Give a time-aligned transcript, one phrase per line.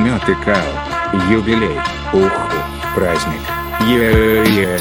[0.00, 1.20] Мед и кал.
[1.30, 1.78] Юбилей.
[2.12, 2.30] Уху.
[2.94, 3.40] Праздник.
[3.86, 4.78] Е-е-е.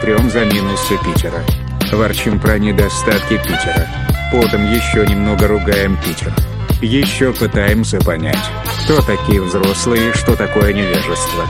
[0.00, 1.44] Трем за минусы Питера.
[1.92, 3.86] Ворчим про недостатки Питера.
[4.32, 6.32] Потом еще немного ругаем Питер.
[6.80, 8.50] Еще пытаемся понять,
[8.84, 11.44] кто такие взрослые и что такое невежество.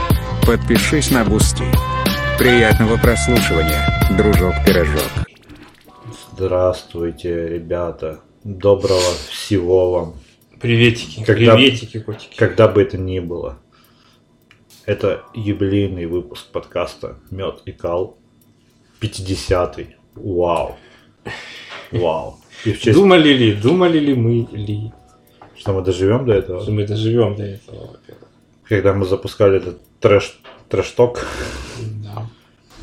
[0.45, 1.63] Подпишись на Бусти.
[2.37, 3.81] Приятного прослушивания,
[4.11, 5.11] дружок-пирожок.
[6.33, 8.19] Здравствуйте, ребята.
[8.43, 10.13] Доброго всего вам.
[10.65, 12.35] Приветики, Когда- приветики, котики.
[12.37, 13.59] Когда бы это ни было.
[14.87, 18.17] Это юбилейный выпуск подкаста Мед и Кал.
[18.99, 19.95] 50-й.
[20.15, 20.75] Вау.
[21.91, 22.39] Вау.
[22.65, 24.91] И в честь, Думали ли, думали ли мы ли,
[25.55, 28.27] что мы доживем до этого, что мы доживем до этого, во-первых.
[28.67, 30.39] когда мы запускали этот трэш,
[30.69, 31.27] трэш-ток
[32.03, 32.27] Да.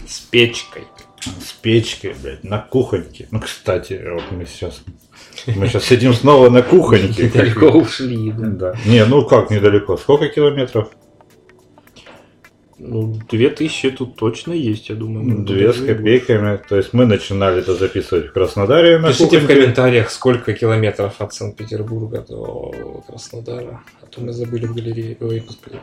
[0.06, 0.84] С печкой.
[1.20, 3.26] с печкой, блядь, на кухоньке.
[3.32, 4.82] Ну, кстати, вот мы сейчас
[5.56, 7.28] мы сейчас сидим снова на кухоньке.
[7.28, 8.74] Далеко ушли, да.
[8.86, 9.96] Не, ну как недалеко?
[9.96, 10.90] Сколько километров?
[12.84, 15.44] Ну, две тысячи тут точно есть, я думаю.
[15.44, 16.60] Две с копейками.
[16.68, 19.54] То есть мы начинали это записывать в Краснодаре на Пишите в кухоньке.
[19.54, 23.82] комментариях, сколько километров от Санкт-Петербурга до Краснодара.
[24.02, 25.16] А то мы забыли в галерее.
[25.20, 25.78] Ой, господи.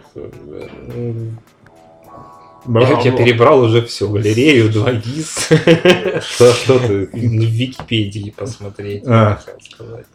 [2.65, 3.01] Браво.
[3.01, 4.07] Я, я перебрал уже все.
[4.07, 6.21] Галерею, 2GIS.
[6.21, 7.05] Что, что ты?
[7.07, 9.39] В Википедии посмотреть, А.
[9.61, 10.05] сказать.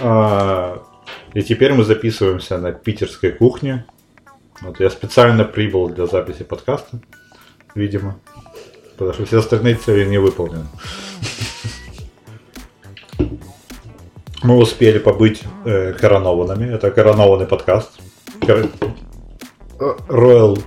[0.00, 0.82] А,
[1.34, 3.86] и теперь мы записываемся на питерской кухне.
[4.60, 6.98] Вот я специально прибыл для записи подкаста,
[7.74, 8.18] видимо.
[8.92, 10.66] Потому что все остальные цели не выполнены.
[14.42, 16.72] Мы успели побыть э, коронованными.
[16.72, 17.98] Это коронованный подкаст.
[18.40, 18.70] Кор-
[19.80, 20.62] э, Royal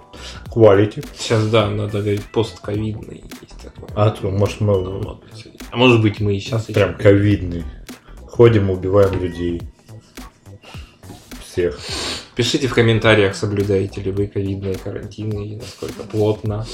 [0.54, 1.06] Quality.
[1.18, 3.24] Сейчас, да, надо говорить постковидный.
[3.96, 5.22] А то, может, мы Ну.
[5.72, 7.64] А может быть мы и сейчас прям ковидный.
[8.26, 9.62] Ходим, убиваем людей.
[11.44, 11.80] Всех.
[12.36, 16.66] Пишите в комментариях, соблюдаете ли вы ковидные карантины и насколько плотно.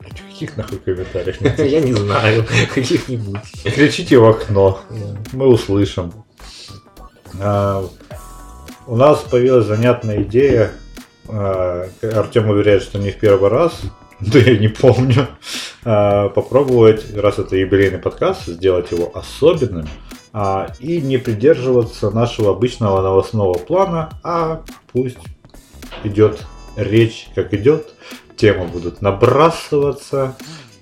[0.00, 1.40] Каких нахуй комментариев?
[1.58, 3.40] Я не знаю, каких-нибудь.
[3.62, 4.80] Кричите в окно,
[5.32, 6.12] мы услышим.
[7.38, 7.86] А,
[8.86, 10.72] у нас появилась занятная идея.
[11.32, 13.80] А, Артем уверяет, что не в первый раз,
[14.20, 15.28] да я не помню.
[15.84, 19.88] а, попробовать, раз это юбилейный подкаст, сделать его особенным
[20.32, 25.18] а, и не придерживаться нашего обычного новостного плана, а пусть
[26.04, 26.44] идет
[26.76, 27.94] речь, как идет.
[28.36, 30.34] Темы будут набрасываться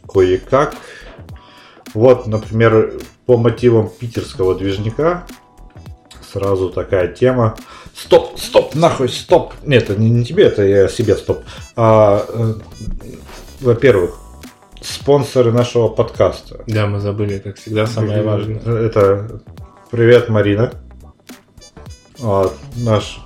[0.06, 0.76] кое-как.
[1.92, 5.26] Вот, например, по мотивам питерского движника
[6.32, 7.56] сразу такая тема.
[7.98, 9.54] Стоп, стоп, нахуй, стоп.
[9.64, 11.42] Нет, это не, не тебе, это я себе стоп.
[11.75, 12.54] А, э,
[13.60, 14.20] во-первых,
[14.81, 16.62] спонсоры нашего подкаста.
[16.69, 18.60] Да, мы забыли, как всегда, самое важное.
[18.60, 19.41] Это
[19.91, 20.72] привет, Марина.
[22.19, 23.19] Вот, наш,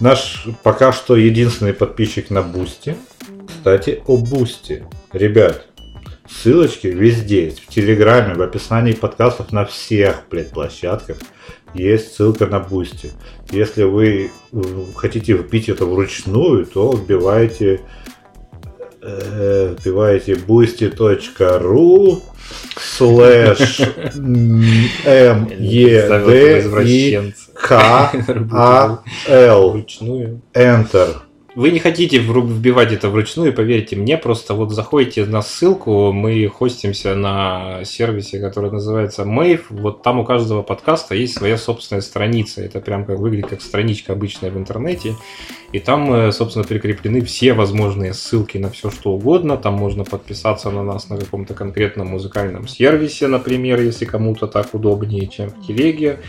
[0.00, 2.96] наш пока что единственный подписчик на Бусти.
[3.46, 4.84] Кстати, о Бусти.
[5.12, 5.64] Ребят,
[6.28, 7.60] ссылочки везде есть.
[7.60, 11.18] В Телеграме, в описании подкастов на всех, блядь, площадках
[11.74, 13.12] есть ссылка на Бусти.
[13.50, 14.62] Если вы э,
[14.96, 17.80] хотите вбить это вручную, то вбивайте
[19.02, 22.22] э, вбиваете boosty.ru
[22.96, 23.80] слэш
[25.04, 29.84] м е Ставил д и к а л
[30.54, 31.27] enter
[31.58, 37.16] Вы не хотите вбивать это вручную, поверьте мне, просто вот заходите на ссылку, мы хостимся
[37.16, 42.80] на сервисе, который называется Mave, вот там у каждого подкаста есть своя собственная страница, это
[42.80, 45.16] прям как выглядит как страничка обычная в интернете,
[45.72, 50.70] и там, э, собственно, прикреплены все возможные ссылки на все что угодно, там можно подписаться
[50.70, 56.20] на нас на каком-то конкретном музыкальном сервисе, например, если кому-то так удобнее, чем в телеге,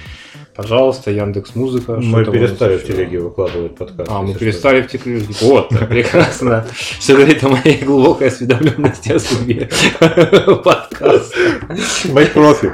[0.61, 1.93] пожалуйста, Яндекс Музыка.
[2.03, 5.25] мы перестали в телеге выкладывать подкаст а, мы перестали в телеге.
[5.39, 6.65] Вот, прекрасно.
[6.99, 9.69] Все говорит о моей глубокой осведомленности о судьбе
[10.63, 11.33] подкаста.
[11.77, 12.11] что.
[12.11, 12.73] мы профи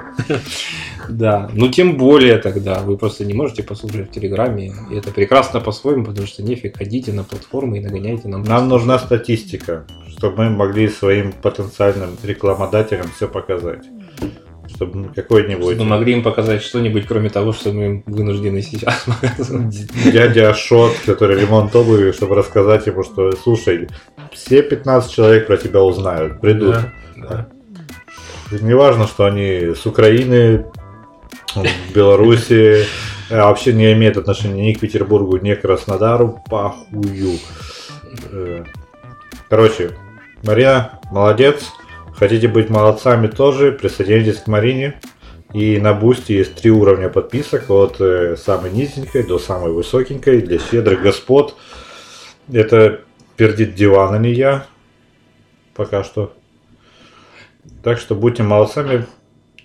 [1.09, 2.79] Да, ну тем более тогда.
[2.79, 4.73] Вы просто не можете послушать в Телеграме.
[4.89, 8.41] И это прекрасно по-своему, потому что нефиг ходите на платформы и нагоняйте нам.
[8.41, 9.85] нам нужна статистика
[10.17, 13.85] чтобы мы могли своим потенциальным рекламодателям все показать
[14.75, 19.87] чтобы ну, какой-нибудь Чтобы могли им показать что-нибудь, кроме того, что мы вынуждены сейчас показывать.
[20.11, 23.87] дядя Ашот, который ремонт обуви, чтобы рассказать ему, что слушай,
[24.31, 26.75] все 15 человек про тебя узнают, придут.
[27.15, 27.49] Да,
[28.51, 28.57] да.
[28.59, 30.65] Не важно, что они с Украины,
[31.55, 32.85] в Беларуси,
[33.29, 37.39] а вообще не имеют отношения ни к Петербургу, ни к Краснодару, похую.
[38.31, 38.63] Э,
[39.49, 39.91] Короче,
[40.43, 41.63] Марина, молодец.
[42.17, 44.99] Хотите быть молодцами тоже, присоединитесь к Марине.
[45.53, 50.59] И на Бусти есть три уровня подписок, от э, самой низенькой до самой высокенькой, для
[50.59, 51.55] щедрых господ.
[52.51, 53.01] Это
[53.37, 54.65] пердит диван, а не я.
[55.73, 56.33] Пока что.
[57.83, 59.05] Так что будьте молодцами.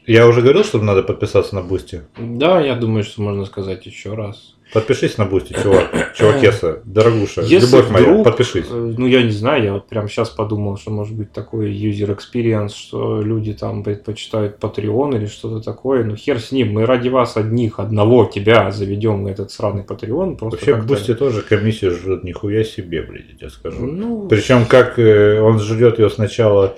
[0.06, 2.02] Я уже говорил, что надо подписаться на Бусти.
[2.18, 4.56] Да, я думаю, что можно сказать еще раз.
[4.72, 6.14] Подпишись на Бусти, чувак.
[6.14, 8.66] Чувакеса, дорогуша, Если любовь моя, вдруг, подпишись.
[8.70, 12.16] э, Ну, я не знаю, я вот прям сейчас подумал, что может быть такой user
[12.16, 16.04] experience, что люди там предпочитают Patreon или что-то такое.
[16.04, 20.36] Ну, хер с ним, мы ради вас одних, одного тебя заведем на этот сраный Patreon.
[20.36, 23.84] Просто Вообще как-то- Бусти тоже комиссию жрет нихуя себе, блядь, я тебе скажу.
[23.86, 26.76] Ну, Причем как э, он жрет ее сначала,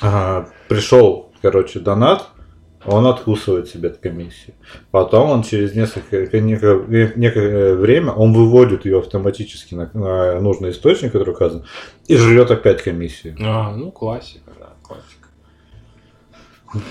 [0.00, 2.26] ага, пришел, короче, донат,
[2.86, 4.54] он откусывает себе комиссию.
[4.90, 11.12] Потом он через несколько, некое, некое время он выводит ее автоматически на, на нужный источник,
[11.12, 11.64] который указан,
[12.06, 13.36] и жрет опять комиссию.
[13.40, 14.50] а, ну, классика.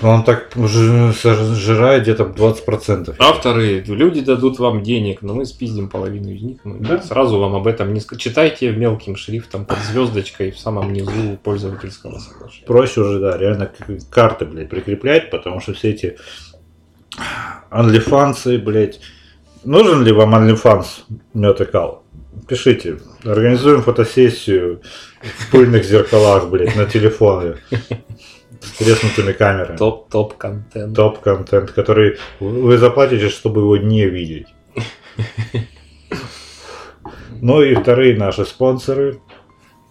[0.02, 3.14] Он так сжирает где-то 20%.
[3.18, 6.58] Авторы, люди дадут вам денег, но мы спиздим половину из них.
[6.64, 7.00] Мы Да.
[7.02, 8.20] сразу вам об этом не скажем.
[8.20, 12.66] Читайте мелким шрифтом под звездочкой в самом низу пользовательского соглашения.
[12.66, 13.70] Проще уже, да, реально
[14.10, 16.18] карты, блядь, прикреплять, потому что все эти
[17.70, 19.00] OnlyFans, блядь.
[19.64, 20.86] Нужен ли вам OnlyFans,
[21.34, 22.02] мед и кал?
[22.48, 22.98] Пишите.
[23.24, 24.80] Организуем фотосессию
[25.22, 27.56] в пыльных зеркалах, блядь, на телефоне.
[28.60, 29.76] С треснутыми камерами.
[29.76, 30.94] Топ-топ контент.
[30.94, 34.48] Топ-контент, который вы заплатите, чтобы его не видеть.
[37.42, 39.20] Ну и вторые наши спонсоры.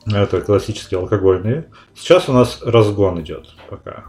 [0.06, 1.69] Это классические алкогольные.
[1.95, 4.06] Сейчас у нас разгон идет пока.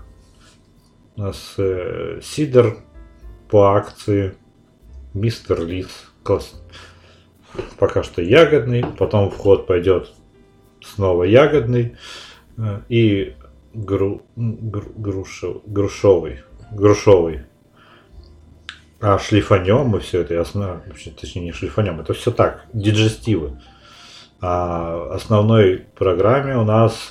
[1.16, 2.76] У нас э, сидр
[3.48, 4.34] по акции.
[5.14, 5.88] Мистер Лис.
[6.22, 6.62] Класс.
[7.78, 8.84] Пока что ягодный.
[8.98, 10.12] Потом вход пойдет
[10.82, 11.96] снова ягодный.
[12.58, 13.36] Э, И
[13.74, 16.40] гру, гру- грушев- грушовый.
[16.72, 17.42] Грушовый.
[19.00, 23.60] А шлифанем мы все это, ясно, вообще, точнее не шлифанем, это все так, диджестивы.
[24.42, 27.10] А основной программе у нас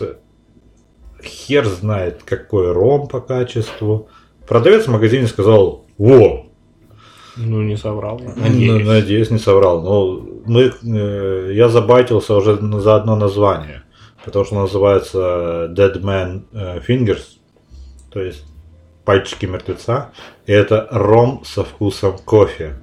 [1.24, 4.08] хер знает какой ром по качеству.
[4.48, 6.46] Продавец в магазине сказал, во,
[7.38, 8.20] Ну, не соврал.
[8.20, 8.88] я ну, Надеюсь.
[8.88, 9.82] Надеюсь, не соврал.
[9.82, 13.84] Но мы, э, я забайтился уже за одно название.
[14.26, 17.40] Потому что называется Dead Man э, Fingers.
[18.12, 18.46] То есть
[19.06, 20.12] пальчики мертвеца.
[20.46, 22.76] И это ром со вкусом кофе.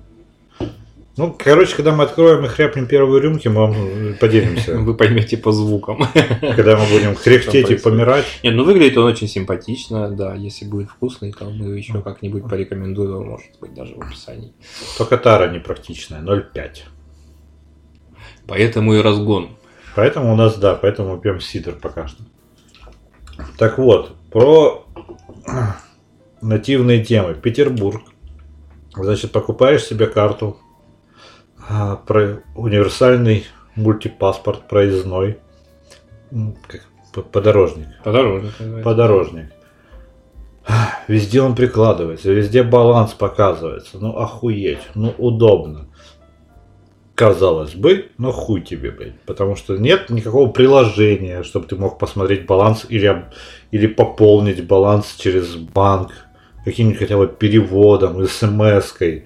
[1.17, 4.77] Ну, короче, когда мы откроем и хряпнем первые рюмки, мы вам э, поделимся.
[4.77, 6.07] Вы поймете по звукам.
[6.41, 8.27] Когда мы будем хрехтеть и помирать.
[8.43, 10.35] Нет, ну выглядит он очень симпатично, да.
[10.35, 14.53] Если будет вкусный, то мы еще как-нибудь порекомендуем, может быть, даже в описании.
[14.99, 16.81] Только тара непрактичная, 0,5.
[18.47, 19.57] Поэтому и разгон.
[19.97, 22.23] Поэтому у нас, да, поэтому мы пьем сидр пока что.
[23.57, 24.87] Так вот, про
[26.43, 27.35] нативные темы.
[27.35, 28.03] Петербург.
[28.95, 30.59] Значит, покупаешь себе карту,
[31.69, 35.39] а, про универсальный мультипаспорт проездной,
[36.67, 37.89] как подорожник.
[38.05, 38.53] Подорожник.
[38.61, 38.85] называется.
[38.85, 39.53] Подорожник.
[41.09, 43.99] Везде он прикладывается, везде баланс показывается.
[43.99, 45.89] Ну, охуеть, ну, удобно.
[47.17, 49.19] Казалось бы, но хуй тебе, блядь.
[49.23, 53.25] Потому что нет никакого приложения, чтобы ты мог посмотреть баланс или,
[53.71, 56.11] или пополнить баланс через банк,
[56.67, 59.25] каким-нибудь хотя бы переводом, смс-кой.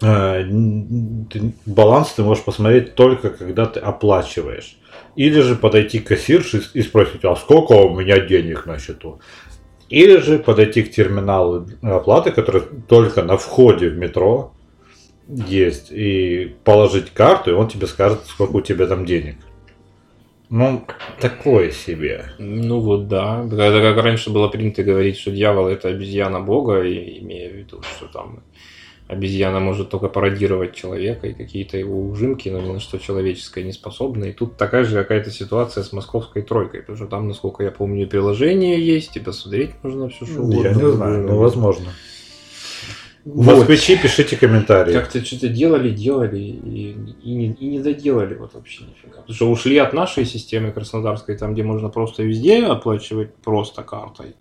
[0.00, 4.78] Ты- Баланс ты можешь посмотреть только когда ты оплачиваешь.
[5.14, 9.20] Или же подойти к кассирше и спросить, а сколько у меня денег на счету?
[9.90, 14.54] Или же подойти к терминалу оплаты, который только на входе в метро
[15.28, 19.36] есть, и положить карту, и он тебе скажет, сколько у тебя там денег.
[20.50, 20.84] Ну,
[21.18, 22.26] такое себе.
[22.38, 23.42] Ну вот да.
[23.46, 27.80] Это как раньше было принято говорить, что дьявол это обезьяна бога, и имея в виду,
[27.96, 28.42] что там
[29.08, 33.72] обезьяна может только пародировать человека и какие-то его ужимки, но ни на что человеческое не
[33.72, 34.24] способна.
[34.24, 38.02] И тут такая же какая-то ситуация с московской тройкой, потому что там, насколько я помню,
[38.02, 40.68] и приложение есть, и посмотреть можно все, что угодно.
[40.68, 41.92] Я не знаю, ну возможно.
[43.24, 43.58] Вот.
[43.58, 44.92] Москвичи, пишите комментарии.
[44.92, 49.18] Как-то что-то делали, делали и, и, не, и не доделали вот вообще нифига.
[49.20, 54.34] Потому что ушли от нашей системы краснодарской, там, где можно просто везде оплачивать просто картой.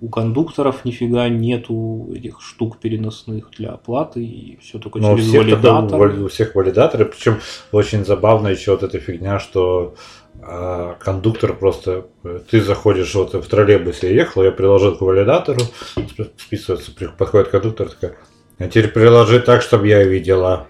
[0.00, 5.28] У кондукторов нифига нету этих штук переносных для оплаты, и все только Но у через
[5.30, 5.98] всех, только валидатор.
[5.98, 7.38] вали- у всех валидаторы, причем
[7.72, 9.96] очень забавно еще вот эта фигня, что
[10.42, 15.60] а, кондуктор просто, э, ты заходишь вот в троллейбусе, я ехал, я приложил к валидатору,
[15.96, 18.16] сп- списывается, подходит кондуктор, такая,
[18.58, 20.66] а теперь приложи так, чтобы я видела.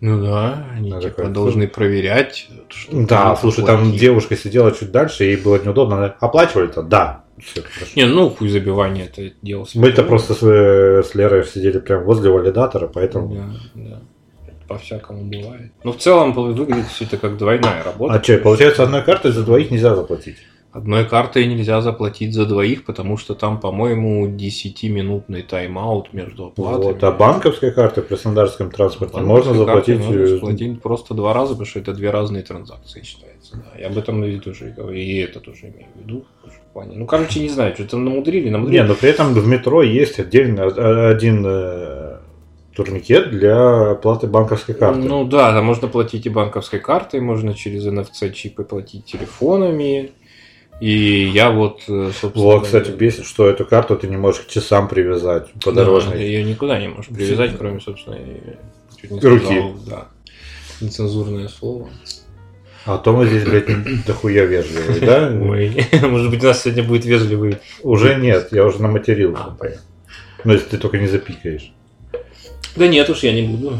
[0.00, 2.48] Ну да, они Ну, типа такой, должны проверять.
[2.68, 3.98] что Да, слушай, там оплатил.
[3.98, 6.82] девушка сидела чуть дальше, ей было неудобно, она, оплачивали-то?
[6.82, 7.24] Да.
[7.42, 7.90] Все хорошо.
[7.96, 9.66] Не, ну хуй забивание это дело.
[9.74, 13.34] Мы-то просто с, э, с Лерой сидели прям возле валидатора, поэтому...
[13.34, 14.02] Да, да.
[14.68, 15.72] По-всякому бывает.
[15.82, 18.14] Но в целом выглядит все это как двойная работа.
[18.14, 20.36] А что, получается, одной картой за двоих нельзя заплатить?
[20.74, 26.82] Одной картой нельзя заплатить за двоих, потому что там, по-моему, 10-минутный тайм-аут между оплатами.
[26.82, 29.98] Вот, а банковской картой при Краснодарском транспорте Банковской можно заплатить...
[30.00, 33.56] можно э, заплатить просто два раза, потому что это две разные транзакции считается.
[33.56, 33.78] Да.
[33.78, 36.24] Я об этом и тоже и говорю, и это тоже имею в виду.
[36.44, 36.96] в плане.
[36.96, 38.80] Ну, короче, не знаю, что там намудрили, намудрили.
[38.80, 42.13] Не, но при этом в метро есть отдельно а- один э,
[42.74, 45.00] турникет для оплаты банковской карты.
[45.00, 50.12] Ну да, там можно платить и банковской картой, можно через NFC-чипы платить телефонами.
[50.80, 52.44] И я вот, э, собственно...
[52.44, 56.20] Вот, кстати, бесит, что эту карту ты не можешь к часам привязать подорожной.
[56.20, 58.18] ее никуда не можешь привязать, кроме, собственно,
[59.00, 59.44] чуть не Руки.
[59.44, 60.08] сказал, да.
[60.80, 61.88] Нецензурное слово.
[62.86, 65.28] А то мы здесь, блядь, дохуя вежливые, да?
[65.48, 67.58] Ой, может быть, у нас сегодня будет вежливый.
[67.82, 69.44] Уже нет, я уже наматерился.
[69.44, 69.82] А, понятно.
[70.42, 71.73] Ну, если ты только не запикаешь.
[72.76, 73.78] Да нет уж, я не буду.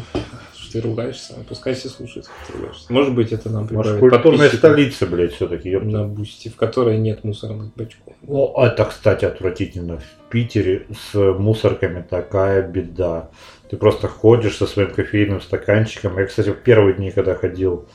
[0.73, 1.35] Ты ругаешься?
[1.49, 2.93] Пускай все слушают, как ты ругаешься.
[2.93, 5.77] Может быть, это нам Может, прибавит культурная подписчиков столица, блядь, все-таки.
[5.77, 8.15] на бусти, в которой нет мусорных бачков.
[8.27, 9.99] О, это, кстати, отвратительно.
[9.99, 13.31] В Питере с мусорками такая беда.
[13.71, 16.19] Ты просто ходишь со своим кофейным стаканчиком.
[16.19, 17.87] Я, кстати, в первые дни, когда ходил,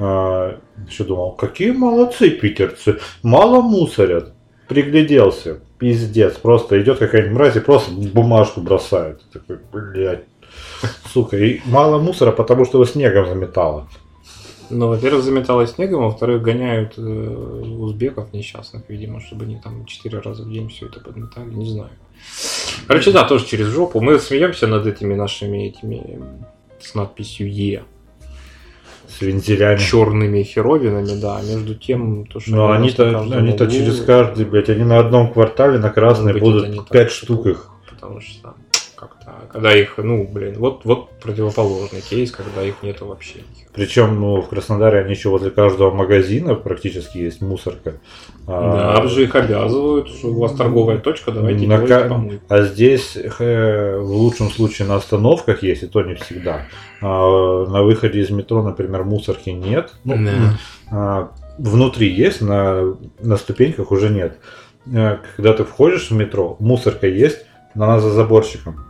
[0.00, 4.32] а, еще думал, какие молодцы питерцы, мало мусорят.
[4.66, 9.20] Пригляделся, пиздец, просто идет какая-нибудь мразь и просто бумажку бросает.
[9.32, 10.24] Такой, блядь,
[11.12, 13.88] сука, и мало мусора, потому что его снегом заметало.
[14.68, 20.42] Ну, во-первых, заметало снегом, во-вторых, гоняют э, узбеков несчастных, видимо, чтобы они там четыре раза
[20.42, 21.90] в день все это подметали, не знаю.
[22.86, 24.00] Короче, да, тоже через жопу.
[24.00, 26.20] Мы смеемся над этими нашими этими
[26.80, 27.84] с надписью Е.
[29.08, 29.78] С вензелями.
[29.78, 31.40] черными херовинами, да.
[31.42, 35.78] Между тем, то, что Но они-то, они-то углу, через каждый, блядь, они на одном квартале
[35.78, 37.70] на красной будут это не так, 5 что штук их.
[37.88, 38.54] Потому что
[39.52, 43.40] когда их, ну, блин, вот, вот противоположный кейс, когда их нету вообще.
[43.74, 47.94] Причем, ну, в Краснодаре они еще возле каждого магазина практически есть мусорка.
[48.46, 52.44] Да, А, же их обязывают, что у вас торговая точка, давайте на ка- помойку.
[52.48, 56.66] а здесь э, в лучшем случае на остановках есть, и то не всегда.
[57.02, 59.92] А, на выходе из метро, например, мусорки нет.
[60.04, 60.58] Ну, Да.
[60.90, 64.38] а, внутри есть, на, на ступеньках уже нет.
[64.92, 68.84] Э, Когда ты входишь в метро, мусорка есть, но она за заборщиком.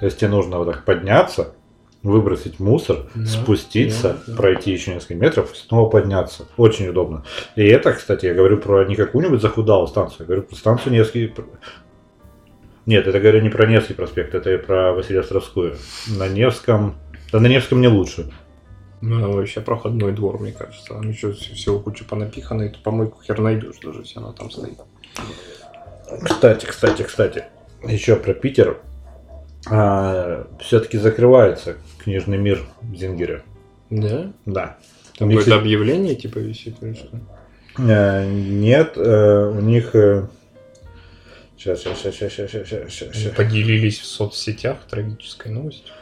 [0.00, 1.54] То есть тебе нужно вот так подняться,
[2.02, 4.36] выбросить мусор, Да, спуститься, да, да.
[4.36, 6.46] пройти еще несколько метров снова подняться.
[6.56, 7.24] Очень удобно.
[7.56, 11.34] И это, кстати, я говорю про не какую-нибудь захудалую станцию, я говорю про станцию Невский...
[12.86, 15.76] Нет, это говорю не про Невский проспект, это про Василиостровскую.
[16.16, 16.94] На Невском...
[17.32, 18.30] Да на Невском не лучше.
[19.00, 20.88] Ну, вообще проходной двор, мне кажется.
[20.88, 24.78] Там еще всего куча понапихано, и ты помойку хер найдешь даже, если она там стоит.
[26.24, 27.44] Кстати, кстати, кстати,
[27.86, 28.80] еще про Питер.
[30.60, 33.42] Все-таки закрывается книжный мир в Зингере.
[33.90, 34.32] Да?
[34.46, 34.76] Да.
[35.18, 37.18] Там какое-то объявление типа висит или что?
[37.78, 39.94] Э, Нет, э, у них...
[41.56, 45.92] Сейчас, сейчас, сейчас, сейчас, сейчас, сейчас, сейчас, Они Поделились в соцсетях трагической новостью.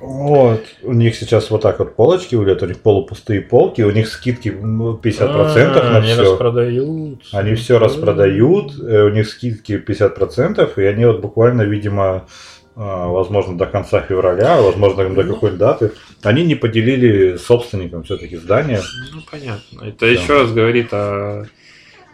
[0.00, 4.08] Вот, у них сейчас вот так вот полочки выглядят, у них полупустые полки, у них
[4.08, 6.22] скидки ну, 50% на А, Они все.
[6.32, 7.22] распродают.
[7.32, 12.26] Они все распродают, э, у них скидки 50%, и они вот буквально, видимо,
[12.76, 15.92] а, возможно, до конца февраля, возможно, до какой даты,
[16.22, 18.80] они не поделили собственникам все-таки здания.
[19.12, 19.84] Ну, понятно.
[19.84, 20.06] Это Да.
[20.06, 21.46] еще раз говорит о,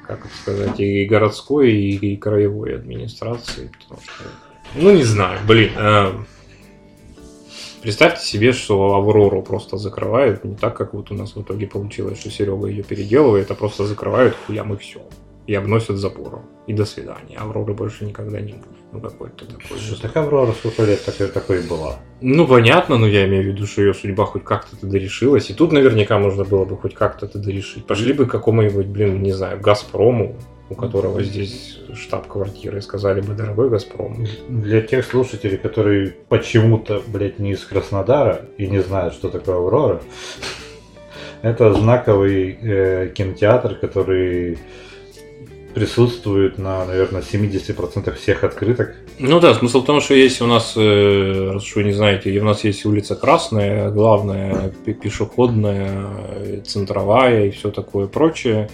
[0.06, 3.70] как это сказать, и городской, и краевой администрации.
[3.82, 4.24] Потому что,
[4.76, 5.70] ну, не знаю, блин.
[5.76, 6.12] э,
[7.82, 12.20] Представьте себе, что Аврору просто закрывают, не так, как вот у нас в итоге получилось,
[12.20, 15.00] что Серега ее переделывает, а просто закрывают хуям и все.
[15.48, 16.42] И обносят запором.
[16.68, 17.36] И до свидания.
[17.36, 18.68] Авроры больше никогда не будет.
[18.92, 19.78] Ну, какой-то такой.
[19.78, 21.98] Что так Аврора сколько лет такой, такой и была.
[22.20, 25.50] Ну, понятно, но я имею в виду, что ее судьба хоть как-то тогда решилась.
[25.50, 27.84] И тут наверняка можно было бы хоть как-то тогда решить.
[27.84, 30.36] Пошли бы к какому-нибудь, блин, не знаю, Газпрому,
[30.72, 34.26] у которого здесь штаб-квартира, и сказали бы, дорогой Газпром.
[34.48, 40.02] Для тех слушателей, которые почему-то, блядь, не из Краснодара и не знают, что такое Аврора,
[41.42, 44.58] это знаковый э, кинотеатр, который
[45.74, 48.94] присутствует на, наверное, 70% всех открыток.
[49.18, 52.38] Ну да, смысл в том, что есть у нас, э, раз уж вы не знаете,
[52.40, 56.08] у нас есть улица Красная, главная, пе- пешеходная,
[56.40, 58.68] э, центровая и все такое прочее.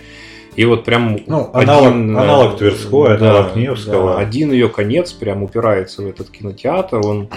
[0.59, 4.15] И вот прям Ну, аналог- аналог Тверской, аналог Невского.
[4.15, 7.29] да, один ее конец прям упирается в этот кинотеатр, он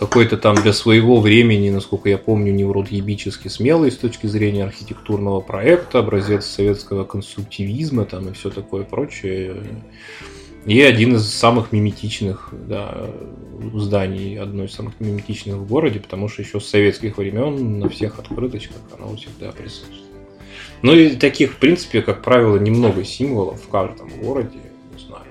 [0.00, 5.98] какой-то там для своего времени, насколько я помню, невротъебически смелый с точки зрения архитектурного проекта,
[5.98, 9.54] образец советского конструктивизма там и все такое прочее.
[10.64, 13.06] И один из самых миметичных да,
[13.74, 18.18] зданий, одно из самых миметичных в городе, потому что еще с советских времен на всех
[18.18, 20.01] открыточках оно всегда присутствует.
[20.82, 24.58] Ну и таких, в принципе, как правило, немного символов в каждом городе,
[24.92, 25.24] не знаю.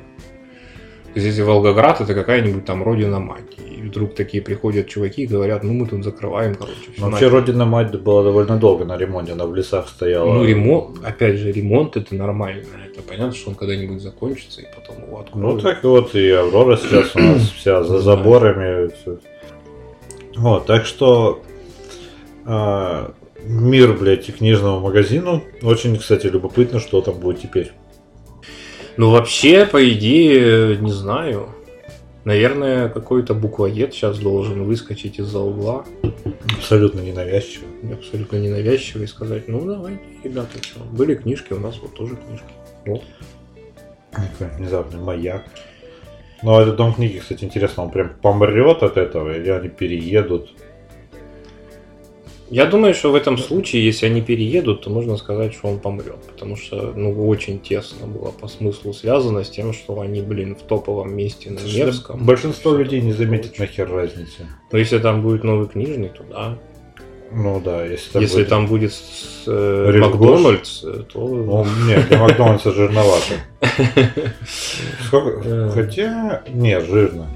[1.14, 3.58] Если Волгоград это какая-нибудь там родина мать.
[3.58, 6.76] И вдруг такие приходят чуваки и говорят, ну мы тут закрываем, короче.
[6.98, 7.32] Вообще нафиг».
[7.32, 10.34] Родина Мать была довольно долго на ремонте, она в лесах стояла.
[10.34, 12.64] Ну, ремонт, опять же, ремонт это нормально.
[12.90, 15.56] Это понятно, что он когда-нибудь закончится, и потом его откроют.
[15.56, 18.90] Ну так вот и Аврора сейчас у нас вся за заборами.
[20.38, 21.42] Вот, так что
[22.46, 25.44] а, мир, блядь, и книжному магазину.
[25.62, 27.72] Очень, кстати, любопытно, что там будет теперь.
[28.98, 31.50] Ну, вообще, по идее, не знаю.
[32.24, 35.86] Наверное, какой-то буквоед сейчас должен выскочить из-за угла,
[36.56, 37.66] Абсолютно ненавязчиво.
[37.92, 42.46] абсолютно ненавязчиво, и сказать, ну, давайте, ребята, что, были книжки, у нас вот тоже книжки.
[42.86, 43.02] Вот.
[44.12, 45.46] Такой внезапный маяк.
[46.44, 50.52] Ну, а этот дом книги, кстати, интересно, он прям помрет от этого, или они переедут?
[52.52, 56.18] Я думаю, что в этом случае, если они переедут, то можно сказать, что он помрет.
[56.34, 60.62] Потому что, ну, очень тесно было по смыслу связано с тем, что они, блин, в
[60.64, 62.26] топовом месте на Невском.
[62.26, 64.48] Большинство людей не заметит нахер разницы.
[64.72, 66.58] Но если там будет новый книжный, то да.
[67.34, 71.26] Ну да, если там если будет- там будет с- э, Макдональдс, э, то...
[71.26, 73.36] Ну, нет, для Макдональдса жирновато.
[75.14, 75.70] Э.
[75.74, 77.28] Хотя, нет, жирно.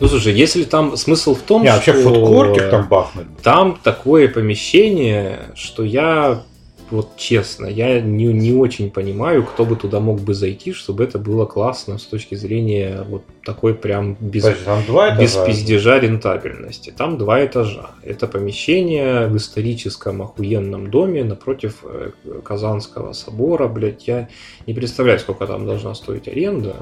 [0.00, 2.02] Ну, слушай, если там смысл в том, Не, вообще что...
[2.02, 3.26] фудкортик там бахнуть.
[3.42, 6.42] Там такое помещение, что я,
[6.90, 11.18] вот честно, я не, не очень понимаю, кто бы туда мог бы зайти, чтобы это
[11.18, 15.46] было классно с точки зрения вот такой прям без, там два без этажа?
[15.46, 16.94] пиздежа рентабельности.
[16.96, 17.90] Там два этажа.
[18.02, 22.10] Это помещение в историческом охуенном доме напротив э,
[22.42, 23.68] Казанского собора.
[23.68, 24.30] Блять, я
[24.66, 26.76] не представляю, сколько там должна стоить аренда.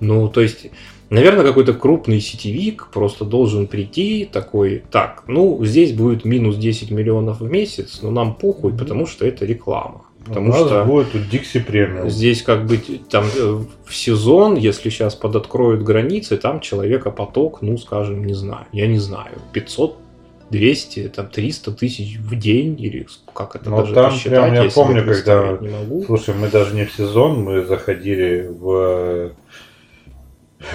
[0.00, 0.66] Ну, то есть,
[1.12, 7.40] наверное, какой-то крупный сетевик просто должен прийти такой, так, ну, здесь будет минус 10 миллионов
[7.40, 10.02] в месяц, но нам похуй, потому что это реклама.
[10.24, 12.08] Потому У нас что будет тут Дикси премиум.
[12.08, 12.78] Здесь как бы
[13.10, 18.86] там э, в сезон, если сейчас подоткроют границы, там человекопоток, ну, скажем, не знаю, я
[18.86, 19.96] не знаю, 500
[20.52, 24.70] 200, там 300 тысяч в день, или как это Ну, даже там посчитать, прям я
[24.70, 26.04] помню, когда- не могу.
[26.04, 29.32] Слушай, мы даже не в сезон, мы заходили в...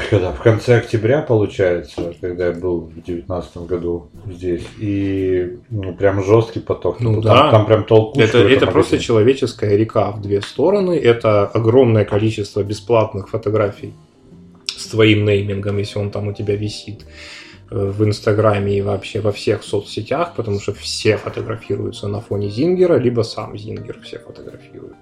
[0.09, 0.31] Когда?
[0.31, 4.65] В конце октября, получается, когда я был в девятнадцатом году здесь.
[4.79, 6.99] И ну, прям жесткий поток.
[6.99, 7.51] Ну там, да.
[7.51, 10.97] там прям толкучка Это, это просто человеческая река в две стороны.
[10.97, 13.93] Это огромное количество бесплатных фотографий
[14.65, 17.05] с твоим неймингом, если он там у тебя висит
[17.71, 22.97] э, в Инстаграме и вообще во всех соцсетях, потому что все фотографируются на фоне Зингера,
[22.97, 24.95] либо сам Зингер все фотографирует.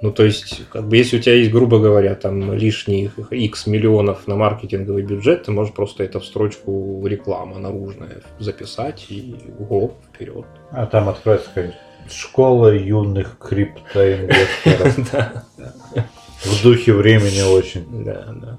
[0.00, 4.28] Ну, то есть, как бы, если у тебя есть, грубо говоря, там лишних X миллионов
[4.28, 10.46] на маркетинговый бюджет, ты можешь просто это в строчку реклама наружная записать и го, вперед.
[10.70, 11.78] А там откроется какая-нибудь
[12.10, 14.96] школа юных криптоинвесторов.
[16.44, 18.04] В духе времени очень.
[18.04, 18.58] да, да.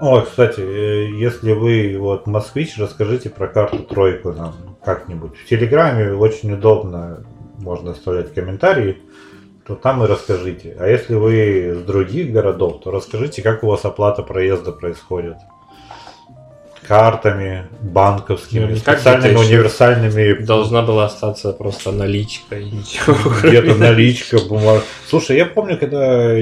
[0.00, 5.36] О, кстати, э, если вы вот москвич, расскажите про карту тройку нам как-нибудь.
[5.36, 7.22] В Телеграме очень удобно,
[7.58, 9.02] можно оставлять комментарии,
[9.70, 10.76] то там и расскажите.
[10.80, 15.36] А если вы с других городов, то расскажите, как у вас оплата проезда происходит.
[16.82, 23.14] Картами, банковскими, Ну, специальными универсальными Должна была остаться просто наличка и ничего.
[23.44, 24.82] где-то наличка, бумага.
[25.08, 26.34] Слушай, я помню, когда,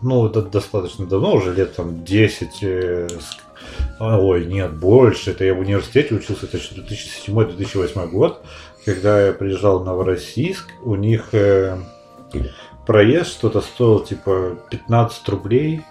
[0.00, 3.08] ну, это достаточно давно, уже лет там 10, э,
[4.00, 6.74] ой, нет, больше, это я в университете учился, это еще
[7.26, 8.42] 2007-2008 год,
[8.86, 11.76] когда я приезжал в Новороссийск, у них э,
[12.86, 15.82] проезд что-то стоил типа 15 рублей,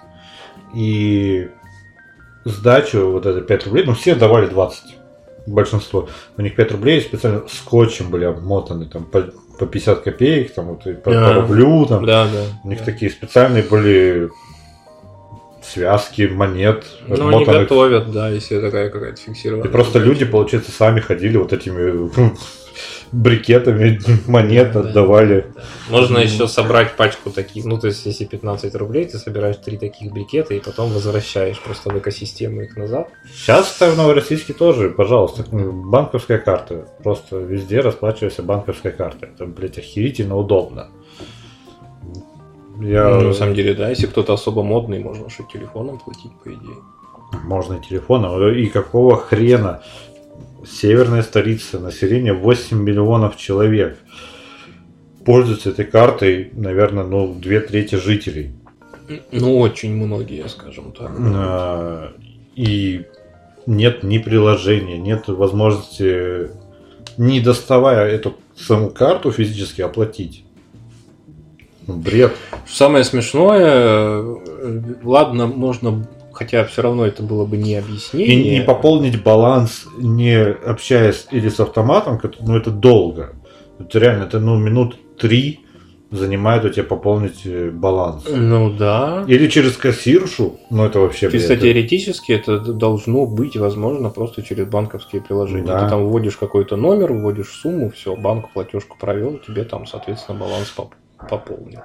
[0.73, 1.49] и
[2.43, 4.83] сдачу, вот это 5 рублей, ну, все давали 20
[5.47, 6.09] большинство.
[6.37, 9.21] У них 5 рублей специально скотчем были обмотаны, там, по,
[9.59, 11.33] по 50 копеек, там, вот, по, по Да.
[11.33, 12.05] рублю, там.
[12.05, 12.43] Да, да.
[12.63, 14.29] У них такие специальные были
[15.63, 19.67] связки монет, Ну, они готовят, да, если такая какая-то фиксированная.
[19.67, 22.09] И просто люди, получается, сами ходили вот этими
[23.11, 24.79] брикетами монет Да.
[24.81, 25.47] отдавали.
[25.89, 29.77] Можно Ну, еще собрать пачку таких, ну, то есть, если 15 рублей, ты собираешь три
[29.77, 33.09] таких брикета и потом возвращаешь просто в экосистему их назад.
[33.33, 36.87] Сейчас в Новороссийске тоже, пожалуйста, банковская карта.
[37.03, 39.29] Просто везде расплачивайся банковской картой.
[39.29, 40.89] Это, блядь, охерительно удобно.
[42.79, 43.09] Я...
[43.09, 46.75] Ну, на самом деле, да, если кто-то особо модный, можно что телефоном платить, по идее.
[47.43, 48.53] Можно и телефоном.
[48.53, 49.81] И какого хрена?
[50.67, 53.97] Северная столица, население 8 миллионов человек.
[55.25, 58.51] Пользуются этой картой, наверное, ну, две трети жителей.
[59.31, 61.11] Ну, очень многие, скажем так.
[61.19, 62.13] А,
[62.55, 63.05] И
[63.65, 66.49] нет ни приложения, нет возможности,
[67.17, 70.43] не доставая эту саму карту физически оплатить.
[71.87, 72.33] Ну, Бред.
[72.67, 78.59] Самое смешное, э, ладно, можно, хотя все равно это было бы не И объяснение.
[78.59, 83.33] не пополнить баланс, не общаясь или с автоматом, ну это долго.
[83.79, 85.61] Это реально, это ну минут три
[86.11, 88.25] занимает у тебя пополнить э, баланс.
[88.29, 89.25] Ну да.
[89.27, 91.41] Или через кассиршу, ну это вообще бред.
[91.41, 95.65] Чисто теоретически это должно быть возможно просто через банковские приложения.
[95.65, 95.83] Да.
[95.83, 100.69] Ты там вводишь какой-то номер, вводишь сумму, все, банк платежку провел, тебе там, соответственно, баланс
[100.69, 100.93] поп-
[101.29, 101.83] пополнился.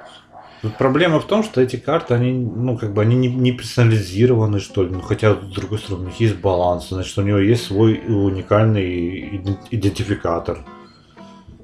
[0.62, 4.61] Тут проблема в том, что эти карты, они, ну, как бы, они не, не персонализированы,
[4.61, 4.90] что ли.
[4.90, 9.38] Ну, хотя, с другой стороны, у них есть баланс, значит, у него есть свой уникальный
[9.38, 10.59] иден- идентификатор.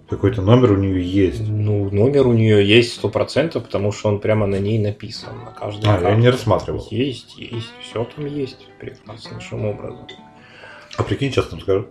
[0.08, 1.46] Какой-то номер у нее есть.
[1.46, 5.44] Ну, номер у нее есть сто процентов, потому что он прямо на ней написан.
[5.44, 6.20] На каждой А, я карте.
[6.20, 6.86] не рассматривал.
[6.90, 10.06] Есть, есть, все там есть прекраснейшим образом.
[10.96, 11.88] А прикинь, честно скажу,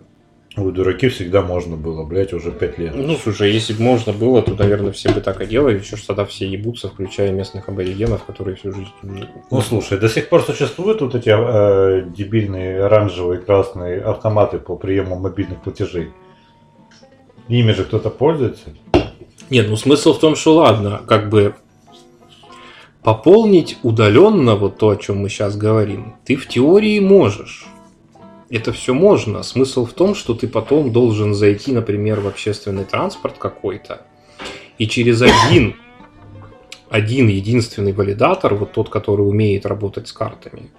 [0.56, 2.94] вы дураки всегда можно было, блять, уже пять лет.
[2.94, 5.78] Ну, слушай, если бы можно было, то, наверное, все бы так и делали.
[5.78, 8.88] Еще ж тогда все ебутся, включая местных аборигенов, которые всю жизнь...
[9.50, 15.16] Ну, слушай, до сих пор существуют вот эти э, дебильные оранжевые, красные автоматы по приему
[15.16, 16.10] мобильных платежей.
[17.48, 18.70] Ими же кто-то пользуется.
[19.50, 21.54] Нет, ну смысл в том, что ладно, как бы
[23.02, 27.66] пополнить удаленно вот то, о чем мы сейчас говорим, ты в теории можешь.
[28.48, 29.42] Это все можно.
[29.42, 34.02] Смысл в том, что ты потом должен зайти, например, в общественный транспорт какой-то,
[34.78, 35.76] и через один,
[36.88, 40.70] один единственный валидатор, вот тот, который умеет работать с картами,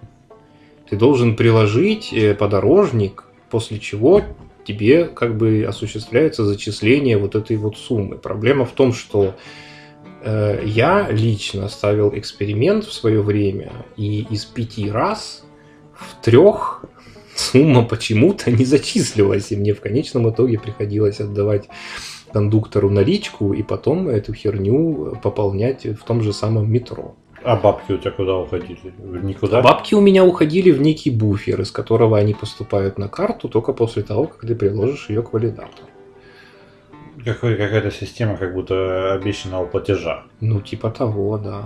[0.89, 4.23] ты должен приложить э, подорожник, после чего
[4.65, 8.17] тебе как бы осуществляется зачисление вот этой вот суммы.
[8.17, 9.35] Проблема в том, что
[10.21, 15.43] э, я лично ставил эксперимент в свое время, и из пяти раз
[15.93, 16.83] в трех
[17.51, 21.67] сумма почему-то не зачислилась, и мне в конечном итоге приходилось отдавать
[22.31, 27.15] кондуктору наличку и потом эту херню пополнять в том же самом метро.
[27.43, 28.93] А бабки у тебя куда уходили?
[29.23, 29.61] Никуда?
[29.61, 34.03] Бабки у меня уходили в некий буфер, из которого они поступают на карту только после
[34.03, 35.87] того, как ты приложишь ее к валидатору.
[37.23, 40.23] Какой, какая-то система как будто обещанного платежа.
[40.41, 41.63] Ну, типа того, да.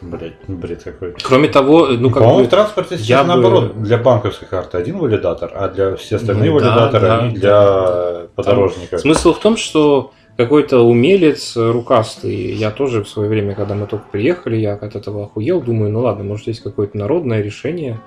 [0.00, 1.14] Блять, бред какой.
[1.22, 2.46] Кроме того, ну как По-моему, бы...
[2.46, 3.82] в транспорте сейчас я бы- наоборот.
[3.82, 7.40] Для банковской карты один валидатор, а для все остальные Ну да, валидаторы да, они да.
[7.40, 8.98] для подорожника.
[8.98, 14.04] Смысл в том, что какой-то умелец рукастый, я тоже в свое время, когда мы только
[14.10, 18.00] приехали, я от этого охуел, думаю, ну ладно, может есть какое-то народное решение,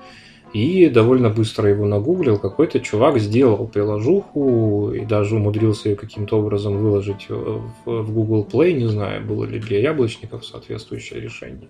[0.52, 2.38] и довольно быстро его нагуглил.
[2.38, 8.72] Какой-то чувак сделал приложуху и даже умудрился ее каким-то образом выложить в, в Google Play,
[8.72, 11.68] не знаю, было ли для яблочников соответствующее решение.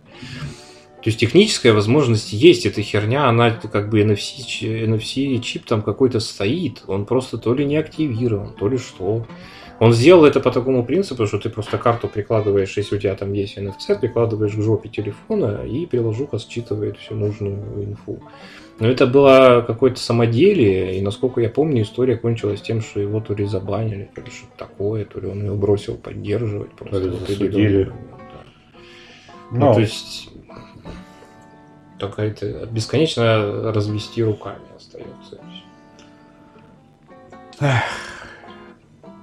[1.02, 6.18] То есть техническая возможность есть, эта херня, она как бы NFC, NFC чип там какой-то
[6.18, 9.24] стоит, он просто то ли не активирован, то ли что.
[9.78, 13.32] Он сделал это по такому принципу, что ты просто карту прикладываешь, если у тебя там
[13.32, 18.20] есть NFC, прикладываешь к жопе телефона, и приложуха считывает всю нужную инфу.
[18.80, 23.34] Но это было какое-то самоделие, и насколько я помню, история кончилась тем, что его то
[23.34, 26.70] ли забанили, то ли что-то такое, то ли он его бросил поддерживать.
[26.72, 27.84] Просто То ли засудили.
[27.84, 27.92] да.
[29.50, 30.30] Ну, Ну, то есть
[31.98, 35.40] только это бесконечно развести руками остается.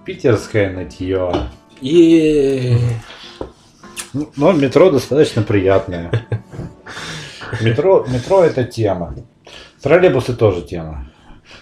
[0.06, 1.32] питерское нытье.
[1.80, 2.78] И
[4.14, 6.12] Ну, Но метро достаточно приятное.
[7.62, 9.16] Метро, метро это тема.
[9.86, 11.12] Троллейбусы тоже тема.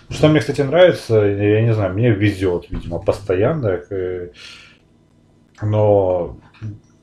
[0.10, 3.82] Что мне, кстати, нравится, я не знаю, мне везет, видимо, постоянно.
[3.90, 4.30] э,
[5.62, 6.38] Но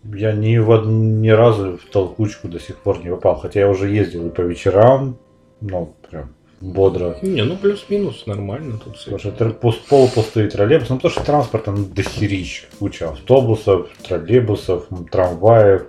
[0.04, 3.36] я ни, в, од- ни разу в толкучку до сих пор не попал.
[3.36, 5.18] Хотя я уже ездил и по вечерам,
[5.60, 6.30] ну, прям
[6.62, 7.18] бодро.
[7.20, 11.22] не, ну плюс-минус нормально тут с Потому что тр- пус- полупустые троллейбусы, ну потому что
[11.22, 12.64] транспорта ну, дохерища.
[12.78, 15.82] Куча автобусов, троллейбусов, трамваев.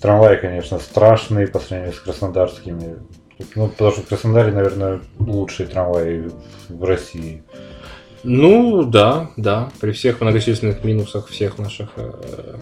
[0.00, 2.96] Трамваи, конечно, страшные по сравнению с краснодарскими.
[3.54, 6.30] Ну, потому что в Краснодаре, наверное, лучшие трамваи
[6.68, 7.42] в России.
[8.24, 9.70] Ну да, да.
[9.80, 12.54] При всех многочисленных минусах всех наших э,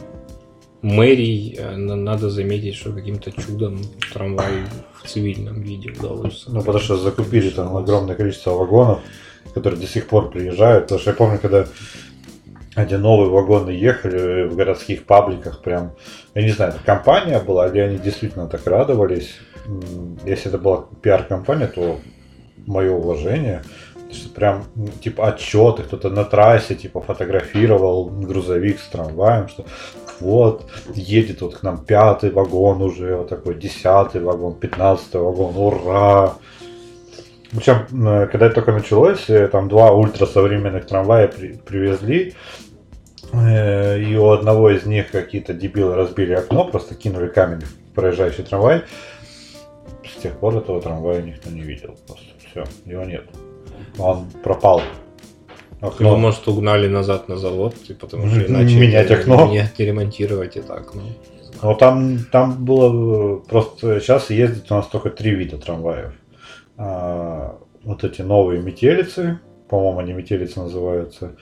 [0.83, 3.81] мэрий э, на- надо заметить, что каким-то чудом
[4.13, 4.65] трамвай
[5.03, 6.45] в цивильном виде удалось.
[6.49, 9.01] Ну, потому что закупили там огромное количество вагонов,
[9.55, 10.85] которые до сих пор приезжают.
[10.85, 11.67] Потому что я помню, когда
[12.77, 15.93] эти новые вагоны ехали в городских пабликах, прям,
[16.35, 19.35] я не знаю, это компания была, или они действительно так радовались.
[20.25, 21.99] Если это была пиар-компания, то
[22.67, 23.63] мое уважение,
[24.35, 24.65] прям,
[25.03, 29.65] типа, отчеты, кто-то на трассе, типа, фотографировал грузовик с трамваем, что
[30.21, 36.35] вот, едет вот к нам пятый вагон уже, вот такой десятый вагон, пятнадцатый вагон, ура!
[37.51, 42.35] Причем, когда это только началось, э, там два ультрасовременных трамвая при- привезли,
[43.33, 48.45] э, и у одного из них какие-то дебилы разбили окно, просто кинули камень в проезжающий
[48.45, 48.83] трамвай.
[50.05, 51.97] С тех пор этого трамвая никто не видел.
[52.07, 53.25] Просто все, его нет.
[53.99, 54.83] Он пропал.
[55.81, 56.11] Окно.
[56.11, 59.51] Ну, может, угнали назад на завод, и потому что иначе менять окно.
[59.51, 61.03] Не ремонтировать это окно.
[61.03, 61.61] Не знаю.
[61.63, 66.13] Но там, там было просто сейчас ездит у нас только три вида трамваев.
[66.77, 71.37] А, вот эти новые метелицы, по-моему, они метелицы называются,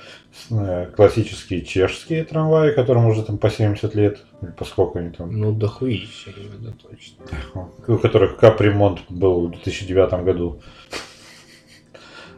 [0.51, 5.33] э, классические чешские трамваи, которым уже там по 70 лет, или по сколько они там,
[5.33, 7.71] Ну, дохуища, да, точно.
[7.89, 10.61] у которых капремонт был в 2009 году.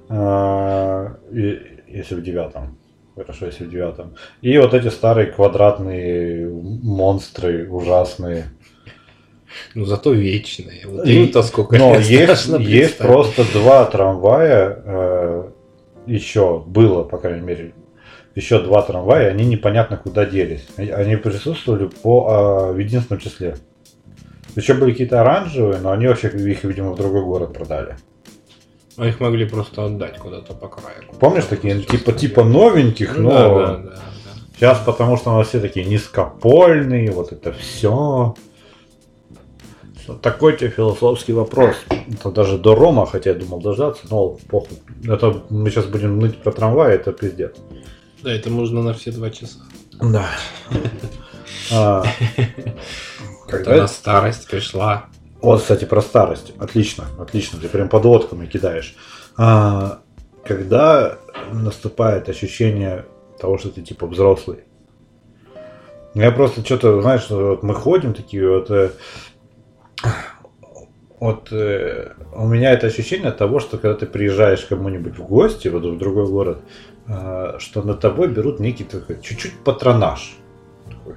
[0.09, 2.77] А, если в девятом.
[3.17, 4.15] Хорошо, если в девятом.
[4.41, 8.47] И вот эти старые квадратные монстры ужасные.
[9.75, 10.87] Ну, зато вечные.
[10.87, 12.09] Вот И- им-то сколько Но есть,
[12.61, 15.51] есть просто два трамвая, э,
[16.07, 17.75] еще было, по крайней мере,
[18.35, 20.67] еще два трамвая, они непонятно куда делись.
[20.77, 23.57] Они- присутствовали по а, в единственном числе.
[24.57, 27.97] Еще были какие-то оранжевые, но они вообще их, видимо, в другой город продали.
[28.97, 31.05] А их могли просто отдать куда-то по краю.
[31.21, 34.03] Помнишь такие, Сейчас типа, типа новеньких, Ну, но да, да, да, да.
[34.57, 38.35] сейчас потому что у нас все такие низкопольные, вот это все.
[40.23, 41.77] Такой тебе философский вопрос.
[41.89, 44.79] Это даже до Рома, хотя я думал дождаться, но похуй.
[45.05, 47.55] Это мы сейчас будем ныть про трамвай, это пиздец.
[48.23, 49.59] Да, это можно на все два часа.
[50.01, 50.27] Да.
[51.73, 52.05] А,
[53.49, 55.07] Когда на старость пришла.
[55.41, 56.53] Вот, кстати, про старость.
[56.59, 57.61] Отлично, отлично.
[57.61, 58.97] Ты прям подводками кидаешь.
[59.37, 60.01] А,
[60.45, 61.19] когда
[61.53, 63.05] наступает ощущение
[63.39, 64.65] того, что ты типа взрослый.
[66.15, 68.71] Я просто что-то, знаешь, вот мы ходим такие вот.
[71.21, 75.85] Вот э, у меня это ощущение того, что когда ты приезжаешь кому-нибудь в гости, вот
[75.85, 76.63] в другой город,
[77.07, 80.37] э, что над тобой берут некий такой чуть-чуть патронаж.
[80.87, 81.15] Такой.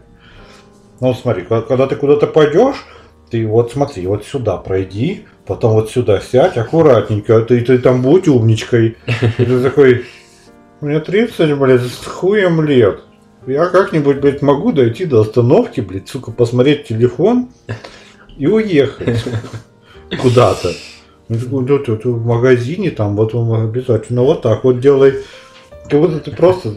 [0.99, 2.83] Ну смотри, ко- когда ты куда-то пойдешь,
[3.29, 8.27] ты вот смотри, вот сюда пройди, потом вот сюда сядь, аккуратненько, ты, ты там будь
[8.27, 8.97] умничкой.
[9.37, 10.05] И ты такой,
[10.81, 13.01] мне 30, блядь, с хуем лет.
[13.47, 17.49] Я как-нибудь, блядь, могу дойти до остановки, блядь, сука, посмотреть телефон
[18.37, 19.23] и уехать
[20.21, 20.71] куда-то.
[21.29, 25.13] Он такой, «Да ты- ты в магазине, там, вот он обязательно вот так вот делай.
[25.89, 26.73] Как будто ты просто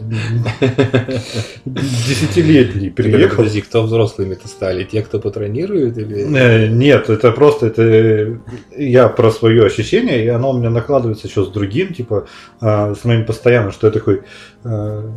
[1.65, 3.37] десятилетний приехал.
[3.37, 4.83] Подожди, кто взрослыми-то стали?
[4.83, 6.37] Те, кто патронирует или...
[6.37, 8.35] Э, Нет, это просто это э,
[8.77, 12.27] я про свое ощущение, и оно у меня накладывается еще с другим, типа
[12.59, 14.23] а, с моим постоянным, что я такой
[14.63, 15.09] а,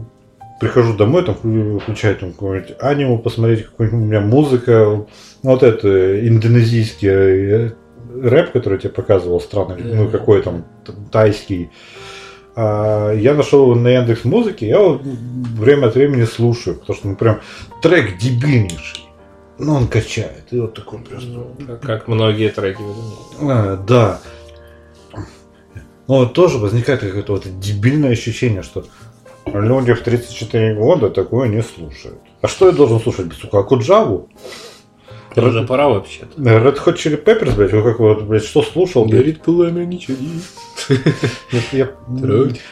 [0.60, 5.08] прихожу домой, там вклю- включаю там какое-нибудь аниме, посмотреть, какой у меня музыка, ну,
[5.42, 7.70] вот это э, индонезийский э,
[8.22, 10.64] рэп, который я тебе показывал, странный, ну какой там
[11.10, 11.70] тайский.
[12.56, 17.08] А, я нашел его на Яндекс Музыке, я его время от времени слушаю, потому что
[17.08, 17.40] ну прям
[17.82, 19.06] трек дебильнейший.
[19.58, 20.44] Ну, он качает.
[20.52, 21.28] И вот такой просто.
[21.28, 22.80] Ну, как- многие треки.
[23.42, 24.20] А, да.
[26.08, 28.86] Но вот тоже возникает какое-то вот дебильное ощущение, что
[29.46, 32.18] люди в 34 года такое не слушают.
[32.40, 34.30] А что я должен слушать, сука, Акуджаву?
[35.30, 36.40] Это уже пора вообще-то.
[36.40, 39.20] Red Hot Chili Peppers, блядь, вы как вот, блядь, что слушал, блядь?
[39.20, 40.16] Горит пламя, ничего.
[41.72, 41.90] Я,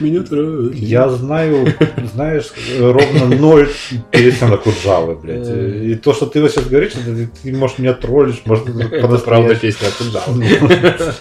[0.00, 0.78] меня тратить.
[0.80, 1.72] я знаю,
[2.14, 2.46] знаешь,
[2.80, 3.68] ровно ноль
[4.10, 5.46] песен Акуджавы, блядь.
[5.48, 11.14] И то, что ты сейчас говоришь, ты, может, меня троллишь, может, Это правда песня Акуджава.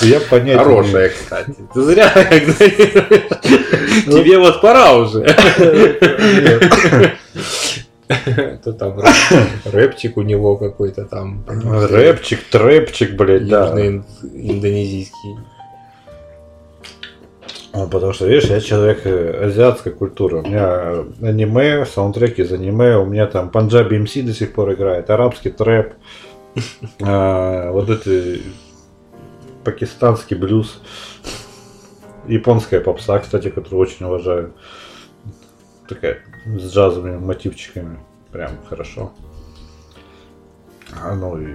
[0.00, 1.54] Я понятия Хорошая, кстати.
[1.74, 3.06] Ты зря когда-
[4.06, 5.18] Тебе вот пора уже.
[8.26, 11.44] Это там рэп- рэпчик у него какой-то там.
[11.46, 13.68] Рэпчик, трэпчик, блядь, да.
[13.68, 15.36] Южно-индонезийский.
[17.74, 20.38] Ну, потому что, видишь, я человек э, азиатской культуры.
[20.38, 25.10] У меня аниме, саундтреки из аниме, у меня там Панджаби МС до сих пор играет,
[25.10, 25.92] арабский трэп,
[27.02, 28.38] а, вот это
[29.64, 30.80] пакистанский блюз,
[32.26, 34.54] японская попса, кстати, которую очень уважаю.
[35.88, 37.98] Такая с джазовыми мотивчиками.
[38.32, 39.12] Прям хорошо.
[41.02, 41.54] А, ну и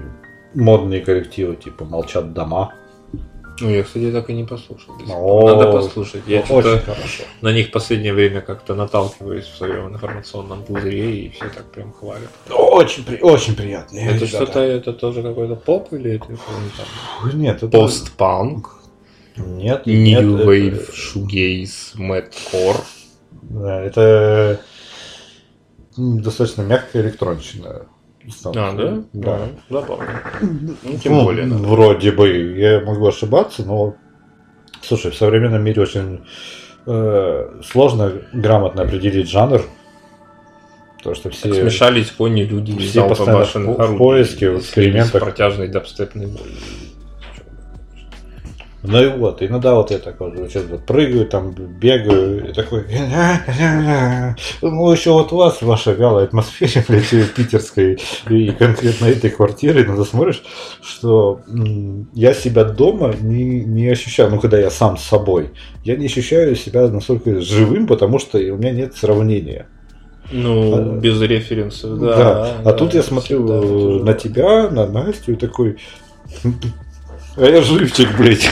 [0.56, 2.74] модные коллективы, типа молчат дома.
[3.62, 4.96] Ну, я, кстати, так и не послушал.
[5.10, 6.24] О, Надо послушать.
[6.26, 7.24] Я Очень что-то хорошо.
[7.42, 11.94] на них в последнее время как-то наталкиваюсь в своем информационном пузыре, и все так прям
[11.94, 12.30] хвалят.
[12.50, 14.28] Очень, при- очень приятные Это ребята.
[14.36, 17.68] что-то, это тоже какой-то поп или это там Нет, это...
[17.78, 18.70] постпанк,
[19.38, 22.82] Нет, нет, new это- wave, shoegaze, madcore?
[23.54, 24.60] Да, это
[25.96, 27.86] достаточно мягкая электронщина.
[28.46, 29.04] А, да?
[29.14, 29.36] Да.
[29.36, 30.06] А, Забавно.
[30.42, 31.56] Ну, тем Ну, более, да.
[31.58, 32.30] Вроде бы.
[32.58, 33.96] Я могу ошибаться, но...
[34.82, 36.26] Слушай, в современном мире очень
[36.88, 39.62] э, сложно грамотно определить жанр.
[40.98, 41.50] Потому что все...
[41.50, 43.98] Так смешались кони, люди все постоянно в по- в орудий.
[43.98, 45.22] поиске, в экспериментах.
[45.22, 46.30] в протяжной дабстепной.
[48.86, 52.84] Ну и вот, иногда вот я такой вот сейчас вот прыгаю, там бегаю, и такой,
[54.62, 57.98] ну еще вот у вас, в вашей вялой атмосфере, блядь, питерской,
[58.30, 60.44] и конкретно этой квартиры, иногда смотришь,
[60.82, 61.40] что
[62.14, 65.52] я себя дома не, не ощущаю, ну когда я сам с собой,
[65.86, 69.68] я не ощущаю себя настолько живым, потому что у меня нет сравнения.
[70.32, 72.16] Ну, А, без референсов, да.
[72.16, 75.78] Да, а тут я смотрю же на тебя, на Настю и такой...
[77.36, 78.48] А я живчик, блядь.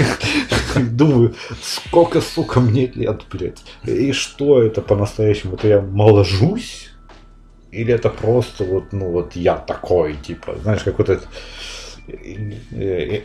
[0.75, 3.61] Думаю, сколько, сука, мне лет, блядь.
[3.85, 5.55] И что это по-настоящему?
[5.55, 6.89] Это я моложусь?
[7.71, 11.23] Или это просто вот, ну вот я такой, типа, знаешь, как вот это...
[12.07, 13.21] э, э,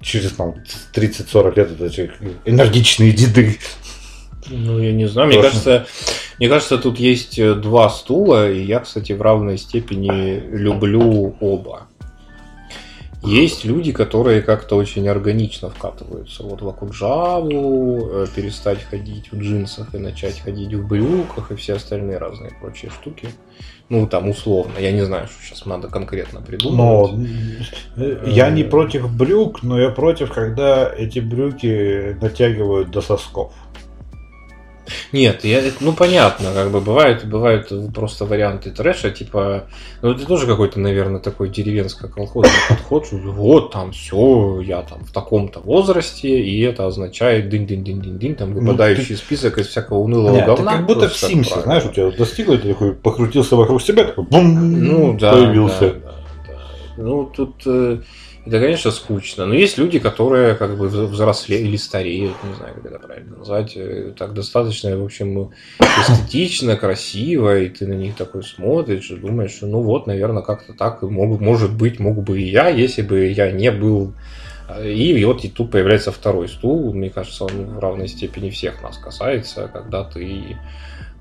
[0.00, 0.54] Через там
[0.94, 2.10] 30-40 лет это
[2.46, 3.58] энергичные деды.
[4.48, 5.28] Ну, я не знаю.
[5.28, 5.86] Мне кажется,
[6.38, 11.88] мне кажется, тут есть э, два стула, и я, кстати, в равной степени люблю оба.
[13.22, 19.94] Есть люди, которые как-то очень органично вкатываются вот в Акуджаву, э, перестать ходить в джинсах
[19.94, 23.28] и начать ходить в брюках и все остальные разные прочие штуки.
[23.88, 24.72] Ну, там, условно.
[24.78, 27.28] Я не знаю, что сейчас надо конкретно Но придумать.
[27.96, 33.52] э, я не против брюк, но я против, когда эти брюки натягивают до сосков.
[35.12, 39.64] Нет, я, это- ну понятно, как бы бывают, бывают просто варианты трэша, типа,
[40.02, 45.12] ну это тоже какой-то, наверное, такой деревенско-колхозный подход, что вот там все, я там в
[45.12, 50.72] таком-то возрасте, и это означает дынь-дынь-дынь-дынь, там Ну, выпадающий список из всякого унылого Нет, говна.
[50.72, 51.62] ты как будто в Симсе, правильно.
[51.62, 55.80] знаешь, у тебя достигло, ты такой покрутился вокруг себя, такой бум, Ну да, появился.
[55.80, 56.14] да, да,
[56.48, 57.02] да.
[57.02, 57.98] Ну тут э,
[58.46, 59.44] это, конечно, скучно.
[59.44, 63.76] Но есть люди, которые как бы взрослеют или стареют, не знаю, как это правильно назвать.
[63.76, 69.58] э, Так достаточно, в общем, эстетично, красиво, и ты на них такой смотришь и думаешь,
[69.62, 73.50] ну вот, наверное, как-то так мог, может быть, мог бы и я, если бы я
[73.50, 74.12] не был
[74.84, 76.92] и вот и тут появляется второй стул.
[76.92, 80.56] Мне кажется, он в равной степени всех нас касается, когда ты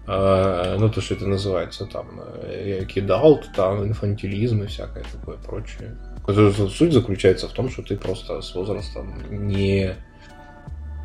[0.08, 5.96] э, ну, то, что это называется, там, э, кидалт, там, инфантилизм и всякое такое прочее.
[6.28, 9.96] Суть заключается в том, что ты просто с возрастом не,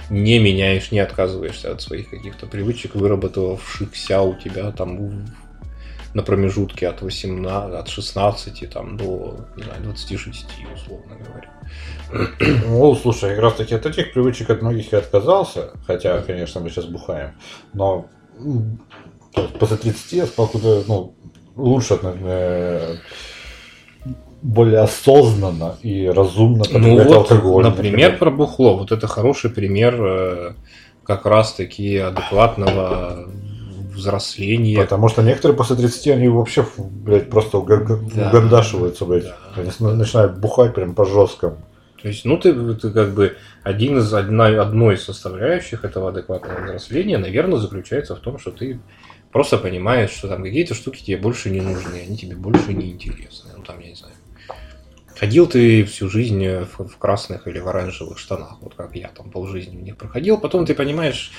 [0.08, 5.26] не меняешь, не отказываешься от своих каких-то привычек, выработавшихся у тебя там
[6.14, 11.50] на промежутке от 18, от 16 там, до, не знаю, 26, условно говоря.
[12.66, 16.70] Ну, слушай, как раз таки от этих привычек от многих я отказался, хотя, конечно, мы
[16.70, 17.32] сейчас бухаем,
[17.74, 18.08] но
[19.58, 21.14] после 30 я стал куда, ну,
[21.54, 22.98] лучше, наверное,
[24.42, 27.64] более осознанно и разумно Ну вот, алкоголь.
[27.64, 28.76] например, про бухло.
[28.76, 30.52] Вот это хороший пример э,
[31.04, 33.28] как раз-таки адекватного
[33.94, 34.78] взросления.
[34.80, 37.58] Потому что некоторые после 30 они вообще, блядь, просто
[38.14, 38.30] Да.
[39.06, 39.24] блядь.
[39.24, 39.36] Да.
[39.56, 41.58] Они с- начинают бухать прям по жесткому.
[42.00, 46.64] То есть, ну, ты, ты как бы один из одна, одной из составляющих этого адекватного
[46.64, 48.80] взросления, наверное, заключается в том, что ты
[49.32, 53.50] просто понимаешь, что там какие-то штуки тебе больше не нужны, они тебе больше не интересны.
[53.54, 54.09] Ну, там, я не знаю.
[55.20, 59.30] Ходил ты всю жизнь в, в красных или в оранжевых штанах, вот как я там
[59.30, 61.30] полжизни в них проходил, потом ты понимаешь,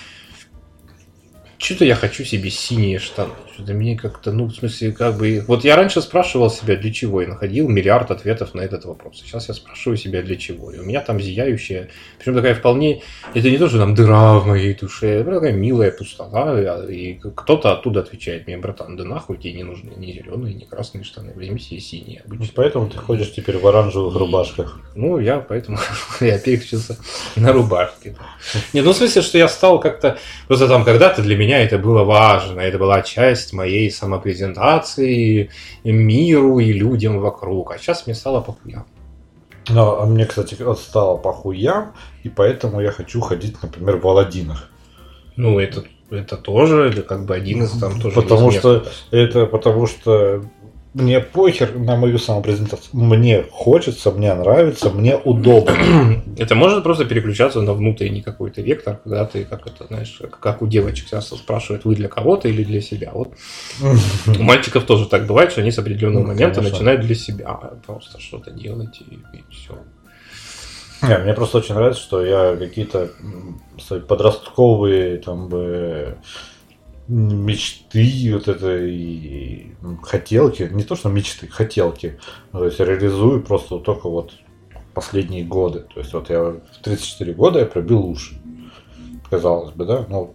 [1.61, 3.33] что-то я хочу себе синие штаны.
[3.53, 5.43] Что-то мне как-то, ну, в смысле, как бы...
[5.47, 9.17] Вот я раньше спрашивал себя, для чего, и находил миллиард ответов на этот вопрос.
[9.17, 10.71] Сейчас я спрашиваю себя, для чего.
[10.71, 13.03] И у меня там зияющая, причем такая вполне...
[13.35, 16.83] Это не то, что там дыра в моей душе, это такая милая пустота.
[16.89, 21.03] И кто-то оттуда отвечает мне, братан, да нахуй тебе не нужны ни зеленые, ни красные
[21.03, 21.33] штаны.
[21.35, 22.53] Возьми себе синие Ну, обычно.
[22.55, 24.79] Поэтому ты ходишь теперь в оранжевых рубашках.
[24.95, 25.77] Ну, я поэтому
[26.21, 26.97] я переключился
[27.35, 28.15] на рубашке.
[28.73, 30.17] Не, ну в смысле, что я стал как-то...
[30.47, 35.49] Просто там когда-то для меня это было важно, это была часть моей самопрезентации
[35.83, 37.71] миру и людям вокруг.
[37.71, 38.85] А сейчас мне стало похуя.
[39.69, 44.69] Но а мне, кстати, стало похуям, и поэтому я хочу ходить, например, в Аладдинах.
[45.35, 48.15] Ну, это, это тоже, это как бы один из там тоже...
[48.15, 50.43] Потому что это потому что
[50.93, 52.89] мне похер на мою самопрезентацию.
[52.91, 55.73] Мне хочется, мне нравится, мне удобно.
[56.37, 60.67] Это может просто переключаться на внутренний какой-то вектор, когда ты, как это, знаешь, как у
[60.67, 63.11] девочек часто спрашивают, вы для кого-то или для себя.
[63.13, 63.33] Вот
[64.27, 66.77] у мальчиков тоже так бывает, что они с определенного Ну, момента конечно.
[66.77, 69.77] начинают для себя просто что-то делать и, и все.
[71.01, 73.09] Не, мне просто очень нравится, что я какие-то
[73.79, 76.17] свои подростковые там бы
[77.07, 79.71] мечты, вот это и
[80.03, 82.19] хотелки, не то что мечты, хотелки,
[82.53, 84.33] ну, то есть реализую просто вот только вот
[84.93, 85.85] последние годы.
[85.93, 88.35] То есть вот я в 34 года я пробил уши.
[89.29, 90.05] Казалось бы, да?
[90.09, 90.33] Но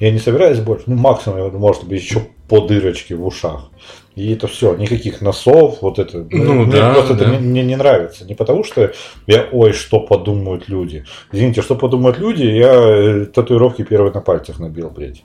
[0.00, 3.70] я не собираюсь больше, ну максимум, может быть, еще по дырочке в ушах.
[4.14, 6.26] И это все, никаких носов, вот это.
[6.30, 7.24] Ну мне да, просто да.
[7.24, 8.24] это мне, мне не нравится.
[8.24, 8.92] Не потому что
[9.26, 11.04] я, ой, что подумают люди.
[11.32, 15.24] Извините, что подумают люди, я э, татуировки первые на пальцах набил, блядь.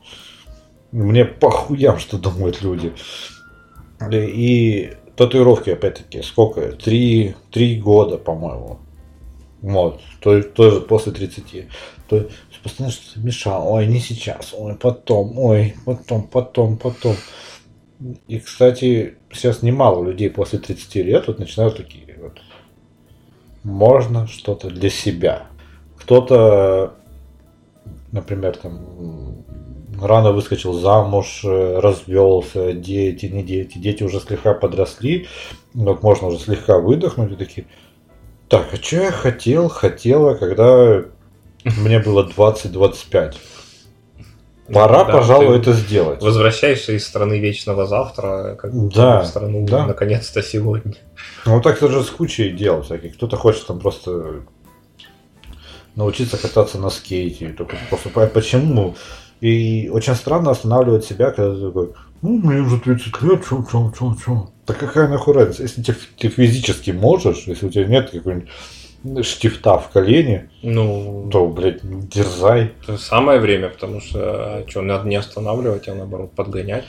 [0.92, 2.94] Мне похуям, что думают люди.
[4.12, 6.72] И татуировки, опять-таки, сколько?
[6.72, 8.80] Три, три года, по-моему.
[9.62, 11.68] Вот, то, тоже после 30.
[12.08, 12.30] То
[12.64, 13.70] постоянно что-то мешало.
[13.70, 17.16] Ой, не сейчас, ой, потом, ой, потом, потом, потом.
[18.28, 22.40] И, кстати, сейчас немало людей после 30 лет вот начинают такие вот.
[23.64, 25.48] Можно что-то для себя.
[25.98, 26.96] Кто-то,
[28.12, 29.39] например, там
[30.02, 35.28] рано выскочил замуж, э, развелся, дети, не дети, дети уже слегка подросли,
[35.74, 37.68] вот можно уже слегка выдохнуть и такие,
[38.47, 41.04] так, а что я хотел, хотела, когда
[41.64, 43.36] мне было 20-25?
[44.72, 46.22] Пора, Да, пожалуй, это сделать.
[46.22, 49.86] Возвращаешься из страны вечного завтра, как Да, в страну да.
[49.88, 50.93] наконец-то сегодня.
[51.45, 53.16] Ну, так это же с кучей дел всяких.
[53.16, 54.43] Кто-то хочет там просто
[55.95, 57.50] научиться кататься на скейте.
[57.50, 58.95] Только просто почему.
[59.42, 61.90] И очень странно останавливать себя, когда ты такой,
[62.22, 64.50] ну, мне уже 30 лет, чё, чё, чё, чё.
[64.68, 65.64] Да какая нахуй разница?
[65.64, 68.50] Если ты, ты физически можешь, если у тебя нет какой-нибудь
[69.22, 71.80] штифта в колене, Ну, то, блядь,
[72.10, 72.72] дерзай.
[72.97, 76.84] самое время, потому что что, надо не останавливать, а наоборот подгонять.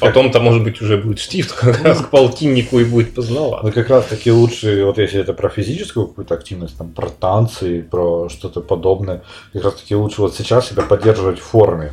[0.00, 3.66] Потом-то, может быть, уже будет штифт как раз к полтиннику и будет поздновато.
[3.66, 7.82] Ну, как раз таки лучше, вот если это про физическую какую-то активность, там, про танцы,
[7.82, 9.22] про что-то подобное,
[9.52, 11.92] как раз таки лучше вот сейчас себя поддерживать в форме.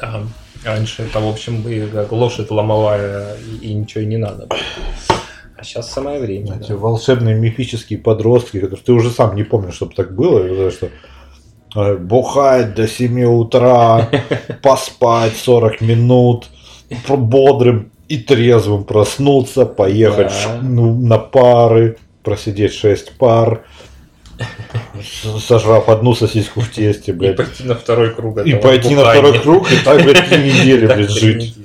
[0.00, 0.22] Да.
[0.64, 4.46] Раньше это, в общем, бы как лошадь ломовая, и, ничего не надо.
[4.46, 4.58] было.
[5.58, 6.56] А сейчас самое время.
[6.60, 6.76] Эти да.
[6.76, 10.88] волшебные мифические подростки, которые ты уже сам не помнишь, чтобы так было, и что
[11.74, 14.08] э, бухать до 7 утра,
[14.62, 16.46] поспать 40 минут,
[17.08, 20.60] бодрым и трезвым проснуться, поехать Да.
[20.62, 23.64] ну, на пары, просидеть 6 пар,
[25.40, 28.38] сожрав одну сосиску в тесте, И блядь, пойти на второй круг.
[28.46, 29.20] и пойти на бухания.
[29.22, 31.56] второй круг, и так, блядь, три недели, блядь, жить.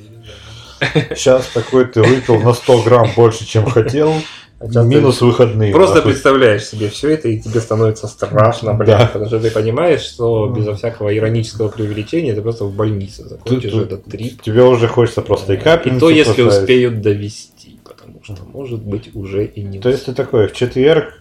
[1.16, 4.14] Сейчас такой ты выпил на 100 грамм больше, чем хотел,
[4.60, 5.74] А минус выходные.
[5.74, 6.12] Просто нахуй.
[6.12, 9.06] представляешь себе все это, и тебе становится страшно, блядь, Да.
[9.08, 13.80] потому что ты понимаешь, что безо всякого иронического преувеличения ты просто в больнице закончишь Ты-
[13.80, 14.42] этот трип.
[14.42, 16.62] Тебе уже хочется просто и И капельницу то, если поставить.
[16.62, 21.20] успеют довести, потому что, может быть, уже и не То есть ты такой, в четверг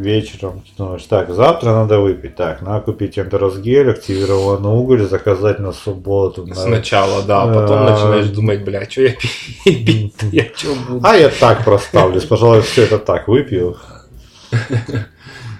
[0.00, 6.46] вечером думаешь, так, завтра надо выпить, так, надо купить энтеросгель, активированный уголь, заказать на субботу.
[6.46, 9.12] на- Сначала, да, а потом А, начинаешь думать, бля, что я
[9.64, 11.00] пить я что буду?
[11.06, 13.76] А я так проставлюсь, пожалуй, все это так выпью.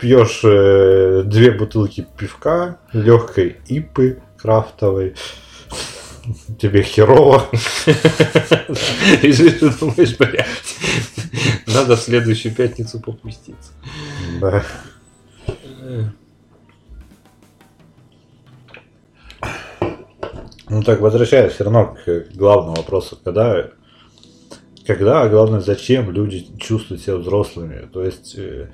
[0.00, 5.14] Пьешь э, две бутылки пивка, легкой ипы крафтовой.
[6.58, 7.48] Тебе херово.
[9.22, 9.32] И
[9.80, 10.46] думаешь, блядь,
[11.66, 13.72] надо в следующую пятницу попуститься.
[14.40, 14.64] Да.
[20.68, 23.70] Ну так, возвращаясь все равно к главному вопросу, когда,
[24.86, 27.88] когда, а главное, зачем люди чувствуют себя взрослыми.
[27.92, 28.70] То есть, э,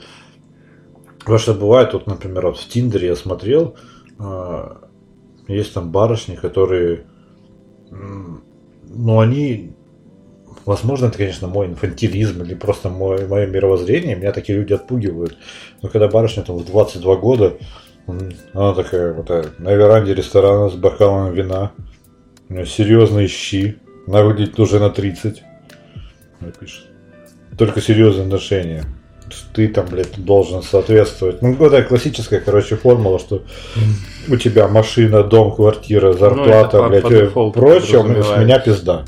[1.21, 3.77] потому что бывает, вот, например, вот в Тиндере я смотрел,
[4.19, 4.87] а,
[5.49, 7.07] есть там барышни, которые,
[7.91, 8.43] м,
[8.89, 9.73] ну, они,
[10.65, 15.37] возможно, это, конечно, мой инфантилизм или просто мой, мое мировоззрение, меня такие люди отпугивают.
[15.83, 17.55] Но когда барышня там в 22 года,
[18.53, 19.29] она такая вот
[19.59, 21.73] на веранде ресторана с бокалом вина,
[22.49, 25.43] серьезные щи, она выглядит уже на 30.
[26.41, 26.87] Она пишет.
[27.59, 28.85] Только серьезные отношения.
[29.53, 31.43] Ты там, блядь, должен соответствовать.
[31.43, 33.43] Ну, это классическая, короче, формула, что
[34.29, 38.59] у тебя машина, дом, квартира, зарплата, Ну, по- блядь, по э, дефолту прочее, с меня
[38.59, 39.05] пизда.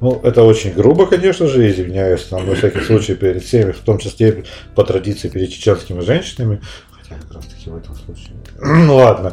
[0.00, 3.98] Ну, это очень грубо, конечно же, извиняюсь, там, на всякий случай, перед всеми, в том
[3.98, 4.44] числе
[4.74, 6.60] по традиции перед чеченскими женщинами.
[6.90, 8.34] Хотя как раз таки в этом случае.
[8.60, 9.32] Ну ладно.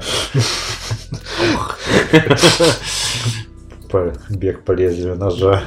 [4.29, 5.63] бег по лезвию ножа.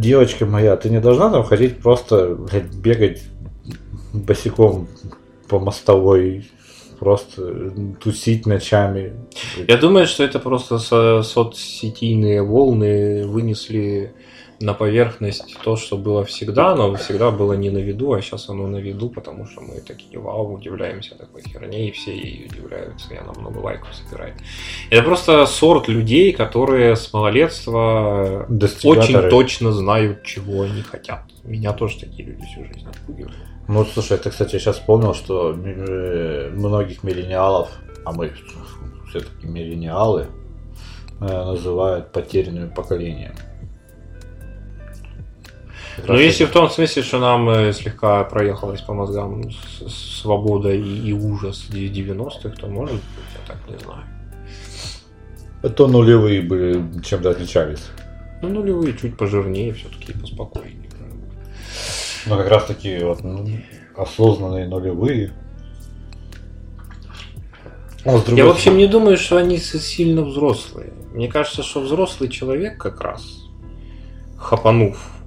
[0.00, 3.22] Девочка моя, ты не должна там ходить просто блядь, бегать
[4.14, 4.88] босиком
[5.46, 6.50] по мостовой,
[6.98, 7.70] просто
[8.02, 9.12] тусить ночами.
[9.68, 14.14] Я думаю, что это просто со- соцсетийные волны вынесли
[14.60, 18.66] на поверхность то, что было всегда, но всегда было не на виду, а сейчас оно
[18.66, 23.16] на виду, потому что мы такие, вау, удивляемся такой херне, и все ей удивляются, и
[23.16, 24.34] она много лайков собирает.
[24.90, 28.46] Это просто сорт людей, которые с малолетства
[28.84, 31.22] очень точно знают, чего они хотят.
[31.42, 33.36] Меня тоже такие люди всю жизнь отпугивают.
[33.66, 37.70] Ну, слушай, это, кстати, сейчас вспомнил, что э, многих миллениалов,
[38.04, 38.32] а мы
[39.08, 40.26] все-таки миллениалы,
[41.20, 43.32] э, называют потерянным поколением.
[46.06, 49.50] Ну, если в том смысле, что нам э, слегка проехалась по мозгам
[49.88, 53.02] свобода и, и ужас 90-х, то может быть,
[53.34, 54.04] я так не знаю.
[55.62, 57.82] Это нулевые были чем-то отличались.
[58.42, 60.90] Ну, нулевые чуть пожирнее все-таки и поспокойнее.
[62.26, 63.46] Но как раз таки вот, ну,
[63.96, 65.32] осознанные нулевые.
[68.04, 70.92] А с Я, в общем, не думаю, что они сильно взрослые.
[71.12, 73.22] Мне кажется, что взрослый человек как раз,
[74.38, 75.19] хапанув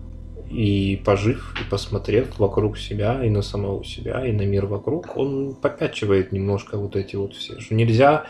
[0.54, 5.56] и пожив, и посмотрев вокруг себя, и на самого себя, и на мир вокруг, он
[5.56, 7.60] попячивает немножко вот эти вот все.
[7.60, 8.26] Что нельзя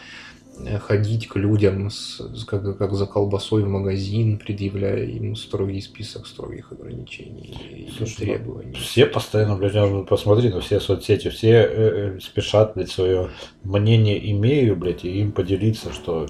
[0.65, 6.25] э, ходить к людям с, как, как за колбасой в магазин, предъявляя им строгий список
[6.25, 8.73] строгих ограничений и Слушай, ну, требований.
[8.75, 13.29] Все постоянно, блядь, посмотри на все соцсети, все э, э, спешат, блядь, свое
[13.63, 16.27] мнение имею, блядь, и им поделиться, что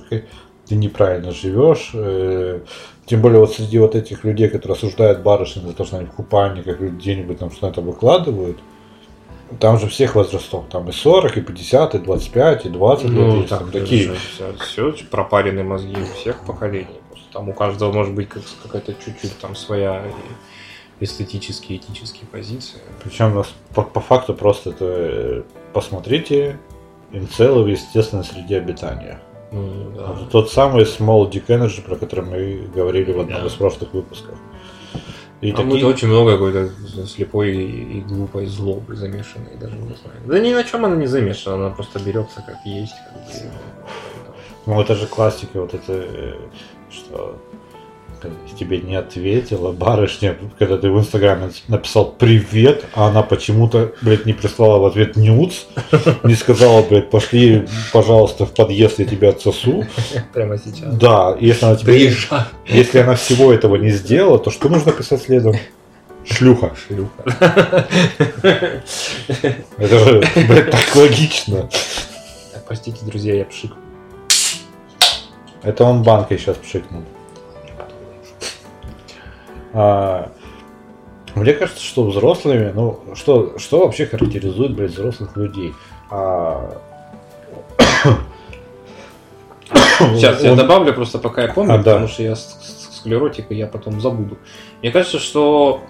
[0.73, 1.91] ты неправильно живешь.
[1.93, 2.61] э,
[3.05, 6.11] тем более вот среди вот этих людей, которые осуждают барышень за то, что они в
[6.11, 8.57] купальниках где-нибудь там что-то выкладывают,
[9.59, 13.43] там же всех возрастов, там и 40, и 50, и 25, и 20 лет Ну,
[13.43, 14.13] так, там такие.
[14.13, 14.53] все,
[14.93, 16.87] все пропарены мозги у всех поколений.
[17.09, 20.01] Просто там у каждого может быть как- какая-то чуть-чуть там своя
[20.99, 22.79] эстетические, этические позиции.
[23.03, 25.43] Причем нас по, по факту просто это э,
[25.73, 26.57] посмотрите
[27.11, 29.19] инцелы в естественной среде обитания.
[29.53, 33.47] Это тот самый Small Dick Energy, про который мы говорили в одном Да.
[33.47, 34.35] из прошлых выпусков.
[35.41, 36.69] И Там такие- очень много какой-то
[37.05, 40.19] слепой и глупой злобы замешанной, даже не знаю.
[40.25, 42.93] Да ни на чем она не замешана, она просто берется как есть.
[43.11, 43.51] Как бы,
[44.65, 46.35] Ну, это же классика, вот это, э,
[46.89, 47.35] что
[48.23, 54.25] когда тебе не ответила барышня, когда ты в Инстаграме написал «Привет», а она почему-то, блядь,
[54.25, 55.63] не прислала в ответ нюц,
[56.23, 59.85] не сказала, блядь, пошли, пожалуйста, в подъезд, я тебя отсосу.
[60.33, 60.95] Прямо сейчас.
[60.95, 61.93] Да, если она тебе...
[61.93, 62.43] Приезжай.
[62.65, 65.57] Если она всего этого не сделала, то что нужно писать следом?
[66.23, 66.71] Шлюха.
[66.87, 67.87] Шлюха.
[69.77, 71.69] Это же, блядь, так логично.
[72.65, 73.73] Простите, друзья, я пшик.
[75.61, 77.03] Это он банкой сейчас пшикнул.
[79.73, 80.31] А,
[81.35, 85.73] мне кажется, что взрослыми, ну, что, что вообще характеризует, блядь, взрослых людей?
[86.11, 86.77] А,
[90.15, 91.83] Сейчас я он- добавлю просто пока я помню, А, да.
[91.93, 94.37] потому что я склеротик, и я потом забуду.
[94.81, 95.81] Мне кажется, что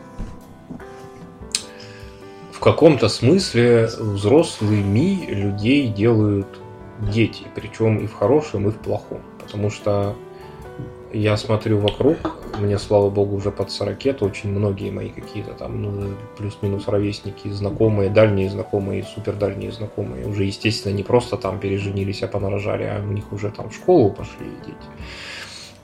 [2.51, 6.47] в каком-то смысле взрослыми людей делают
[6.99, 9.21] дети, причем и в хорошем, и в плохом.
[9.43, 10.15] Потому что
[11.13, 12.17] я смотрю вокруг,
[12.59, 17.47] мне, слава богу, уже под 40, то очень многие мои какие-то там ну, плюс-минус ровесники,
[17.47, 23.01] знакомые, дальние знакомые, супер дальние знакомые, уже, естественно, не просто там переженились, а понарожали, а
[23.01, 24.87] у них уже там в школу пошли дети.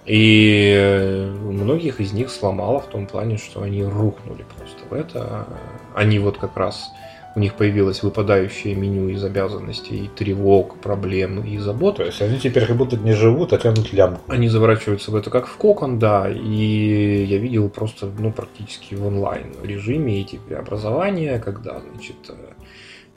[0.06, 5.46] И многих из них сломало в том плане, что они рухнули просто в это.
[5.94, 6.90] Они вот как раз
[7.36, 11.98] у них появилось выпадающее меню из обязанностей, тревог, проблем и забот.
[11.98, 14.22] То есть они теперь как будто не живут, а тянут лямку.
[14.28, 19.06] Они заворачиваются в это как в кокон, да, и я видел просто, ну, практически в
[19.06, 22.34] онлайн режиме эти преобразования, когда, значит, э,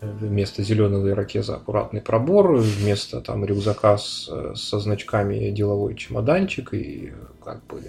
[0.03, 7.65] вместо зеленого ирокеза аккуратный пробор, вместо там рюкзака с, со значками деловой чемоданчик, и как
[7.67, 7.81] бы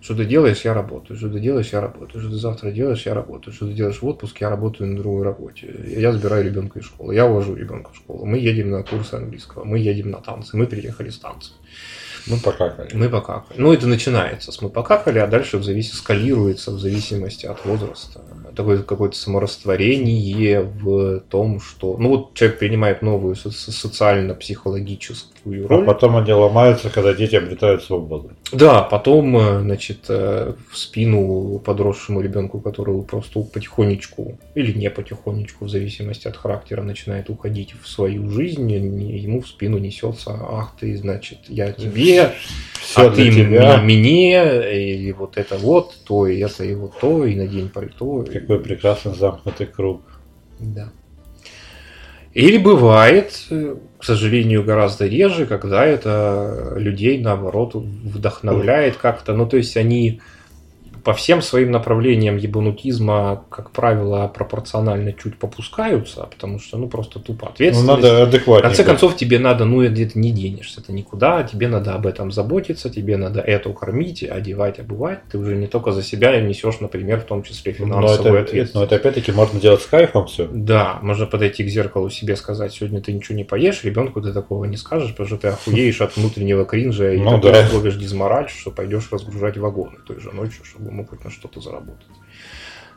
[0.00, 3.14] что ты делаешь, я работаю, что ты делаешь, я работаю, что ты завтра делаешь, я
[3.14, 6.84] работаю, что ты делаешь в отпуске, я работаю на другой работе, я забираю ребенка из
[6.84, 10.56] школы, я увожу ребенка в школу, мы едем на курсы английского, мы едем на танцы,
[10.56, 11.54] мы приехали с танцев.
[12.26, 12.88] Ну, покакали.
[12.94, 13.60] Мы покакали.
[13.60, 15.92] Ну, это начинается с мы покакали, а дальше в завис...
[15.92, 18.20] скалируется в зависимости от возраста.
[18.56, 21.96] Такое какое-то саморастворение в том, что...
[21.98, 25.84] Ну, вот человек принимает новую со- со- социально-психологическую А роль.
[25.84, 28.30] потом они ломаются, когда дети обретают свободу.
[28.52, 35.66] Да, потом, э, значит, э, в спину подросшему ребенку, который просто потихонечку или не потихонечку,
[35.66, 40.96] в зависимости от характера, начинает уходить в свою жизнь, ему в спину несется, ах ты,
[40.96, 42.32] значит, я тебе тебе,
[42.80, 43.76] Всё а ты тебя.
[43.78, 48.22] мне, и вот это вот, то, и это, и вот то, и надень пальто.
[48.22, 50.02] и- Какой прекрасный замкнутый круг.
[50.60, 50.90] Да.
[52.34, 53.32] Или бывает,
[53.98, 59.32] к сожалению, гораздо реже, когда это людей, наоборот, вдохновляет как-то.
[59.34, 60.20] Ну, то есть они
[61.06, 67.46] по всем своим направлениям ебанутизма, как правило, пропорционально чуть попускаются, потому что, ну, просто тупо
[67.46, 68.02] Ну, ответственность.
[68.02, 68.62] надо В адекватнее.
[68.68, 72.90] конце концов, тебе надо, ну, где-то не денешься ты никуда, тебе надо об этом заботиться,
[72.90, 75.20] тебе надо это кормить, одевать, обувать.
[75.30, 78.74] Ты уже не только за себя несешь, например, в том числе Но финансовую это, ответственность.
[78.74, 80.48] но это опять-таки можно делать с кайфом все.
[80.52, 84.64] Да, можно подойти к зеркалу себе сказать, сегодня ты ничего не поешь, ребенку ты такого
[84.64, 87.64] не скажешь, потому что ты охуеешь от внутреннего кринжа и Ну да.
[87.68, 92.06] словишь дизмораль, что пойдешь разгружать вагоны той же ночью, чтобы хоть на что-то заработать.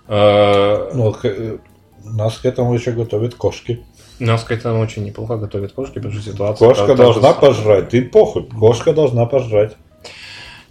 [0.07, 1.57] Э, Ну, э,
[2.05, 3.83] нас к этому еще готовят кошки.
[4.19, 6.67] Нас к этому очень неплохо готовят кошки, потому что ситуация...
[6.67, 7.39] Кошка та- та должна самая.
[7.39, 7.89] пожрать.
[7.89, 8.43] Ты похуй.
[8.43, 9.75] Кошка должна пожрать.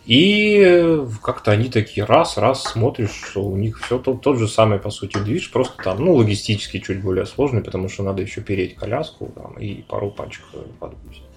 [0.06, 4.48] И э, как-то они такие раз, раз смотришь, что у них все тот, тот же
[4.48, 8.40] самый, по сути, движ, просто там, ну, логистически чуть более сложный, потому что надо еще
[8.40, 10.44] переть коляску там, и пару пачек
[10.80, 11.27] подгузников.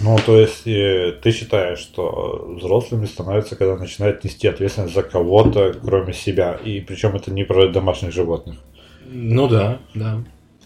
[0.00, 5.74] Ну, то есть, э, ты считаешь, что взрослыми становятся, когда начинают нести ответственность за кого-то,
[5.82, 6.54] кроме себя.
[6.54, 8.58] И причем это не про домашних животных.
[9.06, 10.22] Ну да, да.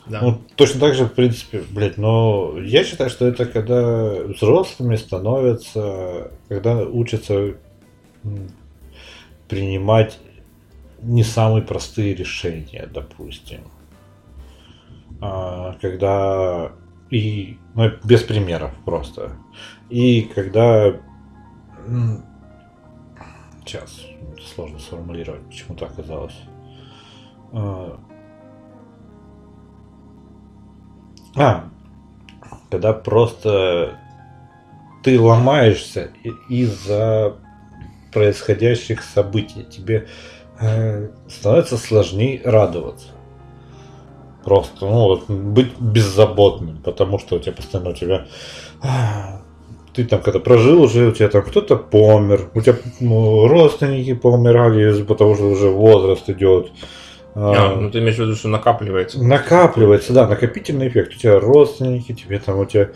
[0.07, 0.21] да.
[0.23, 6.33] Ну, точно так же, в принципе, блядь, но я считаю, что это когда взрослыми становятся,
[6.49, 7.55] когда учатся
[9.49, 10.19] принимать
[11.01, 13.61] не самые простые решения, допустим.
[15.21, 16.73] А, когда
[17.13, 19.37] и ну, без примеров просто.
[19.91, 20.97] И когда
[23.65, 24.05] сейчас
[24.55, 26.41] сложно сформулировать, почему так оказалось.
[27.53, 28.01] А,
[31.35, 31.65] А,
[32.71, 33.99] когда просто
[35.03, 36.11] ты ломаешься
[36.49, 37.37] из-за
[38.13, 39.65] происходящих событий.
[39.65, 40.07] Тебе
[40.61, 43.09] э, становится сложнее радоваться.
[44.45, 48.27] Просто, ну, вот, быть беззаботным, потому что у тебя постоянно у тебя
[48.83, 49.43] а,
[49.95, 54.91] ты там когда прожил уже, у тебя там кто-то помер, у тебя ну, родственники поумирали
[54.91, 56.73] из-за того, что уже возраст идет.
[57.35, 59.23] А, ну ты имеешь в виду, что накапливается.
[59.23, 61.15] Накапливается, да, накопительный эффект.
[61.15, 62.91] У тебя родственники, тебе там, у тебя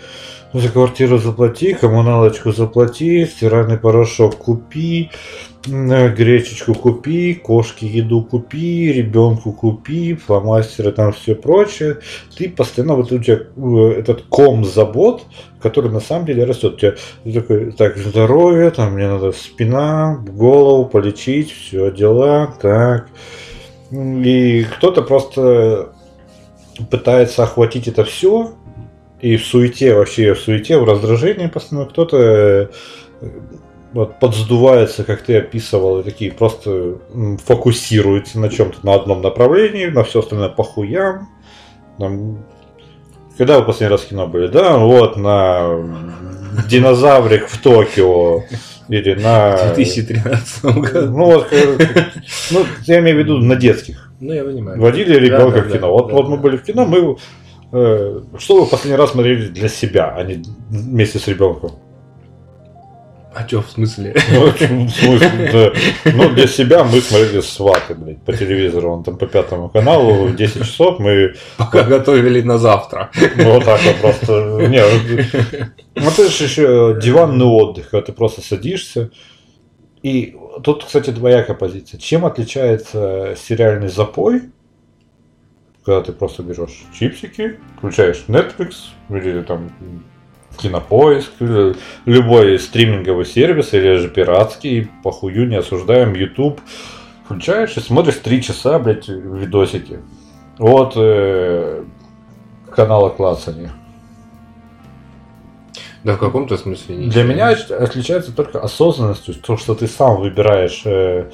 [0.53, 5.11] ну, за квартиру заплати, коммуналочку заплати, стиральный порошок купи,
[5.66, 11.99] э, гречечку купи, кошке еду купи, ребенку купи, фломастеры там все прочее.
[12.37, 15.24] Ты постоянно, вот у тебя э, этот ком забот,
[15.62, 16.74] который на самом деле растет.
[16.74, 23.09] У тебя ты такой, так, здоровье, там мне надо спина, голову полечить, все дела, так.
[23.91, 25.93] И кто-то просто
[26.91, 28.53] пытается охватить это все,
[29.20, 32.68] и в суете, вообще в суете, в раздражении постоянно кто-то э,
[33.93, 39.87] вот подсдувается, как ты описывал, и такие просто м, фокусируются на чем-то, на одном направлении,
[39.87, 41.28] на все остальное похуям.
[41.99, 42.45] Там,
[43.39, 44.49] когда вы последний раз в кино были?
[44.49, 45.78] Да, вот на
[46.68, 48.43] динозаврик в Токио.
[48.89, 49.57] Или на...
[49.57, 51.11] В 2013 году.
[51.11, 51.78] Ну, вот, э,
[52.51, 54.12] ну, я имею в виду на детских.
[54.20, 54.80] Ну, я понимаю.
[54.80, 55.80] Водили ребенка Да, в кино.
[55.80, 57.16] да, вот, да, вот мы были в кино, мы
[57.72, 61.72] э, что вы в последний раз смотрели для себя, а не вместе с ребенком?
[63.37, 64.16] А что, в смысле?
[64.32, 66.11] Ну, в смысле, да.
[66.11, 68.91] Ну, для себя мы смотрели сваты, блядь, по телевизору.
[68.91, 73.11] Он там по пятому каналу в 10 часов мы Пока готовили на завтра.
[73.37, 74.32] ну, вот так вот просто.
[74.68, 74.82] Не,
[75.97, 79.11] ну это же еще диванный отдых, когда ты просто садишься.
[80.03, 80.34] И
[80.64, 82.01] тут, кстати, двоякая позиция.
[82.01, 84.45] Чем отличается сериальный запой,
[85.84, 88.76] когда ты просто берешь чипсики, включаешь Netflix
[89.11, 89.70] или там
[90.57, 96.61] Кинопоиск, или любой стриминговый сервис, или же пиратский, похую не осуждаем, YouTube,
[97.25, 100.01] включаешь и смотришь три часа, блядь, видосики.
[100.59, 101.85] Вот э,
[102.71, 103.73] канала клацания.
[106.05, 107.09] Да в каком-то смысле не.
[107.09, 111.31] Для меня отличается только осознанностью, то, что ты сам выбираешь э,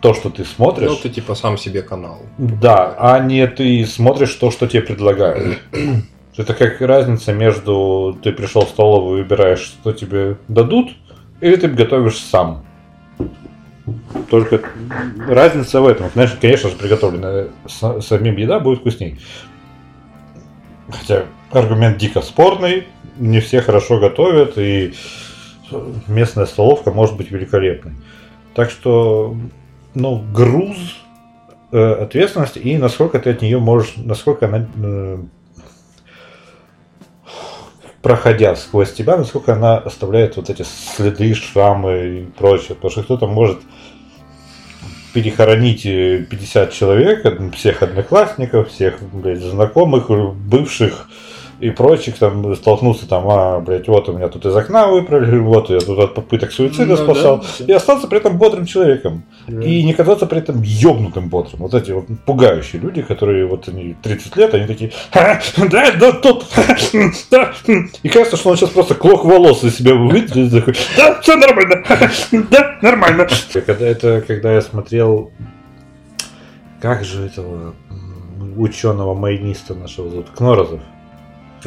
[0.00, 0.90] то, что ты смотришь.
[0.90, 2.20] Ну, ты типа сам себе канал.
[2.36, 5.58] Да, а не ты смотришь то, что тебе предлагают.
[6.38, 10.92] Это как разница между ты пришел в столовую и выбираешь, что тебе дадут,
[11.40, 12.64] или ты готовишь сам.
[14.30, 14.60] Только
[15.26, 16.10] разница в этом.
[16.12, 19.18] Знаешь, конечно же, приготовленная самим еда будет вкусней.
[20.88, 22.86] Хотя аргумент дико спорный,
[23.18, 24.94] не все хорошо готовят, и
[26.06, 27.94] местная столовка может быть великолепной.
[28.54, 29.36] Так что,
[29.94, 30.76] ну, груз
[31.72, 35.18] э, ответственности и насколько ты от нее можешь, насколько она, э,
[38.02, 42.74] проходя сквозь тебя, насколько она оставляет вот эти следы, шрамы и прочее.
[42.74, 43.58] Потому что кто-то может
[45.12, 51.08] перехоронить 50 человек, всех одноклассников, всех блядь, знакомых, бывших
[51.60, 55.70] и прочих, там, столкнулся там, а, блядь, вот у меня тут из окна выправили, вот
[55.70, 59.24] я тут от попыток суицида Ну спасал, да, и остаться при этом бодрым человеком.
[59.48, 61.62] И не казаться при этом ёбнутым бодрым.
[61.62, 66.12] Вот эти вот пугающие люди, которые вот они 30 лет, они такие, «Ха, да, да,
[66.12, 66.44] тут,
[67.30, 67.52] да.
[68.02, 71.82] И кажется, что он сейчас просто клок волос из себя вытянет, такой, да, все нормально,
[72.50, 73.26] да, нормально.
[73.52, 75.32] Когда это, когда я смотрел,
[76.80, 77.74] как же этого
[78.56, 80.80] ученого майниста нашего зовут, Кнорозов.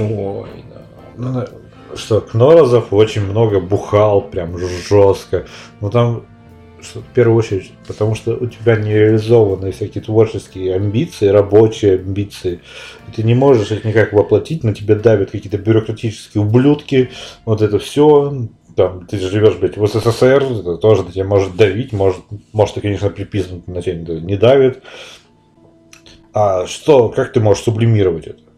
[0.02, 0.82] Ой, да.
[1.18, 1.48] Ну, да,
[1.96, 5.46] что Кнорозов очень много бухал, прям жестко.
[5.80, 6.26] Ну там,
[6.82, 12.62] что, в первую очередь, потому что у тебя не реализованы всякие творческие амбиции, рабочие амбиции.
[13.08, 17.12] И ты не можешь их никак воплотить, на тебя давят какие-то бюрократические ублюдки,
[17.46, 18.48] вот это все.
[18.76, 22.22] Там, ты живешь, блядь, в СССР, это тоже тебя может давить, может,
[22.54, 24.82] может, ты, конечно, приписан на тебя не давит.
[26.34, 28.51] А что, как ты можешь сублимировать это?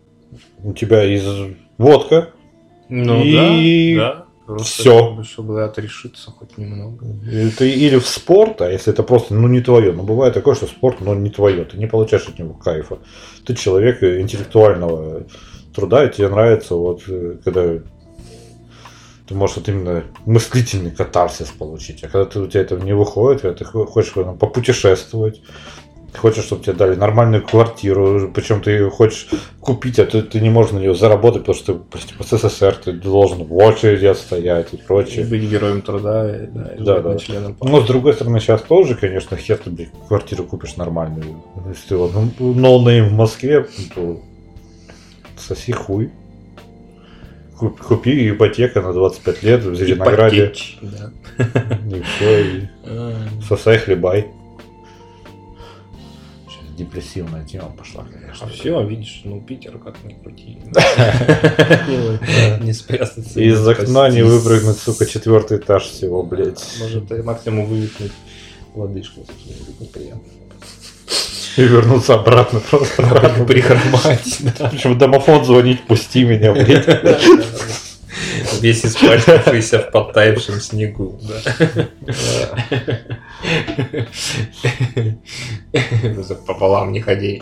[0.64, 1.24] У тебя из
[1.78, 2.30] водка,
[2.90, 4.26] Ну И да, да.
[4.46, 5.24] Просто всё.
[5.24, 7.06] чтобы- отрешиться хоть немного.
[7.32, 9.94] Это или в спорт, а если это просто ну не твое.
[9.94, 11.64] Но бывает такое, что спорт ну, не твое.
[11.64, 13.00] Ты не получаешь от него кайфа.
[13.46, 15.24] Ты человек интеллектуального
[15.74, 17.80] труда, и тебе нравится, вот э, когда
[19.28, 22.04] ты можешь вот именно мыслительный катарсис получить.
[22.04, 25.42] А когда ты, у тебя это не выходит, когда ты хо- хочешь ну, попутешествовать,
[26.18, 29.28] хочешь, чтобы тебе дали нормальную квартиру, причем ты ее хочешь
[29.60, 32.92] купить, а ты, ты не можешь на нее заработать, потому что ты по СССР ты
[32.94, 35.26] должен в очереди отстоять и прочее.
[35.26, 37.18] Быть героем труда, и, да, и Да, да.
[37.18, 41.44] членом Но с другой стороны, сейчас тоже, конечно, хер ты блядь, квартиру купишь нормальную.
[41.70, 44.22] Если ты вот no-name в Москве, то
[45.38, 46.12] соси хуй.
[47.60, 50.46] Куп- Купи ипотека на 25 лет в Зеленограде.
[50.46, 51.12] Ипотеч, да.
[51.96, 52.62] И все, и
[53.48, 54.28] сосай хлебай.
[56.78, 58.48] Депрессивная тема пошла, конечно.
[58.48, 60.58] А все, видишь, ну Питер как ни крути.
[62.64, 63.40] Не спрятаться.
[63.40, 66.64] Из окна не выпрыгнуть, сука, четвертый этаж всего, блядь.
[66.80, 68.12] Может, максимум вывихнуть
[68.74, 69.22] лодыжку.
[69.22, 70.22] будет неприятно.
[71.58, 73.04] И вернуться обратно просто.
[73.48, 74.40] Прихромать.
[74.72, 76.88] Причем домофон звонить, пусти меня, блядь.
[78.62, 81.20] Весь испачкавшийся в подтаявшем снегу.
[81.22, 81.40] да.
[86.48, 87.42] Пополам не ходи.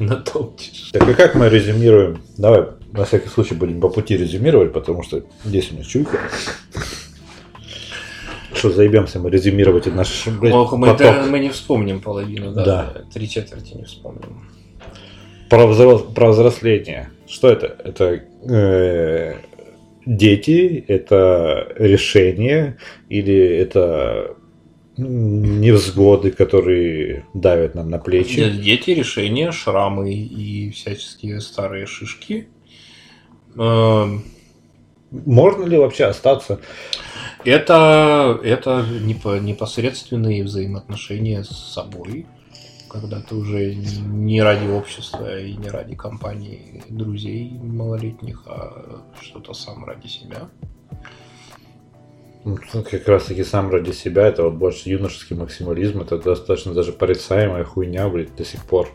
[0.00, 0.90] Натопчешь.
[0.92, 2.22] Так и как мы резюмируем?
[2.36, 6.18] Давай, на всякий случай, будем по пути резюмировать, потому что здесь у меня чуйка.
[8.54, 10.98] Что заебемся мы резюмировать наш Ох, мы, поток.
[11.00, 12.64] да, мы не вспомним половину, да.
[12.64, 12.94] Да.
[13.12, 14.48] Три четверти не вспомним.
[15.48, 17.10] Про, взрос- про взросление.
[17.26, 17.76] Что это?
[17.84, 19.36] Это э,
[20.06, 22.78] дети, это решение
[23.08, 24.36] или это
[24.98, 28.36] м, невзгоды, которые давят нам на плечи?
[28.36, 32.48] Де- Дети, решения, шрамы и всяческие старые шишки.
[33.56, 34.24] Эм,
[35.10, 36.58] Можно ли вообще остаться?
[37.44, 42.24] Это, это непо- непосредственные взаимоотношения с собой,
[42.92, 49.84] когда ты уже не ради общества и не ради компании друзей малолетних, а что-то сам
[49.86, 50.50] ради себя.
[52.44, 52.58] Ну,
[52.90, 57.64] Как раз таки сам ради себя, это вот больше юношеский максимализм, это достаточно даже порицаемая
[57.64, 58.88] хуйня, блядь, до сих пор.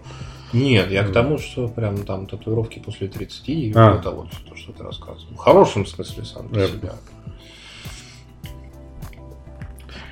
[0.54, 1.12] Нет, я Мгм.
[1.12, 3.92] к тому, что прям там татуировки после 30 и А.
[3.92, 5.34] вот это вот, то, что ты рассказывал.
[5.34, 6.94] В хорошем смысле сам для Я себя.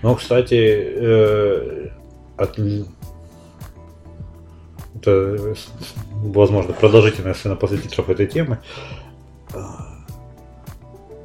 [0.01, 1.89] Ну, кстати, э,
[2.37, 2.57] от...
[4.95, 5.55] это,
[6.11, 8.59] возможно, продолжительная сцена после титров этой темы.
[9.53, 9.95] А,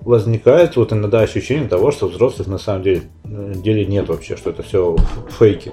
[0.03, 4.51] Возникает вот иногда ощущение того, что взрослых на самом деле, э, деле нет вообще, что
[4.51, 4.97] это все
[5.39, 5.73] фейки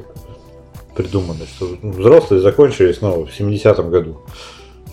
[0.96, 4.22] придуманы, что взрослые закончились ну, в 70-м году.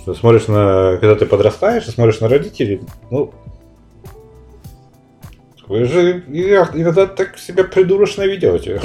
[0.02, 3.32] Что смотришь на, когда ты подрастаешь, смотришь на родителей, ну,
[5.66, 8.80] вы же иногда так себя придурочно ведете.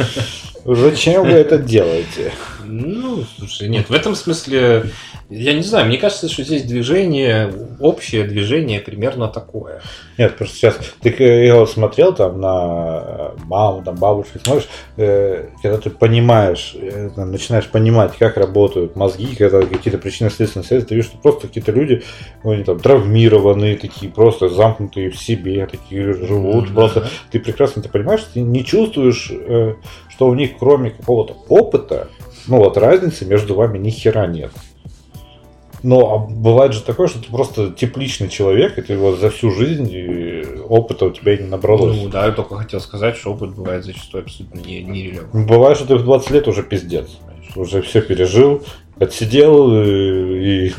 [0.64, 2.32] Зачем вы это делаете?
[2.66, 4.90] Ну, слушай, нет, в этом смысле,
[5.30, 9.82] я не знаю, мне кажется, что здесь движение, общее движение примерно такое.
[10.18, 15.78] Нет, просто сейчас ты я вот смотрел там на маму, там бабушек, смотришь, э, когда
[15.78, 20.94] ты понимаешь, э, там, начинаешь понимать, как работают мозги, когда какие-то причины следственные связи, ты
[20.94, 22.02] видишь, что просто какие-то люди,
[22.42, 27.88] они там травмированные, такие просто замкнутые в себе, такие живут, М, просто ты прекрасно это
[27.88, 29.74] понимаешь, ты не чувствуешь, э,
[30.08, 32.08] что у них кроме какого-то опыта,
[32.46, 34.52] ну вот разницы между вами ни хера нет.
[35.84, 39.50] Но а бывает же такое, что ты просто тепличный человек, и ты вот за всю
[39.50, 42.00] жизнь и опыта у тебя не набралось.
[42.00, 45.44] Ну да, я только хотел сказать, что опыт бывает зачастую абсолютно не, нерелевантный.
[45.44, 47.10] Бывает, что ты в 20 лет уже пиздец.
[47.54, 48.64] Уже все пережил,
[48.98, 50.74] отсидел э, и,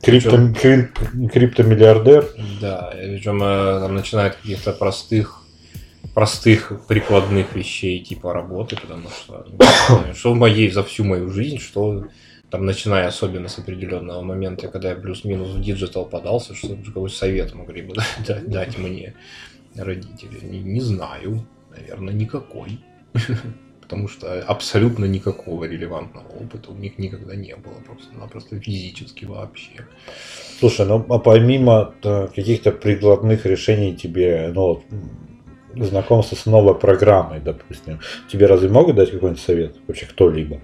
[0.00, 2.28] крипто, крип- криптомиллиардер.
[2.60, 5.39] Да, и причем э, там начинают каких-то простых
[6.14, 11.58] простых прикладных вещей типа работы, потому что ну, что в моей за всю мою жизнь,
[11.58, 12.06] что
[12.50, 17.54] там начиная особенно с определенного момента, когда я плюс-минус в digital подался, что какой совет
[17.54, 17.94] могли бы
[18.26, 19.14] дать, дать мне
[19.76, 20.44] родители?
[20.44, 22.80] Не, не знаю, наверное, никакой.
[23.80, 29.84] Потому что абсолютно никакого релевантного опыта у них никогда не было, просто-напросто физически вообще.
[30.60, 34.80] Слушай, ну а помимо э, каких-то прикладных решений тебе, ну,
[35.76, 38.00] знакомства с новой программой, допустим,
[38.30, 39.76] тебе разве могут дать какой-нибудь совет?
[39.86, 40.60] Вообще кто-либо?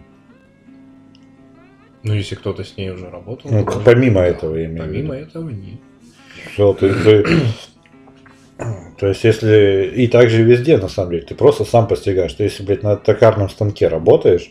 [2.02, 3.50] Ну, если кто-то с ней уже работал.
[3.50, 4.26] Ну, может, помимо да.
[4.26, 5.28] этого, я имею в Помимо виду.
[5.28, 5.80] этого нет.
[6.52, 7.26] Всё, ты- ты-
[8.98, 12.44] То есть, если и так же везде, на самом деле, ты просто сам постигаешь, что
[12.44, 14.50] если, блядь, на токарном станке работаешь,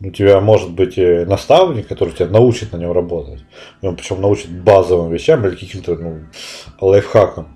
[0.00, 3.44] у тебя может быть э, наставник, который тебя научит на нем работать.
[3.80, 6.20] Он причем научит базовым вещам или каким-то ну,
[6.80, 7.53] лайфхакам.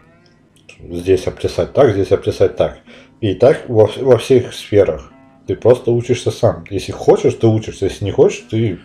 [0.81, 2.79] Здесь обтесать так, здесь обтесать так.
[3.21, 5.13] И так во, во всех сферах.
[5.47, 6.65] Ты просто учишься сам.
[6.71, 7.87] Если хочешь, ты учишься.
[7.87, 8.79] Если не хочешь, ты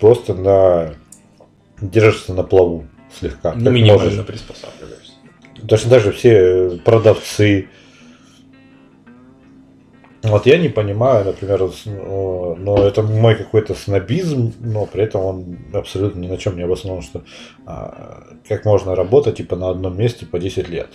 [0.00, 0.94] просто на
[1.80, 2.86] держишься на плаву
[3.18, 3.52] слегка.
[3.54, 4.26] Ну, минимально можешь.
[4.26, 5.12] приспосабливаешься.
[5.62, 7.68] Даже, даже все продавцы.
[10.22, 15.58] Вот я не понимаю, например, э, но это мой какой-то снобизм, но при этом он
[15.72, 17.22] абсолютно ни на чем не обоснован, что
[17.66, 20.88] а, как можно работать типа на одном месте по 10 лет.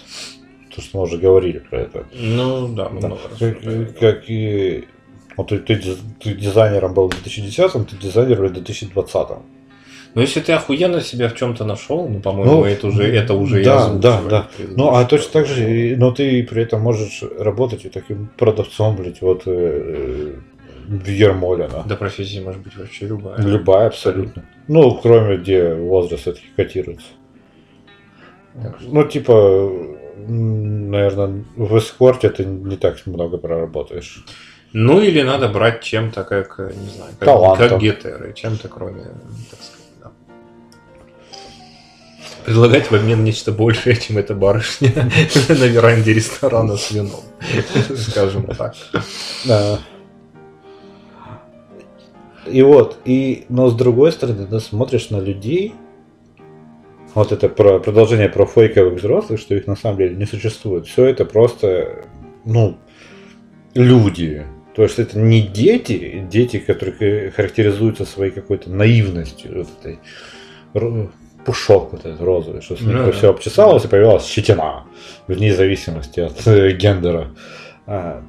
[0.73, 2.05] То, что мы уже говорили про это.
[2.13, 3.07] Ну, да, мы Да.
[3.07, 4.87] много раз Как, как и
[5.35, 5.77] вот ты, ты
[6.19, 9.27] ты дизайнером был в 2010, ты дизайнером в 2020.
[10.17, 13.63] Ну, если ты охуенно себя в чем-то нашел, ну, по-моему, Ну, это уже, это уже
[13.63, 14.65] да, озвучивали да, да.
[14.75, 19.21] Ну, а точно так же, но ты при этом можешь работать и таким продавцом, блядь,
[19.21, 20.33] вот э, э,
[20.87, 21.83] в Ермолино.
[21.85, 23.39] Да, профессия может быть вообще любая.
[23.39, 24.43] Любая абсолютно.
[24.67, 27.05] Ну, кроме где возраст все-таки котируется.
[28.81, 29.71] Ну, типа,
[30.17, 34.25] наверное, в эскорте ты не так много проработаешь.
[34.73, 37.69] Ну, или надо брать чем-то, как, э, не знаю, как, Талантом.
[37.69, 39.03] как гетеры, чем-то кроме,
[39.51, 39.76] так сказать.
[42.47, 44.93] Предлагать в обмен нечто большее, чем эта барышня
[45.49, 47.19] на веранде ресторана с вином,
[47.97, 48.73] скажем так.
[52.45, 55.75] И вот, и, но с другой стороны, ты смотришь на людей,
[57.15, 60.87] вот это про продолжение про фейковых взрослых, что их на самом деле не существует.
[60.87, 62.05] Все это просто,
[62.45, 62.77] ну,
[63.73, 64.45] люди.
[64.73, 69.99] То есть это не дети, дети, которые характеризуются своей какой-то наивностью, вот этой
[71.47, 74.83] пушок вот этот розовый, что с них Да, все обчесалось и появилась щетина,
[75.27, 77.29] вне зависимости от э, гендера.
[77.87, 78.21] А,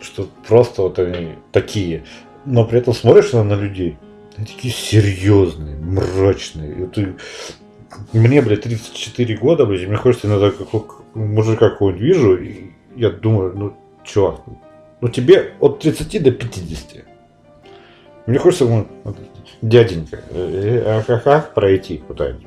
[0.00, 2.04] что просто вот они такие.
[2.46, 3.98] Но при этом смотришь на, на людей,
[4.36, 6.84] они такие серьезные, мрачные.
[6.84, 7.14] И ты-
[8.12, 10.68] Мне, блядь, 34 года, блядь, мне хочется иногда как
[11.14, 14.42] мужика какого-нибудь вижу, и я думаю, ну, чувак,
[15.00, 17.04] ну тебе от 30 до 50.
[18.26, 19.16] Мне хочется, ну, вот,
[19.62, 22.46] дяденька, э, а как, пройти куда-нибудь?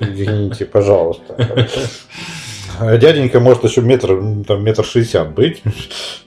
[0.00, 1.68] Извините, пожалуйста.
[2.78, 5.62] А Дяденька может еще метр, там, метр шестьдесят быть.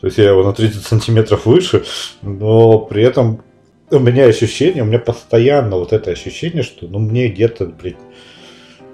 [0.02, 1.84] То есть я его на 30 сантиметров выше,
[2.22, 3.44] но при этом
[3.92, 7.98] у меня ощущение, у меня постоянно вот это ощущение, что ну мне где-то, блядь,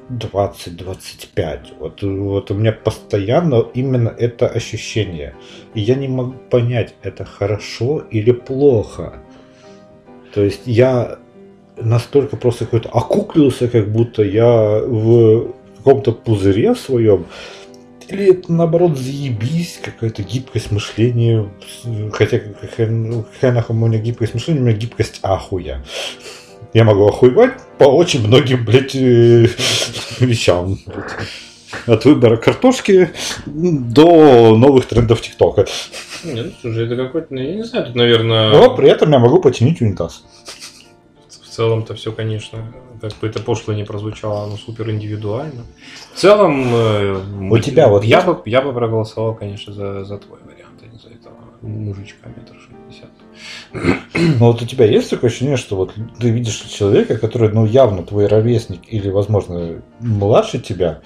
[0.10, 1.60] 20-25.
[1.80, 5.36] Вот, вот у меня постоянно именно это ощущение.
[5.74, 9.24] И я не могу понять, это хорошо или плохо.
[10.36, 11.18] То есть я
[11.78, 17.26] настолько просто какой-то окуклился, как будто я в каком-то пузыре своем.
[18.10, 21.50] Или это наоборот заебись, какая-то гибкость мышления.
[22.12, 25.84] Хотя какая, ну, какая нахуй у меня гибкость мышления, у меня гибкость ахуя.
[26.74, 29.48] Я могу охуевать по очень многим, блядь, э,
[30.20, 30.78] вещам.
[30.86, 31.12] блядь.
[31.88, 33.12] От выбора картошки
[33.46, 35.66] до новых трендов ТикТока.
[36.24, 39.40] Нет, слушай, это какой-то, ну, я не знаю, тут, наверное, Но при этом я могу
[39.40, 40.24] починить унитаз.
[41.30, 45.64] в целом-то все, конечно, как бы это пошло не прозвучало, оно супер индивидуально.
[46.14, 48.28] В целом, э, мы- тебя вот я есть?
[48.28, 52.56] бы, я бы проголосовал, конечно, за, за твой вариант, а не за этого мужичка метр
[52.60, 53.12] шестьдесят.
[54.40, 58.04] Но вот у тебя есть такое ощущение, что вот ты видишь человека, который, ну, явно
[58.04, 61.02] твой ровесник или, возможно, младше тебя,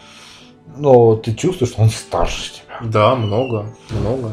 [0.80, 2.80] но ты чувствуешь, что он старше тебя.
[2.82, 4.32] Да, много, много.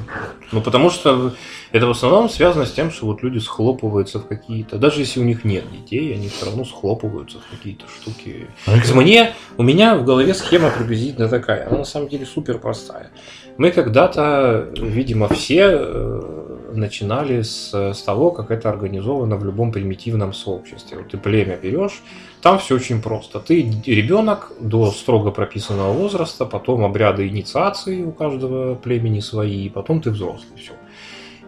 [0.53, 1.35] Ну, потому что
[1.73, 4.79] это в основном связано с тем, что вот люди схлопываются в какие-то...
[4.79, 8.47] Даже если у них нет детей, они все равно схлопываются в какие-то штуки.
[8.95, 11.69] Мне, у меня в голове схема приблизительно такая.
[11.69, 13.11] Она на самом деле супер простая.
[13.59, 16.46] Мы когда-то, видимо, все э,
[16.77, 20.99] начинали с, с того, как это организовано в любом примитивном сообществе.
[20.99, 22.03] Вот ты племя берешь,
[22.43, 23.41] там все очень просто.
[23.41, 30.01] Ты ребенок до строго прописанного возраста, потом обряды инициации у каждого племени свои, и потом
[30.01, 30.57] ты взрослый.
[30.57, 30.72] Все.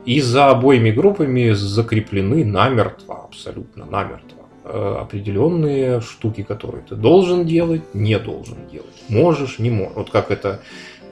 [0.04, 7.82] И за обоими группами закреплены намертво, абсолютно намертво, э, определенные штуки, которые ты должен делать,
[7.94, 9.02] не должен делать.
[9.08, 9.96] Можешь, не можешь.
[9.96, 10.60] Вот как это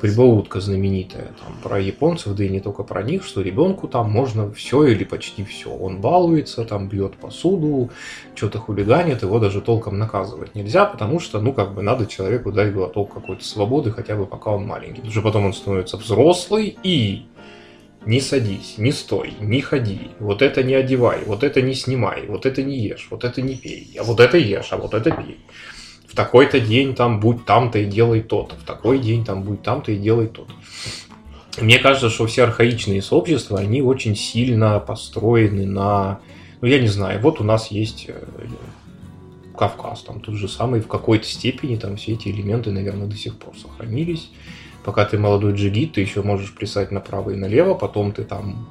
[0.01, 4.51] прибаутка знаменитая там, про японцев, да и не только про них, что ребенку там можно
[4.53, 5.70] все или почти все.
[5.70, 7.90] Он балуется, там бьет посуду,
[8.34, 12.72] что-то хулиганит, его даже толком наказывать нельзя, потому что, ну, как бы надо человеку дать
[12.72, 14.97] глоток какой-то свободы, хотя бы пока он маленький.
[14.97, 17.26] Потому что потом он становится взрослый и
[18.05, 22.47] не садись, не стой, не ходи, вот это не одевай, вот это не снимай, вот
[22.47, 25.38] это не ешь, вот это не пей, а вот это ешь, а вот это пей
[26.16, 29.96] такой-то день там будь там-то и делай то-то, в такой день там будь там-то и
[29.96, 30.52] делай то-то.
[31.62, 36.20] Мне кажется, что все архаичные сообщества, они очень сильно построены на,
[36.60, 38.24] ну я не знаю, вот у нас есть э,
[39.56, 43.36] Кавказ, там тот же самый, в какой-то степени там все эти элементы, наверное, до сих
[43.36, 44.30] пор сохранились.
[44.84, 48.68] Пока ты молодой джигит, ты еще можешь плясать направо и налево, потом ты там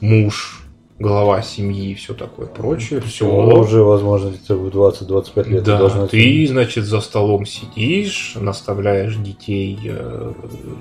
[0.00, 0.59] муж,
[1.00, 3.00] глава семьи и все такое прочее.
[3.00, 3.26] Все.
[3.26, 5.64] Уже, возможно, где-то в 20-25 лет.
[5.64, 10.32] Да, ты, ты, значит, за столом сидишь, наставляешь детей, э,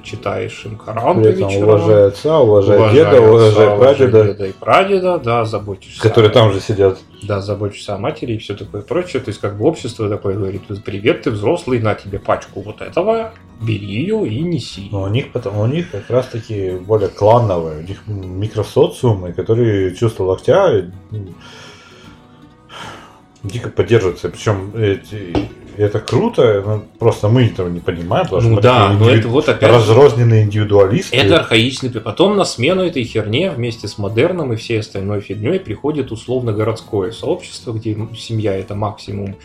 [0.04, 4.24] читаешь им Коран При этом уважай отца, уважай деда, уважай прадеда.
[4.26, 6.02] Деда и прадеда, да, заботишься.
[6.02, 7.00] Которые там же сидят.
[7.24, 9.22] Да, заботишься о матери и все такое прочее.
[9.22, 13.32] То есть, как бы общество такое говорит, привет, ты взрослый, на тебе пачку вот этого,
[13.62, 14.90] бери ее и неси.
[14.92, 19.94] Но у них, потом, у них как раз таки более клановые, у них микросоциумы, которые
[20.10, 20.92] чувство локтя
[23.44, 24.30] дико поддерживаются.
[24.30, 25.34] Причем эти,
[25.78, 29.48] это круто, но просто мы этого не понимаем, потому ну, что да, но это вот
[29.48, 31.16] опять разрозненные индивидуалисты.
[31.16, 31.90] Это архаичный.
[31.90, 37.12] Потом на смену этой херне вместе с модерном и всей остальной фигней приходит условно городское
[37.12, 39.36] сообщество, где семья это максимум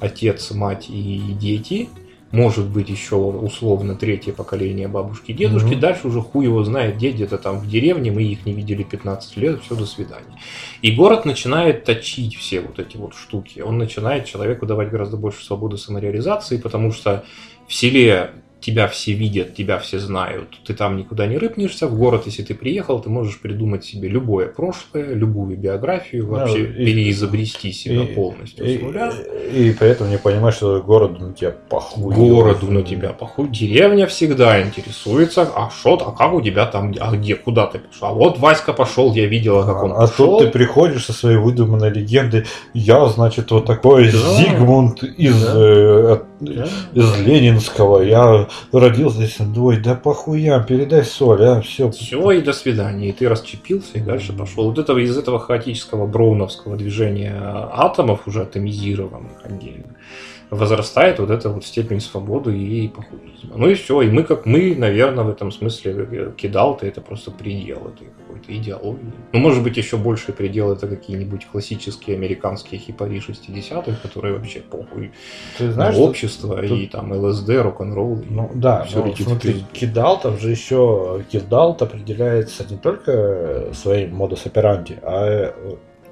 [0.00, 1.88] отец, мать и дети–
[2.34, 5.80] может быть еще условно третье поколение бабушки и дедушки, угу.
[5.80, 9.36] дальше уже хуй его знает, где где-то там в деревне, мы их не видели 15
[9.36, 10.38] лет, все, до свидания.
[10.82, 15.44] И город начинает точить все вот эти вот штуки, он начинает человеку давать гораздо больше
[15.44, 17.24] свободы самореализации, потому что
[17.68, 18.32] в селе
[18.64, 22.54] тебя все видят, тебя все знают, ты там никуда не рыпнешься, в город, если ты
[22.54, 28.64] приехал, ты можешь придумать себе любое прошлое, любую биографию, вообще да, переизобрести себя и, полностью
[28.66, 29.12] и, с нуля.
[29.52, 32.14] И, и при этом не понимаешь, что городу на тебя похуй.
[32.14, 33.48] Городу на тебя похуй.
[33.48, 38.08] Деревня всегда интересуется, а что, а как у тебя там, а где, куда ты пошел?
[38.08, 40.36] А вот Васька пошел, я видела, как он а, пошел.
[40.36, 44.18] А тут ты приходишь со своей выдуманной легендой, я, значит, вот такой да.
[44.36, 45.52] Зигмунд из, да.
[45.54, 46.68] э, да.
[46.94, 51.90] из Ленинского, я родился здесь, ой, да похуя, передай соль, а, все.
[51.90, 53.08] Все, и до свидания.
[53.08, 54.64] И ты расчепился и дальше пошел.
[54.64, 59.96] Вот этого, из этого хаотического броуновского движения атомов, уже атомизированных отдельно,
[60.50, 63.56] возрастает вот эта вот степень свободы и похуизма.
[63.56, 67.88] Ну и все, и мы как мы, наверное, в этом смысле кидал-то это просто предел
[67.88, 68.08] этой
[68.44, 69.12] какой-то идеологии.
[69.32, 75.12] Ну, может быть, еще больший предел это какие-нибудь классические американские хипари 60-х, которые вообще похуй
[75.58, 76.78] Ты знаешь, на общество тут...
[76.78, 78.22] и там ЛСД, рок-н-ролл.
[78.28, 84.46] Ну да, все ну, смотри, кидал там же еще кидал определяется не только своим модус
[84.46, 85.52] операнди, а э,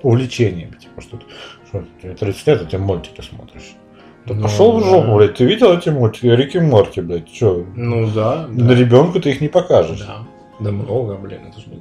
[0.02, 0.74] увлечением.
[0.74, 1.18] Типа, что,
[1.68, 3.74] что 30 лет, а ты мультики смотришь.
[4.26, 5.34] Да ну, пошел в жопу, блядь.
[5.34, 6.26] Ты видел эти мультики?
[6.26, 7.30] Рики Морти, блядь.
[7.32, 7.66] Че?
[7.74, 8.46] Ну да.
[8.48, 8.74] На да.
[8.74, 10.00] ребенку ты их не покажешь.
[10.00, 10.18] Да.
[10.62, 11.76] Да много, блин, это же не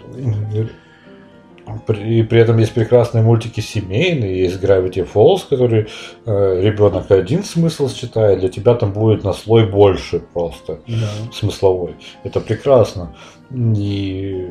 [2.19, 5.88] И при этом есть прекрасные мультики семейные, есть Gravity Falls, который
[6.25, 11.09] э, ребенок один смысл считает, для тебя там будет на слой больше просто да.
[11.32, 11.95] смысловой.
[12.23, 13.15] Это прекрасно.
[13.53, 14.47] И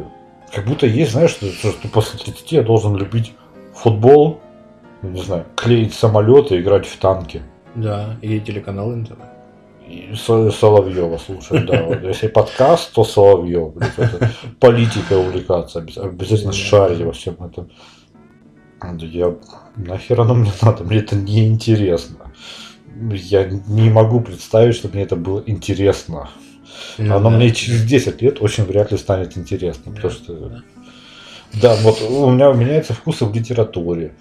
[0.55, 3.33] как будто есть, знаешь, что, что после 30 я должен любить
[3.75, 4.41] футбол,
[5.03, 7.43] не знаю, клеить самолеты, играть в танки.
[7.75, 9.30] Да, и телеканал НТВ.
[10.15, 11.83] Соловьева слушать, да.
[11.83, 12.03] Вот.
[12.03, 13.75] Если подкаст, то Соловьев.
[14.59, 17.71] Политика увлекаться, обязательно шарить во всем этом.
[18.99, 19.35] Я
[19.77, 22.33] нахер оно мне надо, мне это не интересно.
[23.11, 26.31] Я не могу представить, что мне это было интересно.
[26.99, 27.37] Ну, оно да.
[27.37, 29.93] мне через 10 лет очень вряд ли станет интересно.
[29.93, 30.63] Потому что
[31.61, 34.15] да, вот у меня меняются вкусы в литературе.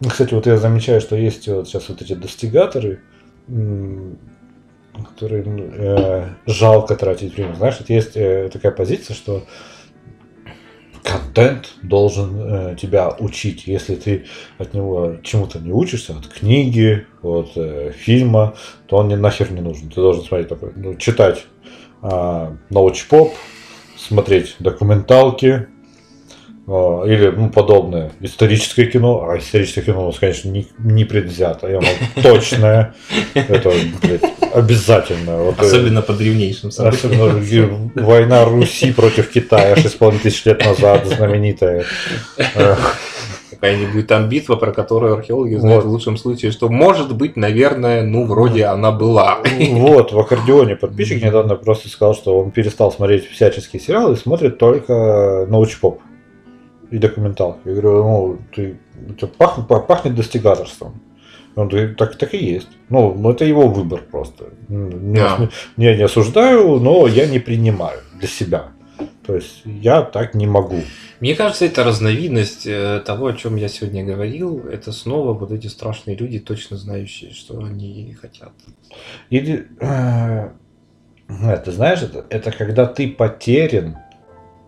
[0.00, 3.00] Кстати, вот я замечаю, что есть вот сейчас вот эти достигаторы,
[5.04, 7.54] который э, жалко тратить время.
[7.54, 9.44] Знаешь, вот есть э, такая позиция, что
[11.06, 13.66] контент должен э, тебя учить.
[13.66, 14.26] Если ты
[14.58, 18.54] от него чему-то не учишься, от книги, от э, фильма,
[18.86, 19.88] то он не нахер не нужен.
[19.88, 21.46] Ты должен смотреть такой, ну, читать
[22.02, 23.34] э, научпоп,
[23.96, 25.68] смотреть документалки,
[26.66, 28.10] или ну, подобное.
[28.20, 31.86] Историческое кино, а историческое кино у нас, конечно, не, не предвзято, оно
[32.22, 32.94] точное.
[33.34, 35.36] Это, блядь, обязательно.
[35.36, 37.40] Вот, э, Особенно по древнейшим событиям.
[37.40, 41.84] Особенно война Руси против Китая 6,5 тысяч лет назад, знаменитая.
[43.50, 45.90] Какая-нибудь там битва, про которую археологи знают вот.
[45.90, 49.38] в лучшем случае, что может быть, наверное, ну, вроде она была.
[49.70, 54.58] Вот, в аккордеоне подписчик недавно просто сказал, что он перестал смотреть всяческие сериалы и смотрит
[54.58, 56.00] только научпоп
[56.90, 57.60] и документалки.
[57.64, 58.78] Я говорю, ну, ты,
[59.10, 61.00] это пахнет, пахнет достигаторством.
[61.56, 62.68] Он говорит, так, так и есть.
[62.90, 64.50] Ну, ну, это его выбор просто.
[64.68, 65.50] Yeah.
[65.76, 68.68] не, не осуждаю, но я не принимаю для себя.
[69.26, 70.82] То есть я так не могу.
[71.20, 74.66] Мне кажется, это разновидность э, того, о чем я сегодня говорил.
[74.66, 78.52] Это снова вот эти страшные люди, точно знающие, что они хотят.
[79.30, 80.50] Или, э,
[81.64, 83.96] ты знаешь, это, это когда ты потерян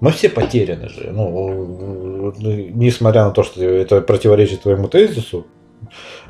[0.00, 1.10] мы все потеряны же.
[1.12, 5.46] Ну, несмотря на то, что это противоречит твоему тезису,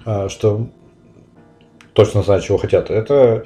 [0.05, 0.69] а, что
[1.93, 2.91] точно знают, чего хотят.
[2.91, 3.45] Это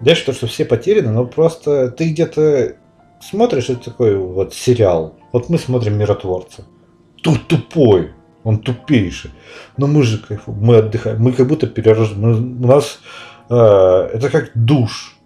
[0.00, 2.76] я считаю, что все потеряны, но просто ты где-то
[3.20, 5.14] смотришь это такой вот сериал.
[5.32, 6.64] Вот мы смотрим миротворца.
[7.22, 8.12] Тут тупой,
[8.44, 9.30] он тупейший.
[9.76, 12.64] Но мы же кайфуем, мы отдыхаем, мы как будто перерождаем.
[12.64, 13.00] У нас
[13.50, 15.19] э, это как душ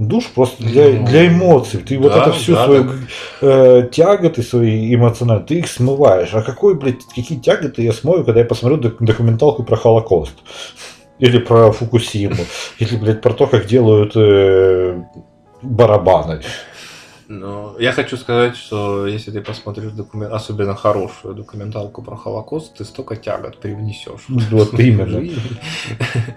[0.00, 1.80] душ просто для, ну, для эмоций.
[1.80, 2.96] Ты да, вот это всю да, свою так...
[3.42, 6.30] э, тяготы свои эмоциональные, ты их смываешь.
[6.32, 10.34] А какой, блядь, какие тяготы я смою, когда я посмотрю документалку про Холокост?
[11.18, 12.44] Или про Фукусиму?
[12.78, 15.02] Или, блядь, про то, как делают э,
[15.60, 16.40] барабаны?
[17.32, 22.84] Ну, я хочу сказать, что если ты посмотришь документ, особенно хорошую документалку про Холокост, ты
[22.84, 24.26] столько тягот привнесешь.
[24.50, 25.20] Вот именно.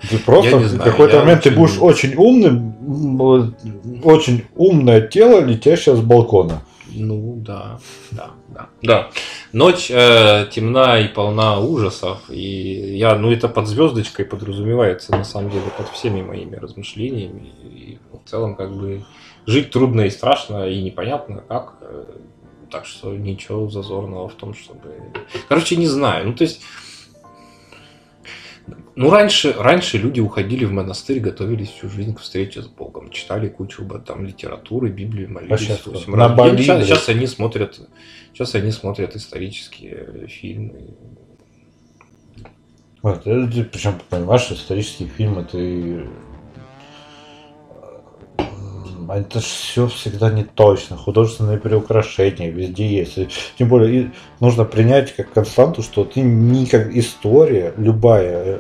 [0.08, 3.20] Ты просто в какой-то момент ты будешь очень умным,
[4.04, 6.62] очень умное тело, летящее с балкона.
[6.92, 7.80] Ну да,
[8.12, 8.70] да, да.
[8.84, 9.10] Да.
[9.52, 12.20] Ночь э, темна и полна ужасов.
[12.30, 17.52] И я, ну это под звездочкой подразумевается, на самом деле, под всеми моими размышлениями.
[17.64, 19.04] И в целом, как бы
[19.46, 21.78] жить трудно и страшно, и непонятно как.
[21.82, 22.06] Э,
[22.74, 24.96] так что ничего зазорного в том, чтобы...
[25.48, 26.28] Короче, не знаю.
[26.28, 26.62] Ну, то есть...
[28.96, 33.48] Ну, раньше, раньше люди уходили в монастырь, готовились всю жизнь к встрече с Богом, читали
[33.48, 35.52] кучу там литературы, Библии, молились.
[35.52, 37.80] А сейчас, на Бали, сейчас, сейчас они смотрят,
[38.34, 40.96] сейчас они смотрят исторические фильмы.
[43.04, 46.08] Вот, причем, понимаешь, исторические фильмы ты
[49.10, 53.20] это же все всегда не точно, художественные приукрашения везде есть.
[53.58, 58.60] Тем более нужно принять как константу, что ты не как история, любая,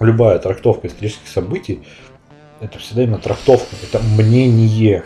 [0.00, 1.82] любая трактовка исторических событий,
[2.60, 5.04] это всегда именно трактовка, это мнение.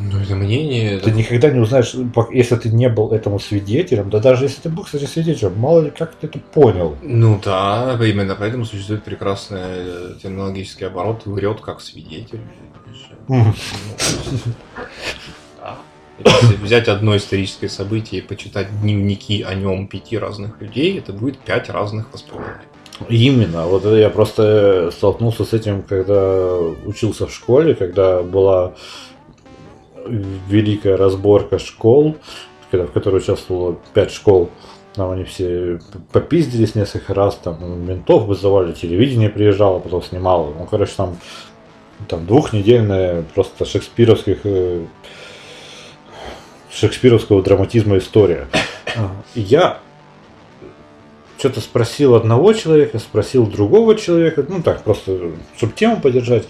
[0.00, 0.98] Ну, это мнение...
[0.98, 1.18] Ты это...
[1.18, 1.94] никогда не узнаешь,
[2.32, 5.90] если ты не был этому свидетелем, да даже если ты был, кстати, свидетелем, мало ли
[5.90, 6.96] как ты это понял.
[7.02, 12.40] Ну да, именно поэтому существует прекрасный терминологический оборот, врет как свидетель.
[16.24, 21.38] Если взять одно историческое событие и почитать дневники о нем пяти разных людей, это будет
[21.38, 22.66] пять разных воспоминаний.
[23.08, 23.66] Именно.
[23.66, 28.74] Вот я просто столкнулся с этим, когда учился в школе, когда была
[30.10, 32.16] великая разборка школ,
[32.70, 34.50] в которой участвовало пять школ.
[34.94, 35.80] Там они все
[36.12, 40.52] попиздились несколько раз, там ментов вызывали, телевидение приезжало, потом снимало.
[40.56, 41.16] Ну, короче, там
[42.08, 44.84] там двухнедельная просто шекспировских э,
[46.72, 48.46] шекспировского драматизма история.
[49.34, 49.78] Я
[51.38, 56.46] что-то спросил одного человека, спросил другого человека, ну так, просто, чтобы тему поддержать,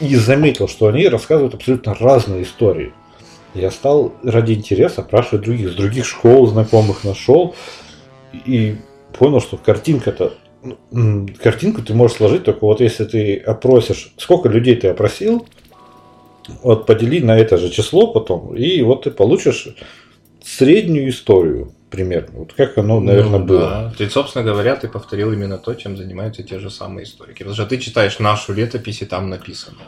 [0.00, 2.92] и заметил, что они рассказывают абсолютно разные истории.
[3.54, 7.54] Я стал ради интереса спрашивать других, с других школ знакомых нашел,
[8.32, 8.76] и
[9.18, 10.34] понял, что картинка-то
[11.42, 15.46] картинку ты можешь сложить только вот если ты опросишь, сколько людей ты опросил,
[16.62, 19.68] вот подели на это же число потом, и вот ты получишь
[20.44, 22.38] среднюю историю примерно.
[22.38, 23.60] Вот как оно, наверное, ну, было.
[23.60, 23.94] Да.
[23.98, 27.38] Есть, собственно говоря, ты повторил именно то, чем занимаются те же самые историки.
[27.38, 29.78] Потому что ты читаешь нашу летопись, и там написано.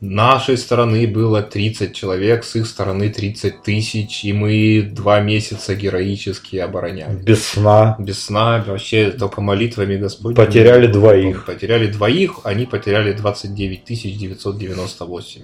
[0.00, 6.56] нашей стороны было 30 человек, с их стороны 30 тысяч, и мы два месяца героически
[6.56, 7.24] оборонялись.
[7.24, 7.96] Без сна.
[7.98, 10.36] Без сна, вообще только молитвами Господь.
[10.36, 11.46] Потеряли двоих.
[11.46, 13.84] Потеряли двоих, они потеряли 29
[14.18, 15.42] 998.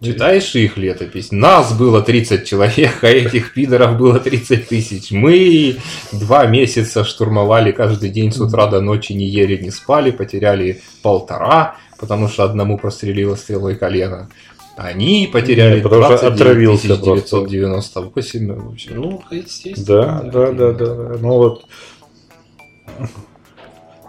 [0.00, 1.32] Читаешь их летопись?
[1.32, 5.10] Нас было 30 человек, а этих пидоров было 30 тысяч.
[5.10, 5.78] Мы
[6.12, 11.76] два месяца штурмовали каждый день с утра до ночи, не ели, не спали, потеряли полтора,
[11.98, 14.30] потому что одному прострелило стрелой колено.
[14.76, 18.52] Они потеряли Не, потому что 29 отравился 998.
[18.52, 20.22] В общем, ну, естественно.
[20.22, 20.94] Да, да, да, да.
[20.94, 21.16] да.
[21.18, 21.64] Ну вот.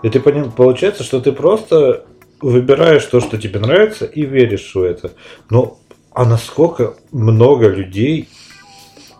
[0.03, 2.05] И ты поним, получается, что ты просто
[2.41, 5.11] выбираешь то, что тебе нравится, и веришь в это.
[5.49, 5.77] Ну,
[6.13, 8.29] а насколько много людей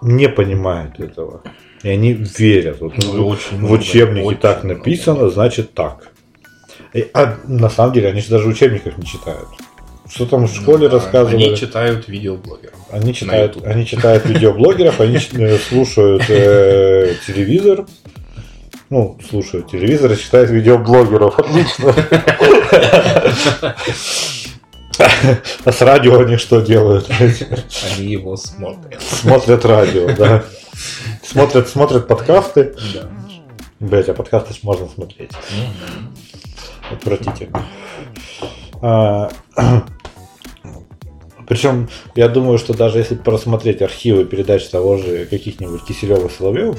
[0.02, 1.42] не понимают этого?
[1.84, 2.82] И они верят.
[2.82, 4.80] Вот, Ну, очень в много, учебнике очень так много.
[4.80, 6.10] написано, значит так.
[6.94, 9.48] И- а на самом деле они же даже учебников не читают.
[10.10, 11.46] Что там в школе Ну, Да, рассказывали?
[11.46, 12.74] Они читают видеоблогеров.
[12.90, 17.86] Они читают, они читают видеоблогеров, они э, слушают э, телевизор.
[18.90, 20.16] Ну, слушают телевизор и
[20.50, 21.38] видеоблогеров.
[21.38, 21.94] Отлично.
[25.64, 27.10] А с радио они что делают?
[27.10, 29.02] Они его смотрят.
[29.02, 30.44] Смотрят радио, да.
[31.24, 32.76] Смотрят, смотрят подкасты.
[32.94, 33.10] Да.
[33.80, 35.32] Блять, а подкасты можно смотреть.
[36.92, 37.64] Отвратительно.
[41.50, 46.78] Причем, я думаю, что даже если просмотреть архивы передач того же каких-нибудь Киселева Соловьев,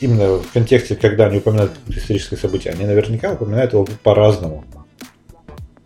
[0.00, 4.64] именно в контексте, когда они упоминают историческое событие, они наверняка упоминают его по-разному.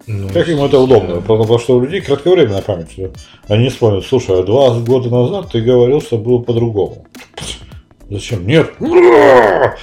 [0.08, 1.20] Ну, Как им это удобно?
[1.20, 2.98] Потому что у людей кратковременная память.
[3.46, 7.06] Они вспомнят, слушай, а два года назад ты говорил, что было по-другому.
[8.10, 8.44] Зачем?
[8.44, 8.72] Нет.
[8.80, 9.76] да.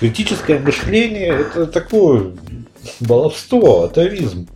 [0.00, 2.32] Критическое мышление это такое
[2.98, 4.48] баловство, атовизм.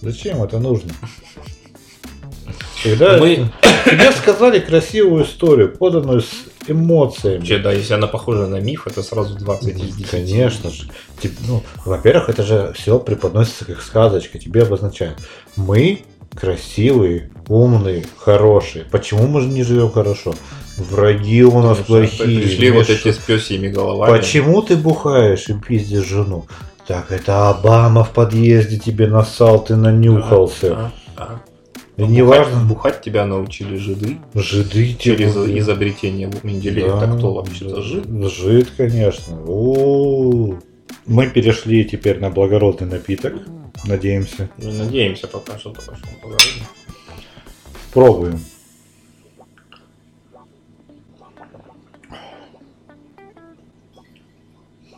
[0.00, 0.92] Зачем это нужно?
[2.82, 3.50] Когда Мы-
[3.84, 6.30] тебе сказали красивую историю, поданную с
[6.68, 7.38] эмоциями.
[7.38, 10.10] Вообще, да, если она похожа на миф, это сразу 20 из 10.
[10.10, 10.88] Конечно же.
[11.20, 14.38] Тип- ну, во-первых, это же все преподносится как сказочка.
[14.38, 15.18] Тебе обозначают.
[15.56, 16.02] Мы
[16.34, 18.84] красивые, умные, хорошие.
[18.84, 20.34] Почему мы же не живем хорошо?
[20.76, 22.40] Враги у нас Потому плохие.
[22.42, 24.16] Пришли вот эти с пёсьими головами.
[24.16, 26.46] Почему ты бухаешь и пиздишь жену?
[26.88, 30.74] Так это Обама в подъезде тебе насал, ты нанюхался.
[30.74, 31.40] А, а.
[31.98, 36.98] И неважно, Бухать тебя научили жиды жиды через тебе- изобретение Менделеева.
[36.98, 38.06] Да, Так кто вообще-то жид?
[38.08, 39.36] Жид, конечно.
[39.46, 40.54] О,
[41.04, 43.34] Мы перешли теперь на благородный напиток.
[43.84, 44.48] Надеемся.
[44.56, 46.64] Ну, надеемся пока что пошло благородно.
[47.92, 48.40] Пробуем.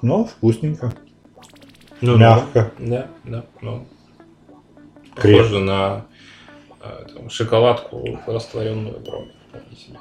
[0.02, 0.94] Ну, вкусненько.
[2.00, 2.72] Ну, Мягко.
[2.78, 3.86] Да, да, ну.
[5.16, 5.38] Крем.
[5.38, 6.06] Похоже на
[6.80, 9.02] э, там, шоколадку, растворенную
[9.76, 9.98] себе.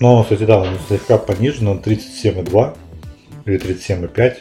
[0.00, 2.76] Но, кстати, да, он слегка понижен, он 37,2
[3.44, 4.36] или 37,5.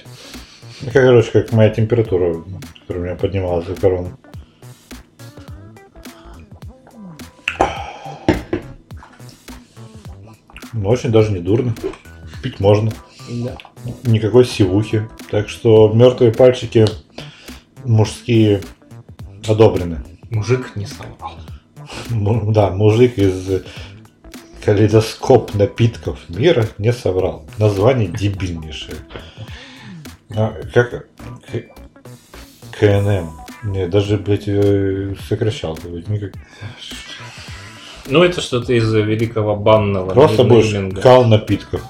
[0.81, 2.41] Ну, как, короче, как моя температура,
[2.79, 4.17] которая у меня поднималась за корону.
[10.73, 11.75] Ну, очень даже не дурно.
[12.41, 12.91] Пить можно.
[13.31, 13.57] Да.
[14.03, 15.07] Никакой сивухи.
[15.29, 16.85] Так что мертвые пальчики
[17.85, 18.61] мужские
[19.47, 20.03] одобрены.
[20.29, 21.33] Мужик не соврал.
[22.51, 23.63] Да, мужик из
[24.63, 27.45] калейдоскоп напитков мира не соврал.
[27.57, 28.97] Название дебильнейшее.
[30.35, 31.07] А, как
[31.51, 33.31] К- КНМ.
[33.63, 35.77] Не, даже, блядь, э, сокращал.
[35.83, 36.33] блядь, никак.
[38.07, 41.81] Ну, это что-то из великого банного Просто будешь кал напитков.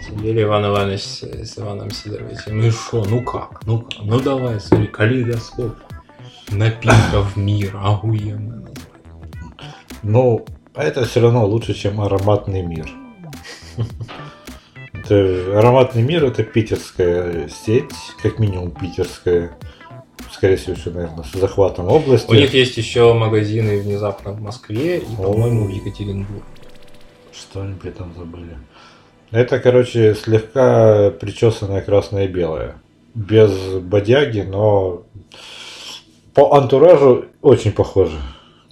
[0.00, 2.60] Сидели Иван Иванович с, с Иваном Сидоровичем.
[2.60, 3.64] Ну что, ну как?
[3.66, 4.02] Ну как?
[4.02, 5.74] Ну давай, смотри, калейдоскоп.
[6.50, 7.80] Напитков мира.
[7.82, 8.68] Охуенно.
[10.02, 12.88] Ну, это все равно лучше, чем ароматный мир.
[14.92, 17.92] Это, ароматный мир это питерская сеть,
[18.22, 19.56] как минимум питерская.
[20.30, 22.30] Скорее всего, еще, наверное, с захватом области.
[22.30, 26.42] У них есть еще магазины внезапно в Москве и, по-моему, в Екатеринбурге.
[27.32, 28.56] Что они при этом забыли?
[29.30, 32.76] Это, короче, слегка причесанное красное и белое.
[33.14, 33.50] Без
[33.80, 35.04] бодяги, но
[36.34, 38.18] по антуражу очень похоже.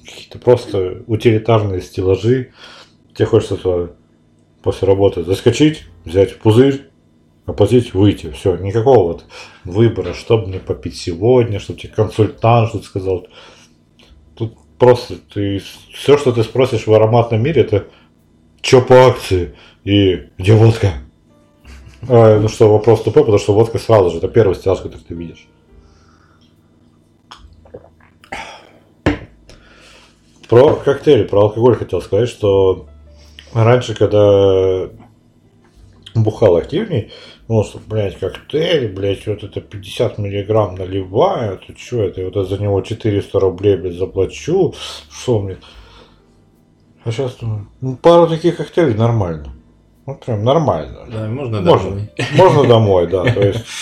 [0.04, 2.52] Какие-то просто утилитарные стеллажи.
[3.14, 3.92] Тебе хочется туда
[4.62, 6.90] после работы заскочить, взять пузырь,
[7.46, 8.30] оплатить, выйти.
[8.30, 9.24] Все, никакого вот
[9.64, 13.26] выбора, что мне попить сегодня, чтобы тебе консультант что-то сказал.
[14.36, 15.62] Тут просто ты
[15.92, 17.86] все, что ты спросишь в ароматном мире, это
[18.64, 19.54] Че по акции?
[19.84, 20.92] и «Где водка?»
[22.08, 25.14] а, Ну что, вопрос тупой, потому что водка сразу же, это первый стеллаж, который ты
[25.14, 25.46] видишь.
[30.48, 32.86] Про коктейли, про алкоголь хотел сказать, что
[33.52, 34.90] раньше, когда
[36.14, 37.12] бухал активней,
[37.48, 42.48] ну, что, блядь, коктейль, блядь, вот это 50 миллиграмм наливаю, это что это, я вот
[42.48, 44.74] за него 400 рублей, блядь, заплачу,
[45.10, 45.58] что мне...
[47.04, 49.52] А сейчас ну, ну, пару таких коктейлей нормально.
[50.06, 51.06] Ну, прям нормально.
[51.10, 52.10] Да, можно, Можно, домой.
[52.34, 53.64] можно домой, да, то есть...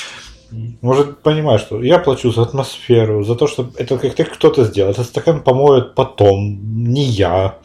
[0.83, 4.91] Может понимать, что я плачу за атмосферу, за то, что этот коктейль кто-то сделал.
[4.91, 7.59] Этот стакан помоет потом, не я.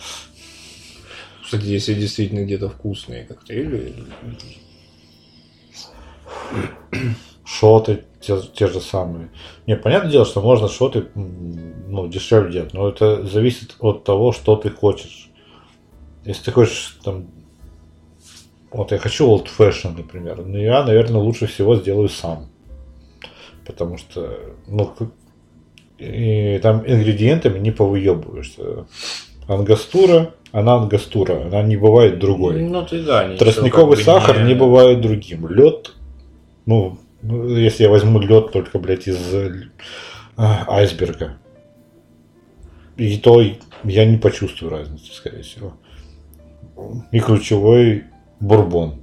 [1.44, 3.94] Кстати, если действительно где-то вкусные коктейли,
[7.46, 9.32] Шоты те, те же самые.
[9.66, 14.58] Не, понятное дело, что можно шоты ну, дешевле делать, но это зависит от того, что
[14.58, 15.30] ты хочешь.
[16.26, 17.28] Если ты хочешь там
[18.72, 22.48] вот я хочу old fashion, например, но я, наверное, лучше всего сделаю сам.
[23.66, 24.94] Потому что, ну,
[25.98, 28.86] и там ингредиентами не повыебываешься.
[29.48, 32.62] Ангастура, она ангастура, она не бывает другой.
[32.62, 33.36] ну ты да.
[33.36, 35.48] Тростниковый сахар не бывает другим.
[35.48, 35.94] Лед,
[36.66, 39.52] ну, ну, если я возьму лед только, блядь, из э,
[40.36, 41.38] айсберга,
[42.98, 43.42] и то
[43.84, 45.74] я не почувствую разницы, скорее всего.
[47.12, 48.06] И ключевой
[48.40, 49.02] бурбон.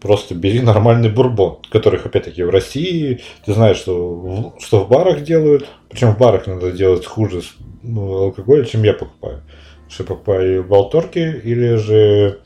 [0.00, 5.22] Просто бери нормальный бурбон, которых, опять-таки, в России, ты знаешь, что в, что в барах
[5.22, 7.40] делают, причем в барах надо делать хуже
[7.82, 9.42] ну, алкоголь, чем я покупаю.
[9.88, 12.40] Что я покупаю Волторки или же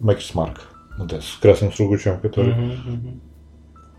[0.00, 0.68] Макс Марк.
[0.98, 2.54] Вот это, с красным сургучом, который.
[2.54, 3.20] Мгм, мгм.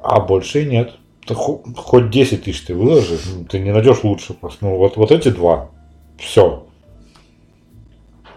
[0.01, 0.93] А больше и нет.
[1.27, 4.65] Ты хо- хоть 10 тысяч ты выложи, ну, ты не найдешь лучше просто.
[4.65, 5.71] Ну, вот, вот эти два.
[6.17, 6.64] Все.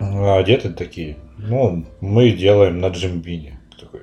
[0.00, 1.16] А одеты такие.
[1.38, 3.60] Ну, мы делаем на джимбине.
[3.78, 4.00] Такой.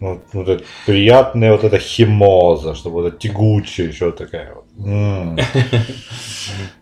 [0.00, 4.64] Вот, вот это приятная вот эта химоза, чтобы вот это тягучая еще такая вот.
[4.86, 5.38] М.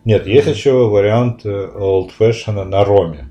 [0.05, 3.29] Нет, есть еще вариант э, old fashion на роме.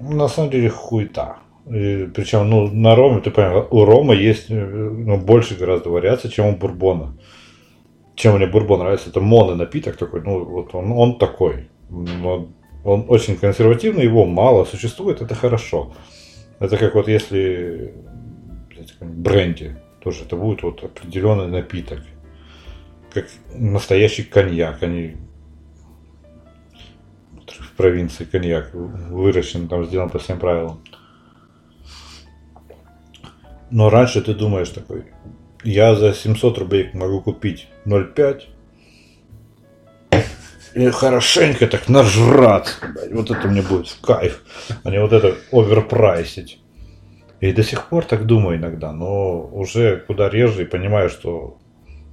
[0.00, 1.36] На самом деле хуета.
[1.66, 6.30] И Причем, ну, на роме, ты понял, у рома есть э, ну, больше гораздо вариаций,
[6.30, 7.14] чем у бурбона.
[8.14, 11.68] Чем мне бурбон нравится, это моно напиток такой, ну, вот он, он такой.
[11.88, 12.48] Но
[12.84, 15.94] он очень консервативный, его мало существует, это хорошо.
[16.58, 17.94] Это как вот если
[19.00, 22.00] бренди, тоже это будет вот определенный напиток.
[23.12, 25.16] Как настоящий коньяк, они
[27.46, 30.82] в провинции коньяк выращен, там сделан по всем правилам.
[33.70, 35.06] Но раньше ты думаешь такой,
[35.64, 38.42] я за 700 рублей могу купить 0,5
[40.74, 42.74] и хорошенько так нажраться.
[43.10, 44.42] Вот это мне будет в кайф,
[44.84, 46.58] а не вот это оверпрайсить.
[47.40, 51.58] И до сих пор так думаю иногда, но уже куда реже и понимаю, что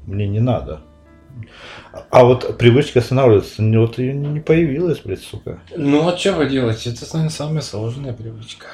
[0.08, 0.82] мне не надо.
[2.10, 5.60] А вот привычка останавливаться, ну, вот ее не появилась, блядь, сука.
[5.76, 6.90] Ну, а что вы делаете?
[6.90, 8.66] Это, наверное, самая сложная привычка.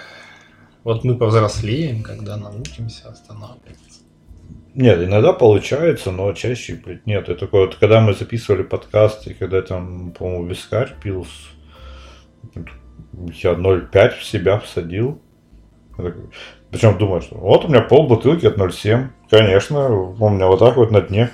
[0.84, 3.85] Вот мы повзрослеем, когда научимся останавливаться.
[4.76, 7.30] Нет, иногда получается, но чаще, блядь, нет.
[7.30, 11.26] Это такое вот, когда мы записывали подкаст, и когда там, по-моему, вискарь пил,
[12.54, 15.22] я 0,5 в себя всадил.
[16.72, 19.08] Причем думаю, что вот у меня пол бутылки от 0,7.
[19.30, 21.32] Конечно, у меня вот так вот на дне.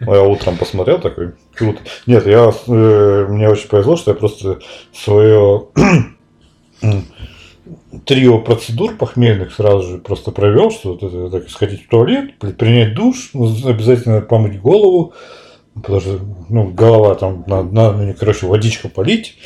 [0.00, 1.80] Ну, Я утром посмотрел такой, круто.
[2.06, 4.60] Нет, я, э, мне очень повезло, что я просто
[4.92, 5.68] свое
[8.04, 12.52] трио процедур похмельных сразу же просто провел, что вот это так сходить в туалет, при-
[12.52, 15.14] принять душ, ну, обязательно помыть голову,
[15.74, 19.36] потому что ну, голова там надо, надо, ну, короче, водичку полить,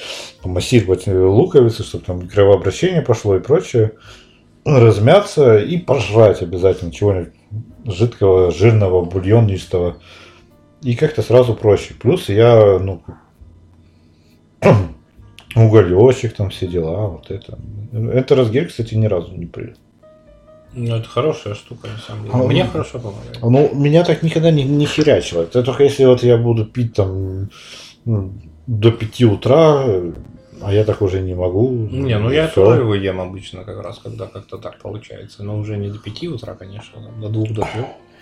[0.42, 3.92] помассировать э, луковицы, чтобы там кровообращение пошло и прочее,
[4.64, 7.34] размяться и пожрать обязательно чего-нибудь
[7.84, 9.98] жидкого, жирного, бульонистого.
[10.82, 11.94] И как-то сразу проще.
[11.94, 13.02] Плюс я, ну,
[15.54, 17.58] уголечек, там все дела, вот это.
[17.92, 19.74] Это разгель, кстати, ни разу не при.
[20.76, 22.34] Ну, это хорошая штука, на самом деле.
[22.34, 23.38] А, Мне ну, хорошо помогает.
[23.40, 25.42] Ну, меня так никогда не, не херячило.
[25.42, 27.48] Это только если вот я буду пить там
[28.04, 28.32] ну,
[28.66, 29.84] до 5 утра,
[30.60, 31.70] а я так уже не могу.
[31.70, 32.64] Не, ну я Всё.
[32.64, 35.44] тоже его ем обычно как раз, когда как-то так получается.
[35.44, 37.66] Но уже не до 5 утра, конечно, там, до 2 до 3.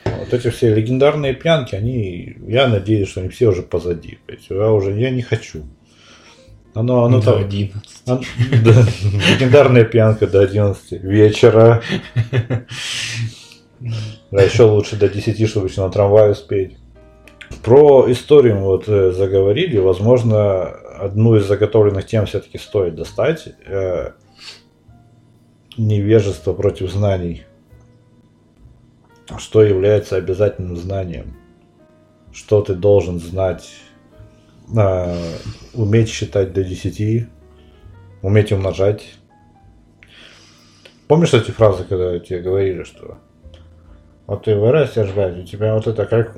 [0.04, 4.18] Вот эти все легендарные пьянки, они, я надеюсь, что они все уже позади.
[4.26, 5.62] То есть я уже, я не хочу.
[6.74, 8.02] Оно, оно до там, 11.
[8.06, 8.24] он-
[8.64, 8.84] да,
[9.30, 11.82] легендарная пьянка до 11 вечера.
[14.30, 16.78] А еще лучше до 10, чтобы еще на трамвае успеть.
[17.64, 19.76] Про историю мы вот э, заговорили.
[19.76, 20.68] Возможно,
[20.98, 23.48] одну из заготовленных тем все-таки стоит достать.
[23.66, 24.12] Э,
[25.76, 27.42] невежество против знаний.
[29.36, 31.36] Что является обязательным знанием?
[32.32, 33.68] что ты должен знать,
[34.76, 35.16] э,
[35.74, 37.26] уметь считать до 10,
[38.22, 39.14] уметь умножать.
[41.08, 43.18] Помнишь эти фразы, когда тебе говорили, что
[44.26, 46.34] вот ты вырастешь, блядь, у тебя вот это как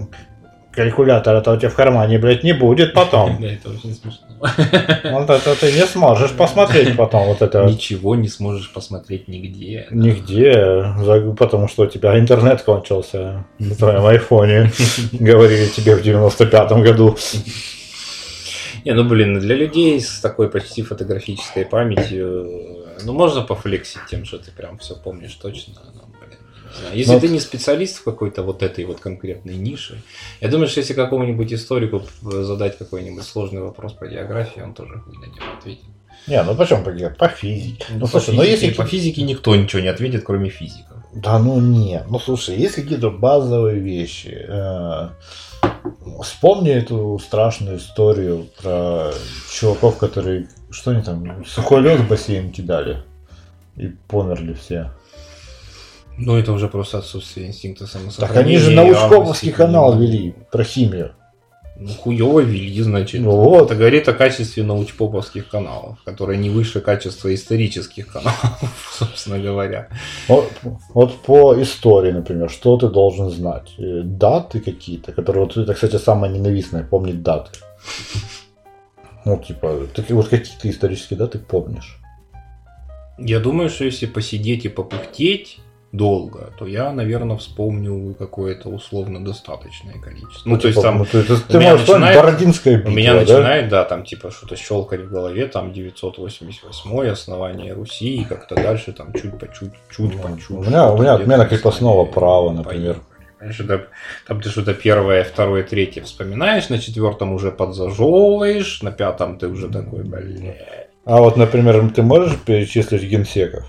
[0.73, 3.39] калькулятор, это у тебя в кармане, блядь, не будет потом.
[3.40, 4.27] Да, это очень смешно.
[4.40, 9.86] Вот это ты не сможешь посмотреть потом, вот это Ничего не сможешь посмотреть нигде.
[9.90, 10.85] нигде,
[11.39, 14.70] потому что у тебя интернет кончился на твоем айфоне,
[15.12, 17.16] говорили тебе в 95-м году.
[18.85, 24.24] Не, ну блин, для людей с такой почти фотографической памятью, э, ну можно пофлексить тем,
[24.24, 25.74] что ты прям все помнишь точно.
[25.94, 26.97] ну, блин, не знаю.
[26.98, 30.02] Если Ну, ты не специалист в какой-то вот этой вот конкретной нише,
[30.40, 35.15] я думаю, что если какому-нибудь историку задать какой-нибудь сложный вопрос по географии, он тоже хуй
[35.16, 35.85] на него ответит.
[36.27, 37.85] Не, ну почему по, ге- по физике?
[37.90, 38.77] Ну, по слушай, ну физике- если...
[38.77, 40.97] по физике никто ничего не ответит, кроме физиков.
[41.15, 44.44] Да ну нет, ну слушай, есть какие-то базовые вещи.
[44.48, 45.09] Э,
[46.23, 49.12] Вспомни эту страшную историю про
[49.52, 53.02] чуваков, которые, что они там, сухой лед в бассейн кидали.
[53.77, 54.90] И померли все.
[56.16, 58.59] Ну это уже просто отсутствие инстинкта Так самосохранения.
[58.59, 61.12] они же научковский канал вели про химию.
[61.76, 63.20] Ну, хуёво вели, значит.
[63.20, 63.66] Ну вот.
[63.66, 69.88] Это говорит о качестве научпоповских каналов, которые не выше качества исторических каналов, собственно говоря.
[70.28, 70.52] Вот,
[70.94, 73.74] вот по истории, например, что ты должен знать?
[73.78, 77.51] Э, Даты какие-то, которые, вот это, кстати, самое ненавистное, помнить даты.
[79.24, 81.98] Ну, типа, ты, вот какие ты исторические даты помнишь?
[83.18, 85.59] Я думаю, что если посидеть и попыхтеть
[85.96, 90.48] долго, то я, наверное, вспомню какое-то условно достаточное количество.
[90.48, 92.78] Ну, то есть типа, там ну, то есть у ты меня можешь начинает- Бородинская у
[92.78, 93.20] битва, меня да?
[93.20, 98.92] начинает, да, там типа что-то щелкать в голове, там 988 основание Руси, и как-то дальше
[98.92, 100.50] там чуть по чуть, чуть по чуть.
[100.50, 102.94] У меня- у меня отмена крепостного права, например.
[102.94, 103.58] поехали.
[103.66, 103.88] Понимаешь,
[104.26, 109.68] там ты что-то первое, второе, третье вспоминаешь, на четвертом уже подзажевываешь, на пятом ты уже
[109.68, 110.56] такой, блядь.
[111.04, 113.64] А вот, например, ты можешь перечислить генсеков?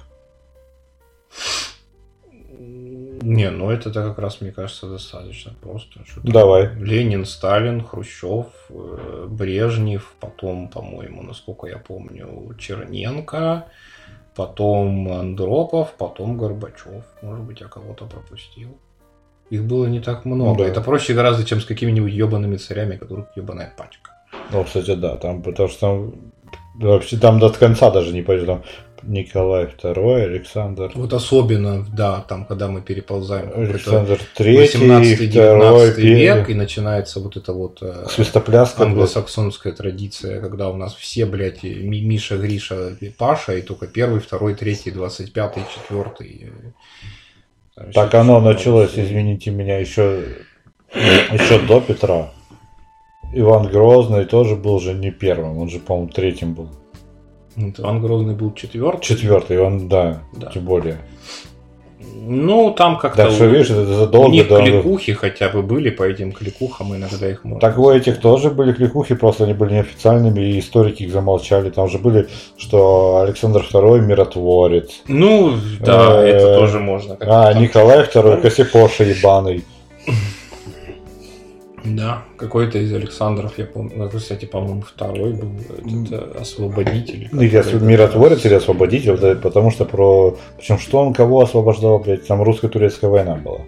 [3.25, 6.05] Не, ну это как раз, мне кажется, достаточно просто.
[6.05, 6.75] Что Давай.
[6.75, 13.65] Ленин, Сталин, Хрущев, э, Брежнев, потом, по-моему, насколько я помню, Черненко,
[14.35, 17.03] потом Андропов, потом Горбачев.
[17.23, 18.77] Может быть, я кого-то пропустил.
[19.49, 20.59] Их было не так много.
[20.59, 20.69] Да.
[20.69, 24.11] Это проще гораздо, чем с какими-нибудь ебаными царями, которых ебаная пачка.
[24.51, 26.13] Ну, кстати, да, там, потому что там
[26.75, 28.45] вообще там до конца даже не пойдет.
[28.45, 28.63] Там
[29.05, 36.49] Николай II, Александр, Вот особенно, да, там, когда мы переползаем Александр III, 18-19 второй, век,
[36.49, 38.05] и начинается вот это вот э,
[38.77, 44.91] англосаксонская традиция, когда у нас все, блядь, Миша, Гриша, Паша, и только первый, второй, третий,
[44.91, 46.51] двадцать пятый, четвертый.
[47.93, 50.23] Так оно началось, извините меня, еще,
[50.93, 52.31] еще до Петра.
[53.33, 56.69] Иван Грозный тоже был же не первым, он же, по-моему, третьим был.
[57.55, 59.01] Вот Иван Грозный был четвертый.
[59.01, 60.51] Четвертый, он, да, Да.
[60.53, 60.97] тем более.
[62.27, 64.59] Ну, там как-то Так что, у- видишь, это у задолго них до...
[64.61, 67.59] кликухи хотя бы были, по этим кликухам иногда их можно.
[67.59, 71.69] Так у этих тоже были кликухи, просто они были неофициальными, и историки их замолчали.
[71.69, 72.27] Там же были,
[72.57, 75.01] что Александр II миротворец.
[75.07, 77.17] Ну, да, Э, это тоже можно.
[77.19, 77.53] А.
[77.53, 79.63] Николай II Косипоша ебаный.
[81.85, 87.29] Да, какой-то из Александров, я помню, ну, кстати, по-моему, второй был этот, э, освободитель.
[87.31, 90.37] Ну, или который миротворец как или освободитель, это потому что про...
[90.57, 93.61] Причем что он кого освобождал, блядь, там русско-турецкая война была.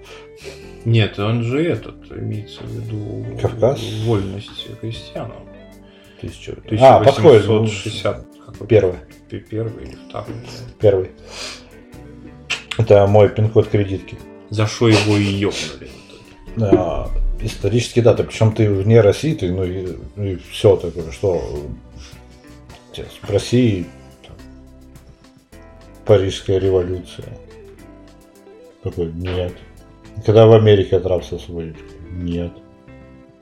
[0.86, 3.82] Нет, он же этот, имеется в виду Кавказ?
[4.06, 5.44] вольность крестьянам.
[6.22, 6.56] Тысяча...
[6.80, 7.46] А, подходит.
[7.48, 8.26] ну, 1860
[8.68, 8.96] Первый,
[9.30, 10.28] Пе- Первый или второй.
[10.30, 10.74] да.
[10.80, 11.12] первый.
[12.78, 14.18] Это мой пин-код кредитки.
[14.50, 15.90] За что его и ёбнули.
[16.56, 17.27] в итоге.
[17.42, 21.42] Исторические даты, причем ты вне России, ты, ну и, все такое, что
[23.22, 23.86] в России
[24.26, 24.36] там,
[26.06, 27.26] Парижская революция.
[28.84, 29.54] Такой, нет.
[30.26, 31.76] Когда в Америке от рабства освободили?
[32.12, 32.52] Нет.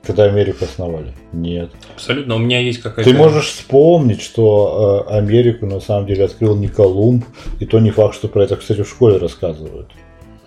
[0.02, 1.12] Когда Америку основали?
[1.32, 1.70] Нет.
[1.92, 3.10] Абсолютно, у меня есть какая-то...
[3.10, 7.24] Ты можешь вспомнить, что э, Америку на самом деле открыл не Колумб,
[7.58, 9.90] и то не факт, что про это, кстати, в школе рассказывают.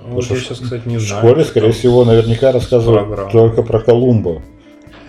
[0.02, 1.22] Ну, я сейчас, кстати, не В знаю.
[1.22, 4.42] школе, что скорее всего, наверняка рассказывают только про Колумба.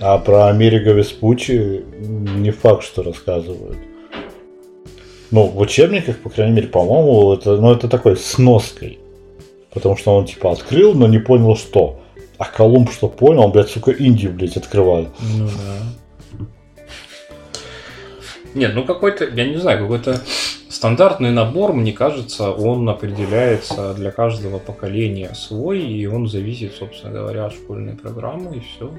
[0.00, 3.78] А про Америго Веспуччи не факт, что рассказывают.
[5.30, 8.98] Ну, в учебниках, по крайней мере, по-моему, это, ну, это такой с ноской.
[9.72, 12.00] Потому что он, типа, открыл, но не понял, что.
[12.38, 13.42] А Колумб что понял?
[13.42, 15.08] Он, блядь, сука, Индию, блядь, открывал.
[15.20, 16.46] Ну да.
[18.54, 20.20] Нет, ну какой-то, я не знаю, какой-то
[20.70, 27.46] стандартный набор, мне кажется, он определяется для каждого поколения свой, и он зависит, собственно говоря,
[27.46, 28.92] от школьной программы, и все.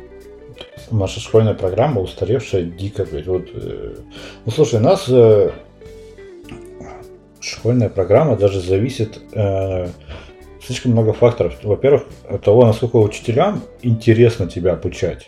[0.92, 3.08] наша школьная программа устаревшая дико.
[3.26, 3.96] Вот, э,
[4.46, 5.52] ну, слушай, нас э,
[7.40, 9.88] школьная программа даже зависит э,
[10.62, 11.56] слишком много факторов.
[11.64, 15.28] Во-первых, от того, насколько учителям интересно тебя обучать.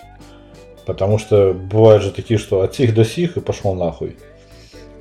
[0.85, 4.17] Потому что бывают же такие, что от сих до сих и пошел нахуй.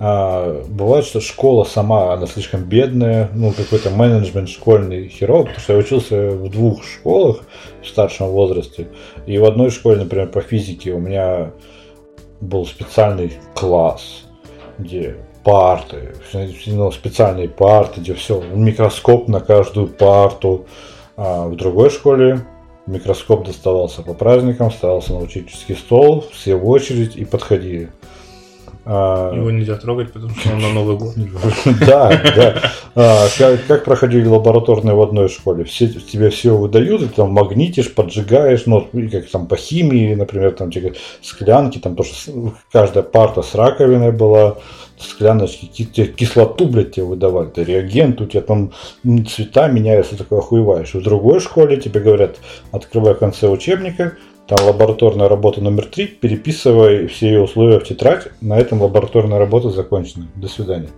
[0.05, 5.73] А, бывает, что школа сама, она слишком бедная, ну, какой-то менеджмент школьный херов, потому что
[5.75, 7.43] я учился в двух школах
[7.81, 8.89] в старшем возрасте,
[9.27, 11.53] и в одной школе, например, по физике у меня
[12.41, 14.25] был специальный класс,
[14.77, 16.17] где парты,
[16.67, 20.67] ну, специальные парты, где все, микроскоп на каждую парту.
[21.17, 22.41] А в другой школе
[22.87, 27.91] микроскоп доставался по праздникам, ставился на учительский стол, все в очередь и подходили.
[28.85, 31.15] А, Его нельзя трогать, потому что он на Новый год.
[31.87, 32.63] Да, да.
[32.95, 33.27] А,
[33.69, 35.65] как проходили лабораторные в одной школе?
[35.65, 40.71] Все, тебе все выдают, ты там магнитишь, поджигаешь, ну, как там по химии, например, там
[41.23, 42.11] склянки, там тоже
[42.73, 44.57] каждая парта с раковиной была,
[44.99, 48.73] скляночки, кислоту, блядь, тебе выдавали, ты реагент, у тебя там
[49.29, 50.95] цвета меняются, такое охуеваешь.
[50.95, 52.39] В другой школе тебе говорят,
[52.73, 54.17] открывай в конце учебника,
[54.47, 59.71] там лабораторная работа номер три, переписывай все ее условия в тетрадь, на этом лабораторная работа
[59.71, 60.27] закончена.
[60.35, 60.91] До свидания.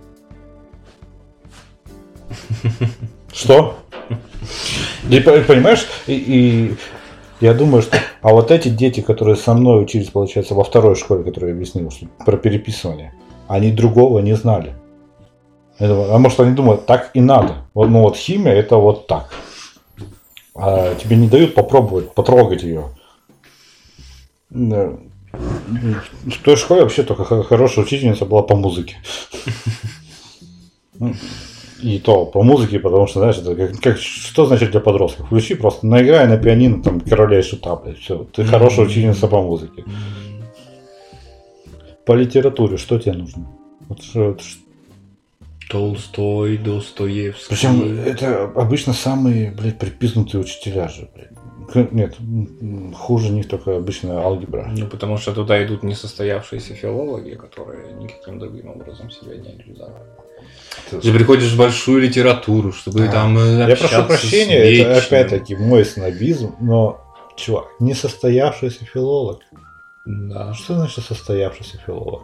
[3.33, 3.75] Что?
[5.09, 6.75] И, понимаешь, и, и
[7.41, 7.97] я думаю, что...
[8.21, 11.91] А вот эти дети, которые со мной учились, получается, во второй школе, которую я объяснил,
[11.91, 13.13] что про переписывание,
[13.47, 14.73] они другого не знали.
[15.79, 17.65] А может они думают, так и надо.
[17.73, 19.33] Вот, ну вот химия это вот так.
[20.55, 22.85] А тебе не дают попробовать, потрогать ее.
[24.55, 24.93] Да.
[25.33, 28.95] В той школе вообще только хорошая учительница была по музыке.
[30.97, 31.13] Ну,
[31.81, 35.25] и то по музыке, потому что, знаешь, это как, как что значит для подростков?
[35.25, 38.25] Включи просто, наиграй на пианино, там, короля и шута, блядь, все.
[38.31, 39.83] Ты хорошая учительница по музыке.
[42.05, 43.45] По литературе что тебе нужно?
[43.89, 44.41] Вот, вот,
[45.69, 47.49] Толстой, Достоевский.
[47.49, 51.31] Причем это обычно самые, блядь, припизнутые учителя же, блядь.
[51.73, 52.15] Нет,
[52.95, 54.67] хуже них только обычная алгебра.
[54.75, 60.05] Ну, потому что туда идут несостоявшиеся филологи, которые никаким другим образом себя не реализовали.
[60.89, 63.11] Ты, приходишь в большую литературу, чтобы а.
[63.11, 67.01] там э, Я прошу прощения, это опять-таки мой снобизм, но,
[67.37, 69.39] чувак, несостоявшийся филолог.
[70.05, 70.53] Да.
[70.53, 72.23] Что значит состоявшийся филолог?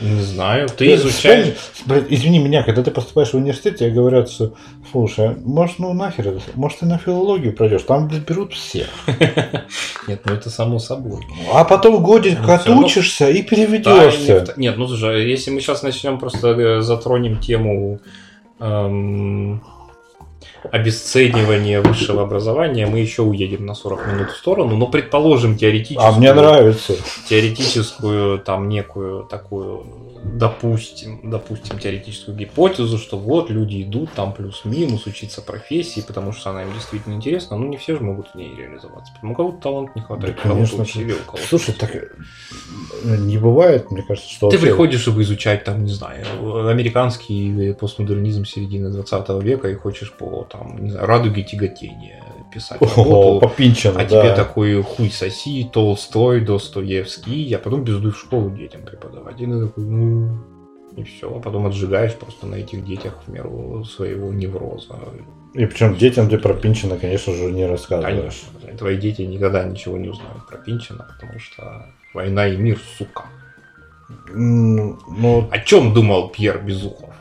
[0.00, 1.54] Не знаю, ты изучаешь...
[1.86, 4.52] Блин, извини меня, когда ты поступаешь в университет, тебе говорят, что,
[4.90, 8.88] слушай, может, ну нахер это, может, ты на филологию пройдешь, там берут всех.
[10.08, 11.22] Нет, ну это само собой.
[11.52, 14.54] А потом годик ну, отучишься и переведешься.
[14.56, 18.00] Нет, ну слушай, если мы сейчас начнем просто э, затронем тему
[18.60, 19.62] эм,
[20.72, 26.08] обесценивания высшего образования, мы еще уедем на 40 минут в сторону, но предположим теоретическую...
[26.08, 26.94] А мне нравится.
[27.28, 29.86] Теоретическую, там, некую такую,
[30.24, 36.62] допустим, допустим, теоретическую гипотезу, что вот люди идут там плюс-минус учиться профессии, потому что она
[36.62, 39.12] им действительно интересна, но не все же могут в ней реализоваться.
[39.22, 42.08] У кого-то талант не хватает, да, конечно, усилий, у кого Слушай, так э,
[43.04, 44.48] не бывает, мне кажется, что...
[44.48, 44.70] Ты вообще...
[44.70, 46.24] приходишь, чтобы изучать, там, не знаю,
[46.68, 52.22] американский постмодернизм середины 20 века и хочешь по там, не знаю, радуги тяготения
[52.52, 54.22] писать работу, Попинчено, а да.
[54.22, 59.40] тебе такой хуй соси, Толстой, Достоевский, а потом бездуй в школу детям преподавать.
[59.40, 60.38] И такой, ну,
[60.96, 64.94] и все, а потом отжигаешь просто на этих детях в меру своего невроза.
[65.54, 68.44] И причем детям ты про Пинчина, конечно же, не рассказываешь.
[68.60, 68.78] Конечно.
[68.78, 73.24] Твои дети никогда ничего не узнают про Пинчина, потому что война и мир, сука.
[74.28, 77.14] Ну, О чем думал Пьер Безухов?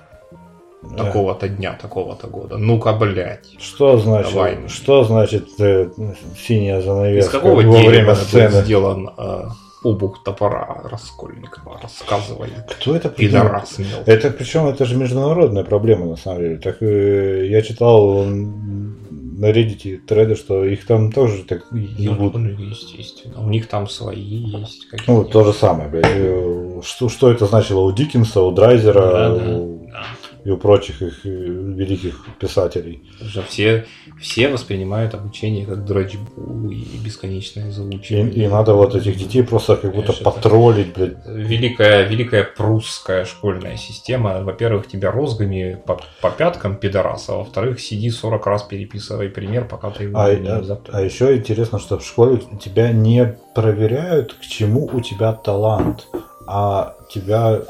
[0.98, 2.58] Такого-то дня, такого-то года.
[2.58, 3.48] Ну-ка, блядь.
[3.60, 4.68] Что значит, Давай.
[4.68, 5.90] что значит э,
[6.38, 8.62] синяя занавеска Из какого во время сцены?
[8.62, 9.46] сделан э,
[9.84, 11.80] обух топора Раскольникова?
[11.82, 12.50] Рассказывай.
[12.70, 16.58] Кто это Пидорас Это причем это же международная проблема на самом деле.
[16.58, 22.36] Так э, я читал на Reddit треды, что их там тоже так ебут.
[22.36, 23.46] Ну, естественно.
[23.46, 24.88] У них там свои есть.
[25.08, 25.90] Ну, то же самое.
[25.94, 29.88] Э, что, что это значило у Диккенса, у Драйзера, да, да, у...
[29.92, 30.06] да
[30.46, 33.02] и у прочих их э, великих писателей.
[33.20, 33.86] Уже все,
[34.22, 38.32] все воспринимают обучение как дрочбу и бесконечное заучивание.
[38.32, 41.18] И, и надо вот этих детей просто как будто потроллить, блядь.
[41.26, 44.44] Великая, великая прусская школьная система.
[44.44, 49.90] Во-первых, тебя розгами по, по пяткам пидораса, а во-вторых, сиди 40 раз переписывай пример, пока
[49.90, 54.42] ты его а, не а, а еще интересно, что в школе тебя не проверяют, к
[54.42, 56.08] чему у тебя талант,
[56.48, 57.62] а тебя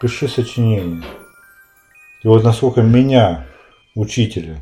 [0.00, 1.04] пиши сочинение.
[2.26, 3.46] И вот насколько меня,
[3.94, 4.56] учителя,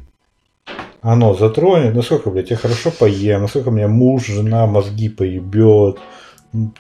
[1.01, 5.97] оно затронет, насколько, блядь, я хорошо поем, насколько меня муж, жена мозги поебет,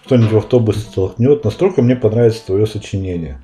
[0.05, 3.43] кто-нибудь в автобусе столкнет, настолько мне понравится твое сочинение.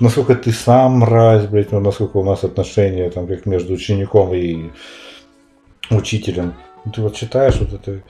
[0.00, 4.70] Насколько ты сам мразь, блядь, ну, насколько у нас отношения там как между учеником и
[5.90, 6.54] учителем.
[6.94, 8.00] Ты вот читаешь вот это,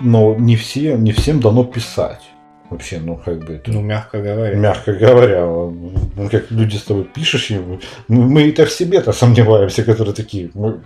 [0.00, 2.22] но не все, не всем дано писать.
[2.70, 4.56] Вообще, ну как бы это, Ну, мягко говоря.
[4.56, 7.78] мягко говоря, ну, как люди с тобой пишешь, и мы,
[8.08, 10.80] мы это в себе-то сомневаемся, которые такие, мы,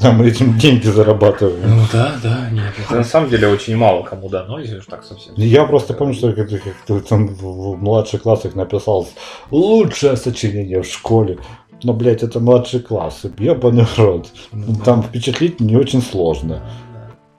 [0.00, 1.76] а мы этим деньги зарабатываем.
[1.76, 2.72] Ну да, да, нет.
[2.78, 5.34] Это на самом деле очень мало кому дано, если уж так совсем.
[5.36, 9.08] Я просто помню, что как ты, как ты там в, младших классах написал
[9.50, 11.38] лучшее сочинение в школе.
[11.82, 14.28] Но, блядь, это младший класс, ебаный рот.
[14.52, 14.84] Ну, да.
[14.84, 16.62] Там впечатлить не очень сложно.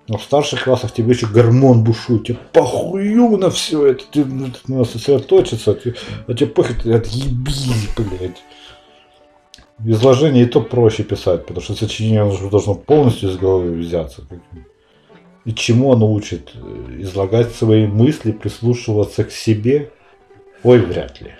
[0.09, 4.83] Но в старших классах тебе еще гормон бушует, тебе похую на все это, ты надо
[4.83, 8.43] сосредоточиться, а тебе, а похуй, ты отъебись, блядь.
[9.85, 14.23] Изложение и то проще писать, потому что сочинение оно должно полностью из головы взяться.
[15.45, 16.53] И чему оно учит?
[16.97, 19.91] Излагать свои мысли, прислушиваться к себе?
[20.63, 21.35] Ой, вряд ли.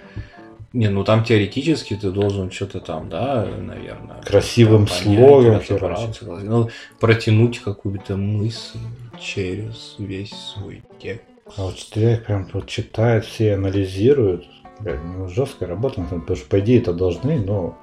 [0.72, 4.22] Не, ну там теоретически ты должен что-то там, да, наверное.
[4.22, 6.70] Красивым слогом разобраться, ну,
[7.00, 8.80] протянуть какую-то мысль
[9.20, 11.24] через весь свой текст.
[11.58, 14.46] А вот человек прям вот читает, все анализируют.
[14.80, 17.78] Блядь, ну, жесткая работа, потому что по идее это должны, но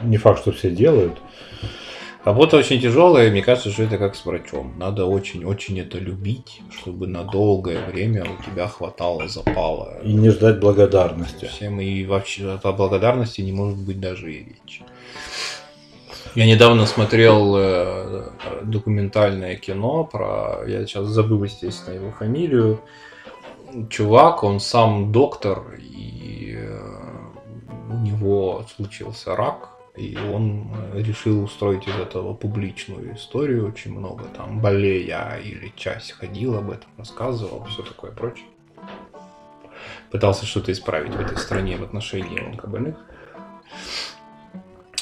[0.00, 1.18] не факт, что все делают.
[2.24, 4.74] Работа очень тяжелая, и мне кажется, что это как с врачом.
[4.78, 9.98] Надо очень-очень это любить, чтобы на долгое время у тебя хватало запала.
[10.04, 11.46] И не ждать благодарности.
[11.46, 14.84] Всем и вообще о благодарности не может быть даже и речи.
[16.36, 18.30] Я недавно смотрел э,
[18.62, 22.80] документальное кино про, я сейчас забыл, естественно, его фамилию.
[23.90, 26.78] Чувак, он сам доктор, и э,
[27.90, 34.24] у него случился рак, и он э, решил устроить из этого публичную историю, очень много
[34.24, 38.46] там болея или часть ходил об этом, рассказывал, все такое прочее.
[40.10, 42.96] Пытался что-то исправить в этой стране в отношении онкобольных.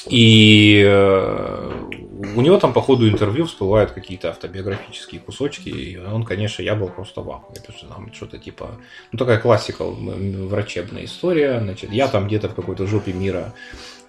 [0.09, 1.89] И э,
[2.35, 6.89] у него там по ходу интервью всплывают какие-то автобиографические кусочки, и он, конечно, я был
[6.89, 8.71] просто в ахуе, потому что там что-то типа,
[9.11, 13.53] ну такая классика, врачебная история, значит, я там где-то в какой-то жопе мира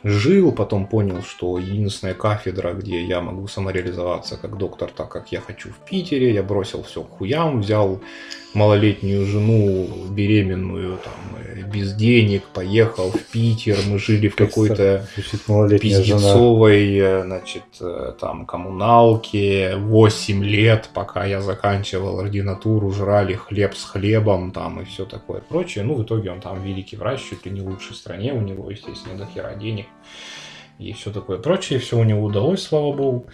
[0.05, 5.41] жил, потом понял, что единственная кафедра, где я могу самореализоваться как доктор, так как я
[5.41, 8.01] хочу в Питере, я бросил все к хуям, взял
[8.55, 15.79] малолетнюю жену беременную, там, э, без денег, поехал в Питер, мы жили в какой-то жена.
[15.79, 23.85] пиздецовой, э, значит, э, там, коммуналке, 8 лет, пока я заканчивал ординатуру, жрали хлеб с
[23.85, 25.85] хлебом, там, и все такое прочее.
[25.85, 28.70] Ну, в итоге он там великий врач, чуть ли не в лучшей стране, у него,
[28.70, 29.87] естественно, до хера денег
[30.83, 33.27] и все такое прочее, все у него удалось, слава богу.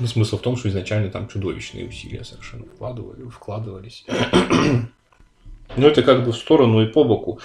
[0.00, 4.04] Ну, смысл в том, что изначально там чудовищные усилия совершенно вкладывали, вкладывались.
[5.76, 7.38] Но это как бы в сторону и по боку.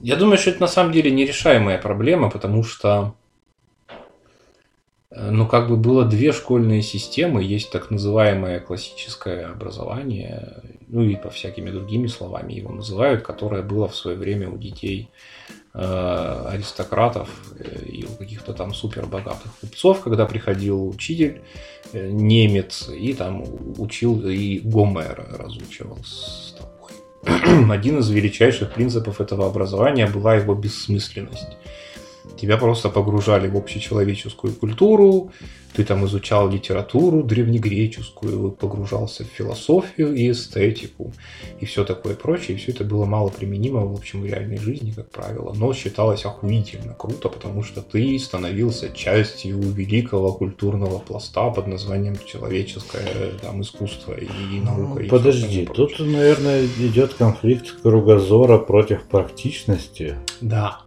[0.00, 3.14] Я думаю, что это на самом деле нерешаемая проблема, потому что
[5.18, 7.42] э, ну, как бы было две школьные системы.
[7.42, 13.88] Есть так называемое классическое образование, ну и по всякими другими словами его называют, которое было
[13.88, 15.10] в свое время у детей
[15.74, 17.28] э, аристократов
[17.58, 21.42] э, и у каких-то там супербогатых купцов, когда приходил учитель,
[21.92, 23.44] э, немец, и там
[23.78, 26.96] учил, и Гомера разучивал с толкой.
[27.70, 31.56] Один из величайших принципов этого образования была его бессмысленность.
[32.36, 35.32] Тебя просто погружали в общечеловеческую культуру,
[35.78, 41.12] ты там изучал литературу древнегреческую, погружался в философию и эстетику,
[41.60, 42.56] и все такое прочее.
[42.56, 46.24] И все это было мало применимо, в общем, в реальной жизни, как правило, но считалось
[46.24, 54.14] охуительно круто, потому что ты становился частью великого культурного пласта под названием человеческое там, искусство
[54.14, 55.00] и наука.
[55.00, 60.16] и всё Подожди, тут, наверное, идет конфликт кругозора против практичности.
[60.40, 60.80] Да.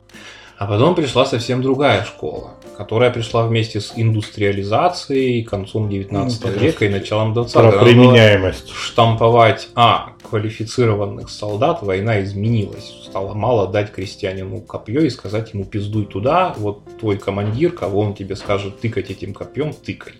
[0.61, 6.85] А потом пришла совсем другая школа, которая пришла вместе с индустриализацией концом 19 Ну, века
[6.85, 8.69] и началом 20 Про применяемость.
[8.69, 12.93] штамповать, а, квалифицированных солдат, война изменилась.
[13.05, 18.13] Стало мало дать крестьянину копье и сказать ему пиздуй туда, вот твой командир, кого он
[18.13, 20.13] тебе скажет тыкать этим копьем, тыкай.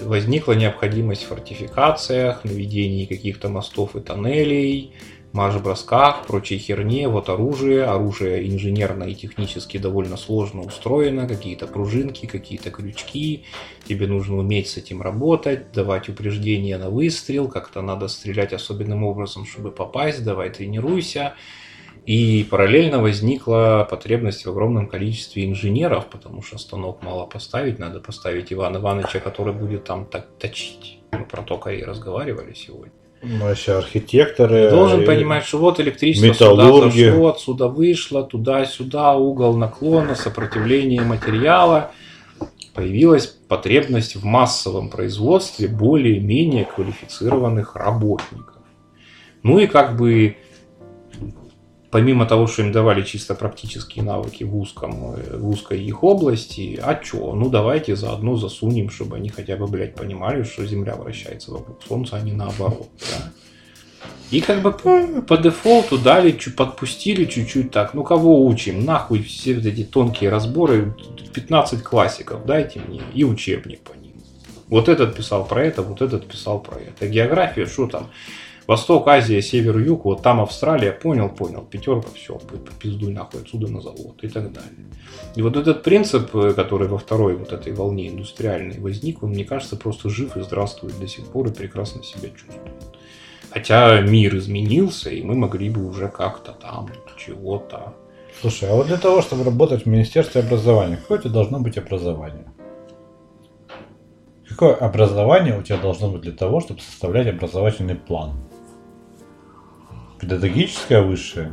[0.00, 4.94] Возникла необходимость в фортификациях, наведении каких-то мостов и тоннелей,
[5.32, 12.70] марш-бросках, прочей херне, вот оружие, оружие инженерно и технически довольно сложно устроено, какие-то пружинки, какие-то
[12.70, 13.44] крючки,
[13.86, 19.44] тебе нужно уметь с этим работать, давать упреждения на выстрел, как-то надо стрелять особенным образом,
[19.44, 21.34] чтобы попасть, давай тренируйся.
[22.06, 28.52] И параллельно возникла потребность в огромном количестве инженеров, потому что станок мало поставить, надо поставить
[28.52, 31.00] Ивана Ивановича, который будет там так точить.
[31.10, 33.05] Мы про то и разговаривали сегодня.
[33.28, 34.70] Ну, еще архитекторы.
[34.70, 41.90] Должен и- понимать, что вот электричество сюда зашло, отсюда вышло, туда-сюда, угол наклона, сопротивление материала.
[42.72, 48.54] Появилась потребность в массовом производстве более-менее квалифицированных работников.
[49.42, 50.36] Ну и как бы
[51.90, 56.78] помимо того, что им давали чисто практические навыки в, узком, э, в узкой их области,
[56.82, 61.52] а чё, ну давайте заодно засунем, чтобы они хотя бы, блядь, понимали, что Земля вращается
[61.52, 62.88] вокруг Солнца, а не наоборот.
[63.00, 63.32] да.
[64.30, 69.22] И как бы по, по дефолту дали, чу- подпустили чуть-чуть так, ну кого учим, нахуй
[69.22, 70.96] все вот эти тонкие разборы,
[71.32, 74.12] 15 классиков дайте мне и учебник по ним.
[74.68, 77.06] Вот этот писал про это, вот этот писал про это.
[77.06, 78.08] География, что там?
[78.66, 82.40] Восток, Азия, Север, Юг, вот там Австралия, понял, понял, пятерка, все,
[82.80, 84.86] пиздуй нахуй отсюда на завод и так далее.
[85.36, 89.44] И вот этот принцип, э, который во второй вот этой волне индустриальной возник, он, мне
[89.44, 92.74] кажется, просто жив и здравствует до сих пор и прекрасно себя чувствует.
[93.50, 97.94] Хотя мир изменился, и мы могли бы уже как-то там чего-то.
[98.40, 101.78] Слушай, а вот для того, чтобы работать в Министерстве образования, какое у тебя должно быть
[101.78, 102.44] образование?
[104.48, 108.34] Какое образование у тебя должно быть для того, чтобы составлять образовательный план?
[110.20, 111.52] Педагогическое высшее?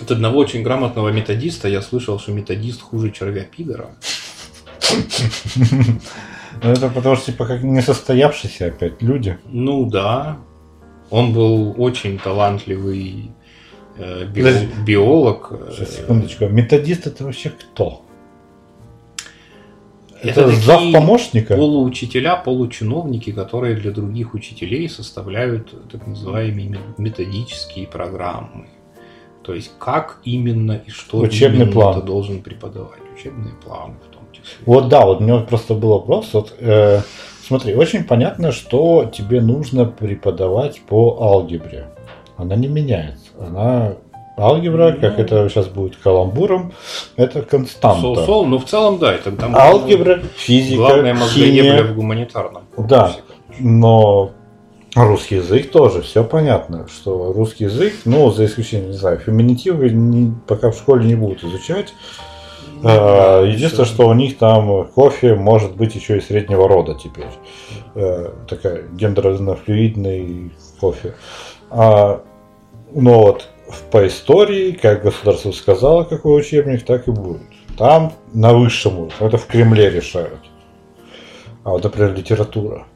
[0.00, 3.90] От одного очень грамотного методиста я слышал, что методист хуже червя пидора.
[6.62, 9.38] Ну это потому что типа как несостоявшиеся опять люди.
[9.46, 10.38] Ну да,
[11.10, 13.32] он был очень талантливый
[13.96, 15.48] э, био- биолог.
[15.50, 16.46] э, Сейчас, секундочку.
[16.46, 18.04] Методист это вообще кто?
[20.24, 21.56] Это Это, зав помощника?
[21.56, 28.68] Полуучителя, получиновники, которые для других учителей составляют так называемые ме- методические программы.
[29.42, 32.00] То есть как именно и что Учебный именно план.
[32.00, 33.00] ты должен преподавать.
[33.14, 34.56] Учебные планы в том числе.
[34.66, 36.30] Вот да, вот у меня просто был вопрос.
[36.32, 37.00] Вот, э,
[37.46, 41.88] смотри, очень понятно, что тебе нужно преподавать по алгебре.
[42.36, 43.30] Она не меняется.
[43.38, 43.94] Она
[44.36, 45.00] алгебра, Ну.
[45.00, 46.72] как это сейчас будет каламбуром,
[47.16, 48.00] это константа.
[48.00, 51.82] Сол-сол, но в целом да, это там Алгебра, физика, главная мозгоебля химия.
[51.84, 52.62] в гуманитарном.
[52.76, 53.12] Да.
[53.60, 54.30] Но
[54.96, 60.34] русский язык тоже, все понятно, что русский язык, ну, за исключением, не знаю, феминитивы не-
[60.46, 61.94] пока в школе не будут изучать.
[62.82, 67.28] А, Да, Единственное, что у них там кофе может быть еще и среднего рода теперь.
[67.94, 71.14] Э, Такая гендерно-флюидный кофе.
[71.70, 72.20] А,
[72.92, 73.48] Но вот
[73.90, 77.42] по истории, как государство сказало, какой учебник, так и будет.
[77.76, 79.14] Там на высшем уровне.
[79.20, 80.40] Это в Кремле решают.
[81.64, 82.86] А вот, например, литература.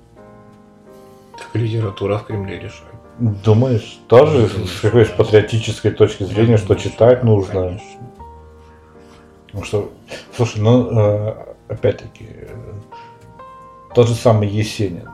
[1.36, 2.98] Так литература в Кремле решает.
[3.18, 7.52] Думаешь, тоже Думаю, с какой с патриотической точки зрения, что читать нужно?
[7.52, 8.00] Конечно.
[9.52, 9.90] Ну что,
[10.36, 11.34] слушай, ну э,
[11.68, 12.28] опять-таки
[13.94, 15.08] тот же самый Есенин,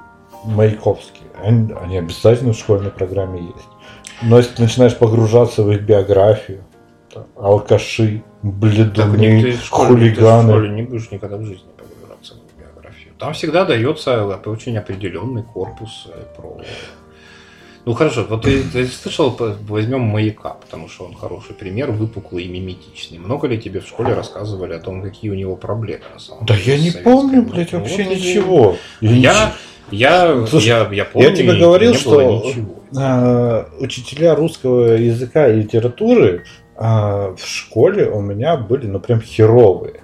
[0.44, 3.68] Маяковский, они, они обязательно в школьной программе есть.
[4.22, 6.64] Но если ты начинаешь погружаться в их биографию,
[7.12, 10.68] там, алкаши, бледуны, не, ты в школе, хулиганы.
[10.68, 13.12] не будешь никогда в жизни погружаться в биографию.
[13.18, 16.60] Там всегда дается очень определенный корпус э, про...
[17.84, 19.36] Ну хорошо, вот ты, ты слышал,
[19.68, 23.18] возьмем маяка, потому что он хороший пример, выпуклый и миметичный.
[23.18, 26.56] Много ли тебе в школе рассказывали о том, какие у него проблемы на самом Да
[26.56, 28.76] деле я не помню, блядь, Ну, вообще вот и- ничего.
[29.02, 29.52] Я, я,
[30.46, 32.42] Слушай, я, я помню, тебе и говорил, что-.
[32.96, 36.44] А, учителя русского языка и литературы
[36.76, 40.00] а, в школе у меня были, ну, прям херовые.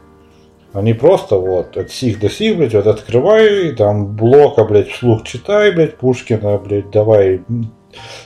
[0.73, 5.73] Они просто вот от сих до сих, блядь, вот открывай, там блока, блядь, вслух читай,
[5.73, 7.43] блядь, Пушкина, блядь, давай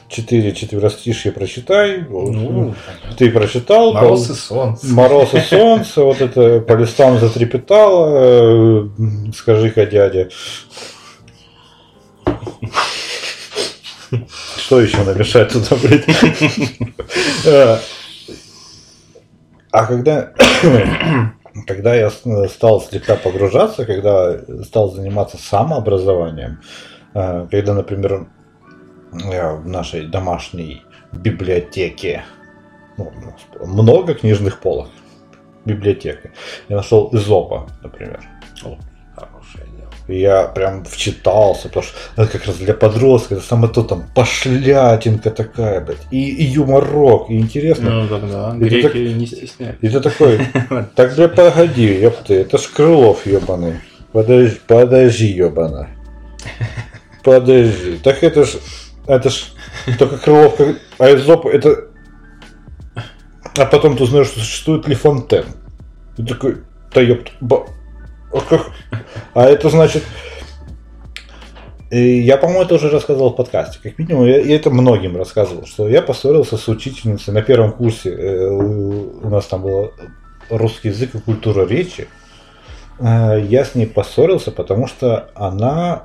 [0.09, 2.02] четыре четверостишья прочитай.
[2.02, 2.31] Вот.
[2.31, 2.74] Ну,
[3.16, 4.86] Ты прочитал, мороз и солнце.
[4.89, 8.89] Мороз и солнце, вот это по листам затрепетало, э,
[9.35, 10.28] скажи-ка, дядя.
[14.56, 16.04] Что еще намешать туда, блядь?
[17.46, 17.78] Э,
[19.70, 20.32] А когда,
[21.66, 26.60] когда я с- стал слегка погружаться, когда стал заниматься самообразованием,
[27.14, 28.28] э, когда, например,
[29.12, 32.24] я в нашей домашней библиотеке
[32.96, 33.12] ну,
[33.60, 34.88] много книжных полок.
[35.64, 36.30] Библиотека.
[36.68, 38.20] Я нашел Изопа, например.
[40.06, 44.05] И я прям вчитался, потому что это как раз для подростка, это самое то там
[44.14, 46.06] пошлятинка такая, блядь.
[46.10, 47.90] И, и юморок, и интересно.
[47.90, 49.86] Ну тогда Это греки так- не стесняются.
[49.86, 50.40] И ты такой,
[50.94, 53.81] так бля погоди, ёпты, это ж Крылов ебаный.
[54.12, 55.89] Подожди, подожди, ебана.
[57.24, 57.98] Подожди.
[58.02, 58.56] Так это ж
[59.06, 59.44] Это ж
[59.98, 61.89] только Крылов, как- а Эзоп это...
[63.56, 65.44] А потом ты узнаешь, что существует Ли Фонтен.
[66.16, 66.56] Ты такой,
[66.93, 67.66] да ёпт, ба-
[69.35, 70.02] а это значит...
[71.90, 73.78] И я, по-моему, это уже рассказывал в подкасте.
[73.81, 78.11] Как минимум, я, я это многим рассказывал, что я поссорился с учительницей на первом курсе.
[78.11, 79.93] э, У, нас там был
[80.51, 82.09] русский язык и культура речи.
[82.98, 86.05] Э, Я с ней поссорился, потому что она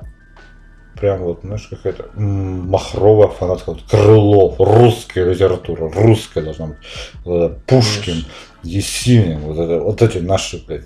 [1.00, 3.70] прям вот, знаешь, какая-то махровая фанатка.
[3.72, 7.64] Вот Крылов, русская литература, русская должна быть.
[7.66, 8.26] Пушкин,
[8.62, 10.84] Есенин, вот, это, вот эти наши, блядь,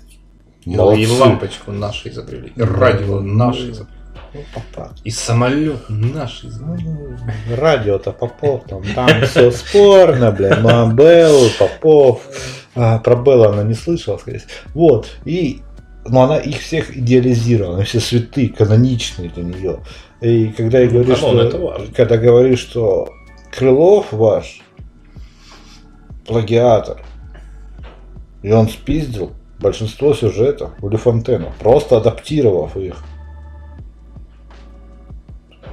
[0.65, 1.01] молодцы.
[1.01, 3.99] и лампочку наши изобрели, и радио наши изобрели,
[4.33, 4.41] Ну,
[5.03, 5.89] и самолет
[6.47, 6.83] изобрели.
[6.87, 12.21] Ну, Радио-то Попов, там, там все спорно, бля, Мамбел, Попов.
[12.75, 14.41] А, про Белла она не слышала, скорее.
[14.73, 15.61] Вот, и
[16.07, 19.79] но она их всех идеализировала, они все святые, каноничные для нее.
[20.21, 23.09] И когда я Ну, говорю, канон, что, когда говорю, что
[23.51, 24.61] Крылов ваш
[26.25, 27.01] плагиатор,
[28.43, 32.95] и он спиздил большинство сюжетов у Ле Фонтена, просто адаптировав их.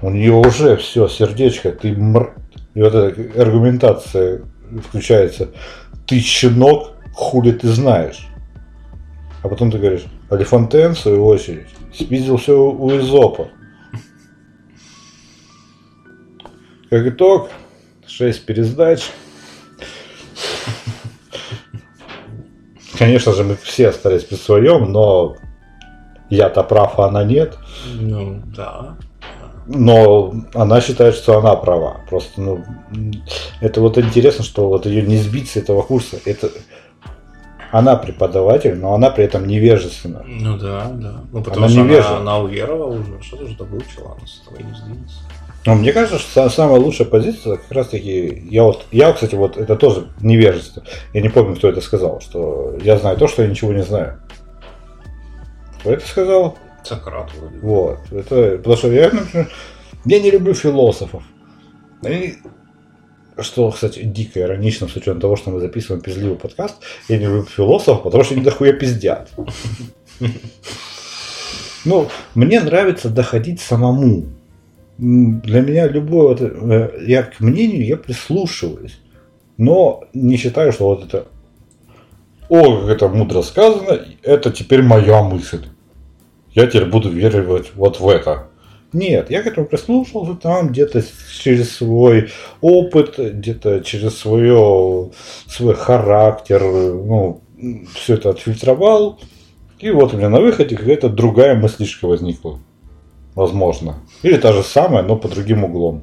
[0.01, 2.35] У нее уже все, сердечко, ты мр...
[2.75, 4.43] И вот эта аргументация
[4.89, 5.51] включается.
[6.07, 8.29] Ты щенок, хули ты знаешь.
[9.43, 13.49] А потом ты говоришь, а Ле Фонтен, в свою очередь, спиздил все у Изопа.
[16.91, 17.51] Как итог,
[18.07, 19.11] 6 пересдач.
[23.03, 25.37] Конечно же, мы все остались при своем, но
[26.31, 27.59] я-то прав, а она нет.
[27.95, 28.97] Ну, да.
[29.67, 32.01] Но она считает, что она права.
[32.09, 32.65] Просто, ну,
[33.61, 36.19] это вот интересно, что вот ее не сбить с этого курса.
[36.25, 36.49] Это
[37.73, 40.23] она преподаватель, но она при этом невежественна.
[40.27, 41.23] Ну да, да.
[41.33, 42.09] Ну, потому Она что невежа.
[42.09, 45.17] она, она уверовала уже, что-то же выучила, она с этого не сдвинется.
[45.65, 48.43] Но мне кажется, что са- самая лучшая позиция как раз таки.
[48.51, 50.83] Я вот, я, кстати, вот это тоже невежество.
[51.13, 54.21] Я не помню, кто это сказал, что я знаю то, что я ничего не знаю.
[55.81, 56.59] Кто это сказал?
[56.85, 57.59] Сократ вроде.
[57.61, 57.99] Вот.
[58.11, 59.51] Это, потому что я, например,
[60.05, 61.23] я не люблю философов.
[62.03, 62.35] Они-
[63.39, 66.77] что, кстати, дико иронично, с учетом того, что мы записываем пиздливый подкаст,
[67.09, 69.31] я не люблю философов, потому что они дохуя пиздят.
[71.85, 74.27] Ну, мне нравится доходить самому.
[75.03, 78.99] Для меня любое, вот, э, я к мнению, я прислушиваюсь.
[79.57, 81.27] Но не считаю, что вот это,
[82.49, 85.67] о, как это мудро сказано, это теперь моя мысль
[86.55, 88.49] я теперь буду верить вот в это.
[88.93, 91.03] Нет, я к этому прислушался там где-то
[91.43, 92.29] через свой
[92.61, 95.11] опыт, где-то через свое,
[95.47, 97.41] свой характер, ну,
[97.95, 99.19] все это отфильтровал.
[99.79, 102.59] И вот у меня на выходе какая-то другая мыслишка возникла.
[103.35, 103.97] Возможно.
[104.23, 106.03] Или та же самая, но по другим углом.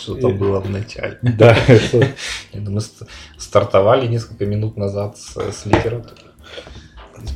[0.00, 1.18] Что-то было в начале.
[1.22, 1.54] Да,
[2.80, 3.02] ст-
[3.38, 6.22] стартовали несколько минут назад с, с литературы.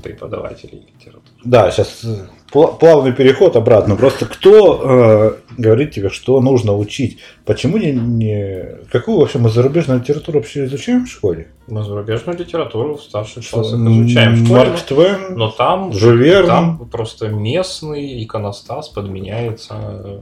[0.02, 1.24] Преподавателей литературы.
[1.44, 2.04] Да, сейчас
[2.50, 3.96] плавный переход обратно.
[3.96, 7.18] Просто кто э, говорит тебе, что нужно учить?
[7.44, 8.78] Почему не, не...
[8.92, 11.48] Какую вообще мы зарубежную литературу вообще изучаем в школе?
[11.66, 16.46] Мы зарубежную литературу в старших классах изучаем в школе, Марк Твен, но там, Жюль Верн.
[16.46, 20.18] там просто местный иконостас подменяется э,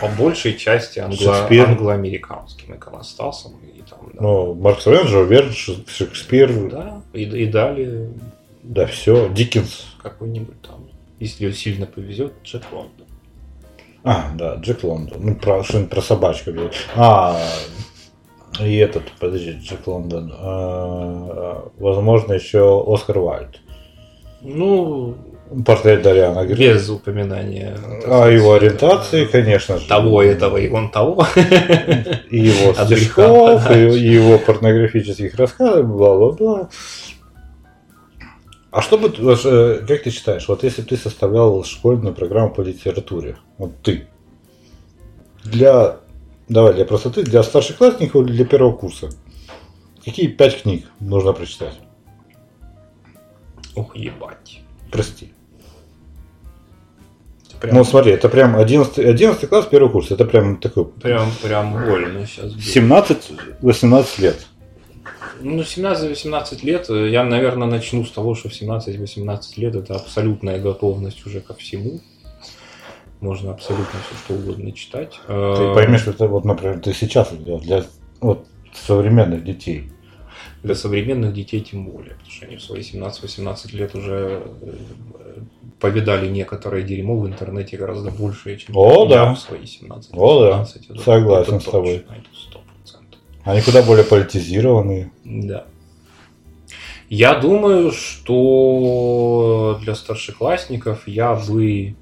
[0.00, 3.52] по большей части англо- англоамериканским иконостасом.
[3.62, 4.22] И там, да.
[4.22, 8.10] ну, Марк Твен, Жюль Верн, Ш- Шекспир, да, Да, и, и далее
[8.86, 9.86] все, Диккенс.
[10.02, 10.88] какой-нибудь там,
[11.18, 13.06] если сильно повезет, Джек Лондон.
[14.04, 15.18] А, да, Джек Лондон.
[15.20, 16.50] Ну, про, что-нибудь про собачку.
[16.94, 17.40] А,
[18.60, 20.32] и этот, подожди, Джек Лондон.
[20.36, 23.60] А, возможно, еще Оскар Вальд.
[24.40, 25.16] Ну,
[25.64, 26.68] Портрет Дариана Гри.
[26.68, 27.76] без упоминания.
[28.06, 29.88] А его ориентации, конечно же.
[29.88, 31.26] Того, этого и он того.
[32.30, 36.68] И его стишков, и его порнографических рассказов, бла-бла-бла.
[38.70, 42.60] А что бы, э, как ты считаешь, вот если бы ты составлял школьную программу по
[42.60, 44.08] литературе, вот ты,
[45.42, 46.00] для,
[46.48, 49.08] давай, для простоты, для старшеклассников или для первого курса,
[50.04, 51.78] какие пять книг нужно прочитать?
[53.74, 54.60] Ух, ебать.
[54.90, 55.32] Прости.
[57.60, 61.72] Прям, Ну смотри, это прям 11, 11 класс, первый курс, это прям такой прям, прям
[61.72, 62.52] больно сейчас.
[62.52, 64.46] 17-18 лет.
[65.40, 70.58] Ну, 17-18 лет, э, я, наверное, начну с того, что в 17-18 лет это абсолютная
[70.58, 72.00] готовность уже ко всему.
[73.20, 75.18] Можно абсолютно все что угодно читать.
[75.26, 77.84] Ты поймешь, что это вот, например, ты сейчас для, для
[78.20, 79.90] вот, современных детей.
[80.62, 84.74] Для современных детей тем более, потому что они в свои 17-18 лет уже э,
[85.80, 89.34] повидали некоторое дерьмо в интернете гораздо больше, чем О, да.
[89.34, 90.58] в свои 17 О, да.
[90.58, 90.90] 18.
[90.90, 91.98] Это- Согласен это с тобой.
[91.98, 92.47] точно, это 100%.
[93.48, 95.10] Они куда более политизированные.
[95.24, 95.64] Да.
[97.08, 101.96] Я думаю, что для старшеклассников я бы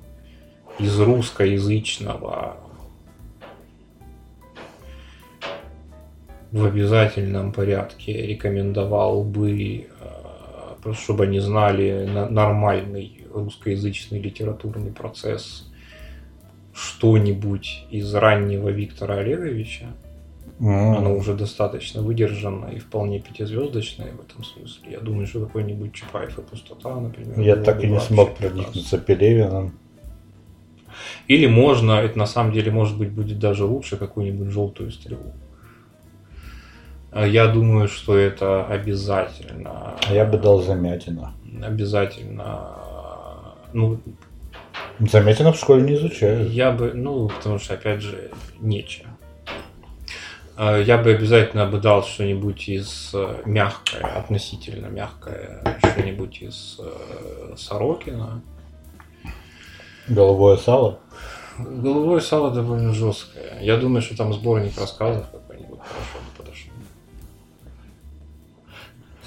[0.80, 2.56] из русскоязычного
[6.50, 9.86] в обязательном порядке рекомендовал бы, э,
[10.82, 15.70] просто чтобы они знали на- нормальный русскоязычный литературный процесс,
[16.74, 19.86] что-нибудь из раннего Виктора Олеговича.
[20.58, 20.96] М.
[20.96, 24.92] Оно уже достаточно выдержано и вполне пятизвездочное в этом смысле.
[24.92, 27.38] Я думаю, что какой-нибудь Чапаев и пустота, например.
[27.40, 29.72] Я так и не смог проникнуться Пелевиным.
[31.28, 35.34] Или можно, это на самом деле может быть будет даже лучше, какую-нибудь желтую стрелу.
[37.12, 39.96] А Я думаю, что это обязательно.
[40.06, 41.32] А я бы дал Замятина.
[41.62, 42.72] Обязательно.
[43.72, 44.00] Ну,
[45.00, 46.50] Замятина в школе не изучают.
[46.50, 48.30] Я бы, ну, потому что, опять же,
[48.60, 49.15] нечего.
[50.56, 57.54] А, Я бы обязательно бы дал что-нибудь из э, мягкое, относительно мягкое, что-нибудь из э,
[57.58, 58.40] Сорокина.
[60.08, 61.00] Голубое сало.
[61.58, 63.60] Головое сало довольно жесткое.
[63.60, 66.72] Я думаю, что там сборник рассказов какой-нибудь хорошо бы подошел.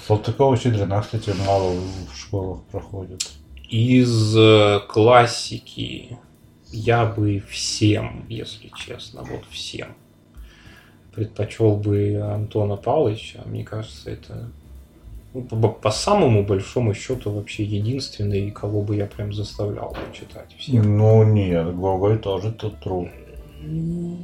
[0.08, 1.74] Салтыкова-Щедрина, кстати, мало
[2.12, 3.30] в школах проходит.
[3.68, 6.18] Из э, классики
[6.72, 9.94] я бы всем, если честно, вот всем
[11.14, 13.40] предпочел бы Антона Павловича.
[13.46, 14.50] Мне кажется, это
[15.32, 20.54] ну, по, по самому большому счету вообще единственный, кого бы я прям заставлял бы читать
[20.58, 20.84] всех.
[20.84, 23.08] Ну нет, Гоголь тоже тут труд.
[23.62, 24.18] Ну,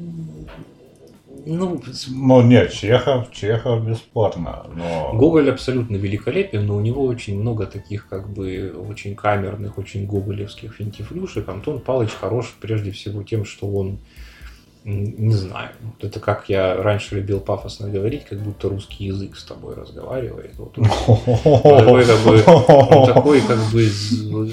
[1.47, 5.13] Ну нет, Чехов, Чехов бесспорно, но...
[5.15, 10.75] Гоголь абсолютно великолепен, но у него очень много таких как бы очень камерных, очень гоголевских
[10.75, 11.49] финтифлюшек.
[11.49, 14.01] Антон Павлович хорош прежде всего тем, что он,
[14.87, 19.43] не знаю, вот это как я раньше любил пафосно говорить, как будто русский язык с
[19.43, 20.53] тобой разговаривает.
[20.59, 23.91] Вот такой, как бы, он такой, как бы,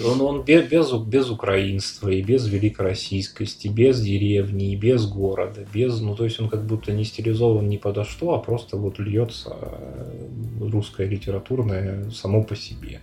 [0.03, 5.99] он, он без, без, без украинства и без великороссийскости, без деревни, и без города, без,
[6.01, 9.55] ну, то есть он как будто не стилизован ни подо что, а просто вот льется
[9.61, 10.27] э,
[10.61, 13.01] русское литературное само по себе.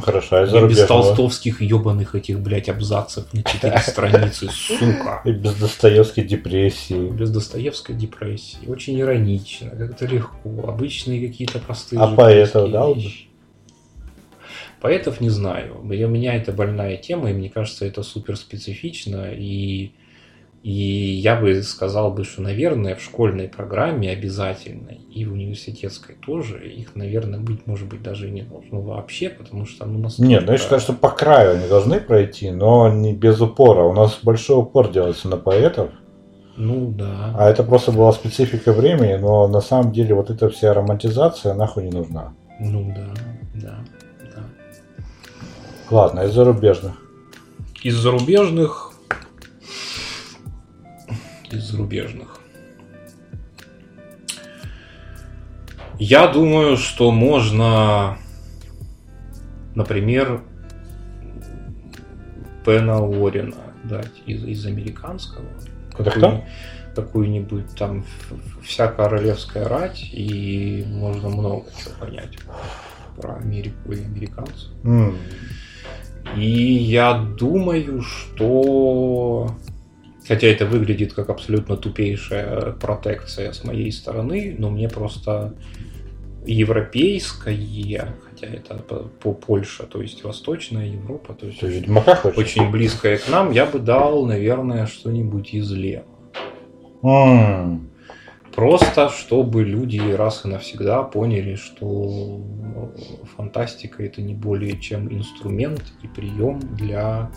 [0.00, 5.22] Хорошо, а из И без толстовских ебаных этих, блядь, абзацев на четыре страницы, сука.
[5.24, 7.10] И без Достоевской депрессии.
[7.10, 8.66] Без Достоевской депрессии.
[8.66, 10.68] Очень иронично, как-то легко.
[10.68, 13.02] Обычные какие-то простые А поэтов дал бы?
[14.80, 15.80] Поэтов не знаю.
[15.80, 19.32] У меня это больная тема, и мне кажется, это супер специфично.
[19.32, 19.92] И,
[20.62, 26.68] и я бы сказал бы, что, наверное, в школьной программе обязательно, и в университетской тоже,
[26.68, 30.28] их, наверное, быть, может быть, даже и не должно вообще, потому что ну, настолько...
[30.28, 33.84] Нет, ну я считаю, что по краю они должны пройти, но не без упора.
[33.84, 35.90] У нас большой упор делается на поэтов,
[36.56, 37.34] Ну да.
[37.38, 41.84] а это просто была специфика времени, но на самом деле вот эта вся романтизация нахуй
[41.84, 42.34] не нужна.
[42.58, 43.14] Ну да,
[43.54, 43.78] да,
[44.34, 44.42] да.
[45.88, 46.94] Ладно, из зарубежных.
[47.84, 48.87] Из зарубежных...
[51.50, 52.40] Из зарубежных.
[55.98, 58.18] Я думаю, что можно,
[59.74, 60.42] например,
[62.64, 65.46] Пена Уоррена дать из, из американского.
[65.98, 66.44] Это Какую-
[66.94, 68.04] Какую-нибудь там
[68.64, 72.36] вся королевская рать, и можно много чего понять
[73.16, 74.68] про Америку и американцев.
[74.84, 75.16] М,
[76.36, 79.54] И я думаю, что...
[80.28, 85.54] Хотя это выглядит как абсолютно тупейшая протекция с моей стороны, но мне просто
[86.44, 92.38] европейское, хотя это по, по Польша, то есть Восточная Европа, то есть Ведьмака хочешь?
[92.38, 96.04] очень близкое к нам, я бы дал, наверное, что-нибудь из Лема.
[97.02, 97.88] М,
[98.54, 102.40] Просто чтобы люди раз и навсегда поняли, что
[103.36, 107.30] фантастика это не более чем инструмент и прием для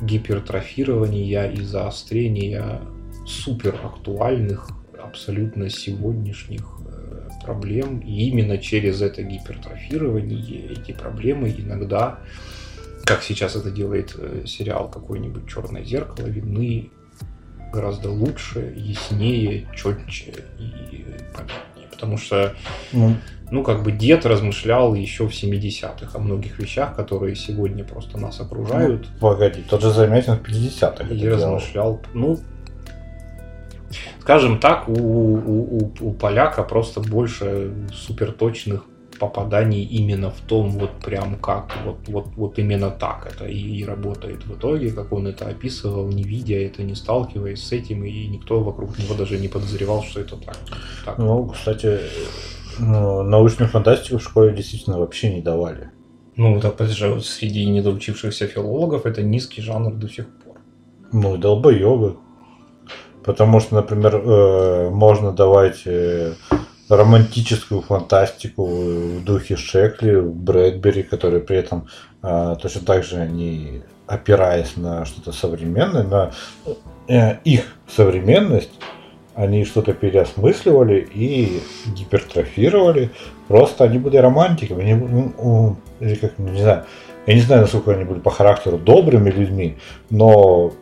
[0.00, 2.80] гипертрофирования и заострения
[3.26, 4.68] супер актуальных,
[5.02, 8.00] абсолютно сегодняшних э, проблем.
[8.00, 12.20] И именно через это гипертрофирование эти проблемы иногда,
[13.04, 16.90] как сейчас это делает э, сериал какой-нибудь Черное зеркало, видны
[17.72, 21.04] гораздо лучше, яснее, четче и
[21.34, 21.88] понятнее.
[21.90, 22.54] Потому что,
[22.92, 23.16] ну,
[23.50, 28.40] ну, как бы дед размышлял еще в 70-х о многих вещах, которые сегодня просто нас
[28.40, 29.08] окружают.
[29.20, 32.38] Погоди, тот же Замятин в 50-х это и размышлял, ну,
[34.20, 38.84] Скажем так, у, у, у, у поляка просто больше суперточных
[39.18, 43.84] попаданий именно в том, вот прям как, вот, вот, вот именно так это и, и
[43.84, 48.26] работает в итоге, как он это описывал, не видя это, не сталкиваясь с этим, и
[48.28, 50.56] никто вокруг него даже не подозревал, что это так.
[51.04, 51.18] так.
[51.18, 52.00] Ну, кстати,
[52.80, 55.90] ну, научную фантастику в школе действительно вообще не давали.
[56.36, 60.56] Ну, так же среди недоучившихся филологов это низкий жанр до сих пор.
[61.12, 62.16] Ну, долбоебы.
[63.24, 66.32] Потому что, например, э, можно давать э,
[66.88, 71.88] романтическую фантастику в духе Шекли, Брэдбери, которые при этом
[72.22, 76.32] э, точно так же не опираясь на что-то современное, на
[77.06, 78.72] э, их современность,
[79.40, 81.60] они что-то переосмысливали и
[81.96, 83.10] гипертрофировали.
[83.48, 84.82] Просто они были романтиками.
[84.82, 86.84] Они, ну, или как, не знаю,
[87.26, 89.76] я не знаю, насколько они были по характеру добрыми людьми,
[90.10, 90.72] но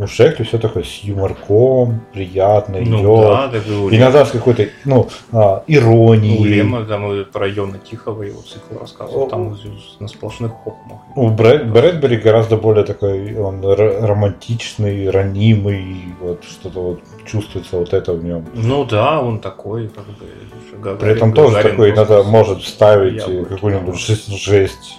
[0.00, 3.20] у Шекли все такое с юморком, приятно ну, идет.
[3.20, 6.40] Да, так и у Иногда с какой-то, ну, а, иронией.
[6.40, 9.56] У Лема там про Йона Тихого его цикл рассказывал, там
[9.98, 11.00] на сплошных хохмах.
[11.16, 18.14] У Брэд, Брэдбери гораздо более такой, он романтичный, ранимый, вот что-то вот чувствуется вот это
[18.14, 18.46] в нем.
[18.54, 20.26] Ну да, он такой, как бы...
[20.80, 24.96] Гагарин, При этом тоже Гагарин такой иногда может вставить какую-нибудь жесть, жесть.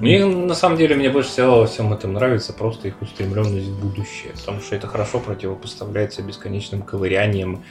[0.00, 3.80] Мне, на самом деле, мне больше всего во всем этом нравится просто их устремленность в
[3.80, 7.62] будущее, потому что это хорошо противопоставляется бесконечным ковырянием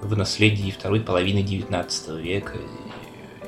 [0.00, 2.54] в наследии второй половины 19 века.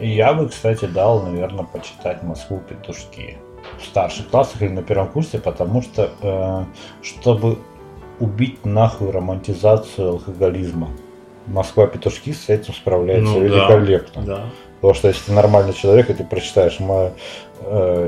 [0.00, 3.38] Я бы, кстати, дал, наверное, почитать Москву петушки
[3.80, 6.64] в старших классах или на первом курсе, потому что э,
[7.02, 7.58] чтобы
[8.20, 10.90] убить нахуй романтизацию алкоголизма.
[11.46, 14.22] Москва петушки с этим справляется Ну да, великолепно.
[14.22, 14.44] Да.
[14.80, 17.10] Потому что если ты нормальный человек, и ты прочитаешь, э,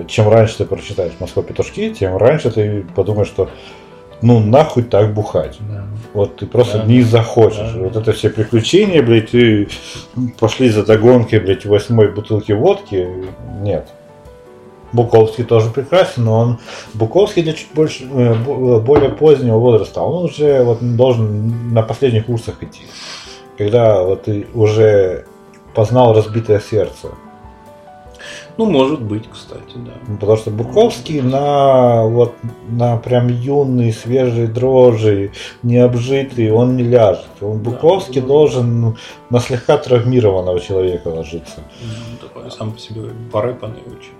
[0.08, 3.48] чем раньше ты прочитаешь Москва петушки, тем раньше ты подумаешь, что
[4.22, 5.56] ну нахуй так бухать.
[5.60, 5.84] да.
[6.12, 6.84] Вот ты просто Да.
[6.84, 7.72] не захочешь.
[7.74, 7.80] Да.
[7.80, 9.68] Вот это все приключения, блядь, и
[10.38, 13.08] пошли за догонкой, блядь, восьмой бутылки водки.
[13.60, 13.88] Нет.
[14.92, 16.58] Буковский тоже прекрасен, но он
[16.94, 20.00] Буковский для чуть больше, э, бо- более позднего возраста.
[20.02, 22.82] Он уже вот должен на последних курсах идти.
[23.56, 25.26] Когда вот ты уже
[25.74, 27.08] познал разбитое сердце.
[28.60, 29.92] Ну, может быть, кстати, да.
[30.06, 32.34] Ну, Потому что Буковский на вот
[32.68, 35.32] на прям юный, свежий дрожжи,
[35.62, 37.24] необжитый, он не ляжет.
[37.40, 37.70] Он Да.
[37.70, 38.96] Буковский должен ну,
[39.30, 41.62] на слегка травмированного человека ложиться.
[41.80, 43.00] Ну, Такой сам по себе
[43.32, 44.12] барыпанный очень.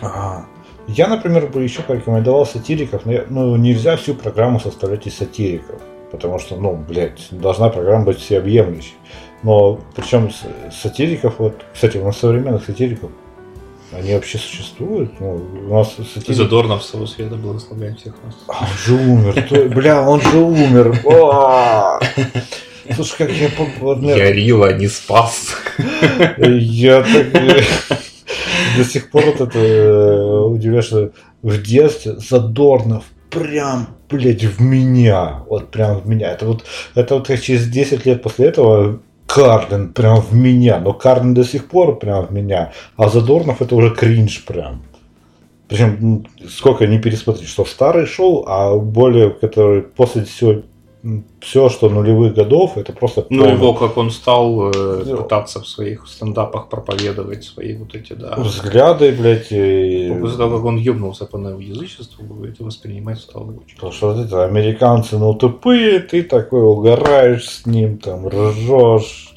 [0.00, 0.46] Ага.
[0.86, 5.80] Я, например, бы еще порекомендовал сатириков, но я- ну, нельзя всю программу составлять из сатириков.
[6.12, 8.94] Потому что, ну, блядь, должна программа быть всеобъемлющей.
[9.42, 10.30] Но причем
[10.70, 13.10] сатириков, вот, кстати, у нас современных сатириков,
[13.92, 15.18] они вообще существуют.
[15.20, 15.34] Ну,
[15.68, 16.32] у нас сатирики...
[16.32, 18.34] Задорнов с того света благословляем всех нас.
[18.48, 19.68] А, Он же умер.
[19.74, 21.00] Бля, он же умер.
[22.94, 23.50] Слушай, как я...
[23.80, 25.56] вот, наверное, Ярила не спас.
[26.38, 27.34] Я так...
[27.34, 27.62] э,
[28.76, 31.10] До сих пор вот это э, удивляюсь, что
[31.42, 35.44] в детстве Задорнов прям, блядь, в меня.
[35.48, 36.32] Вот прям в меня.
[36.32, 36.64] Это вот,
[36.94, 39.00] это вот как через 10 лет после этого
[39.34, 40.80] Карден прям в меня.
[40.80, 42.72] Но Карден до сих пор прям в меня.
[42.96, 44.82] А Задорнов это уже кринж прям.
[45.68, 50.62] Причем сколько не пересмотреть, что старые шоу, а более, которые после всего,
[51.40, 55.16] все, что нулевых годов, это просто Ну, полный его, как он стал э, Ну.
[55.16, 58.34] пытаться в своих стендапах проповедовать свои вот эти, да.
[58.36, 60.14] взгляды, блядь, и...
[60.20, 63.76] После того, как он ебнулся по неоязычеству, это воспринимать стало очень.
[63.76, 69.34] Потому что вот это американцы, ну тупые, ты такой угораешь с ним, там, ржешь.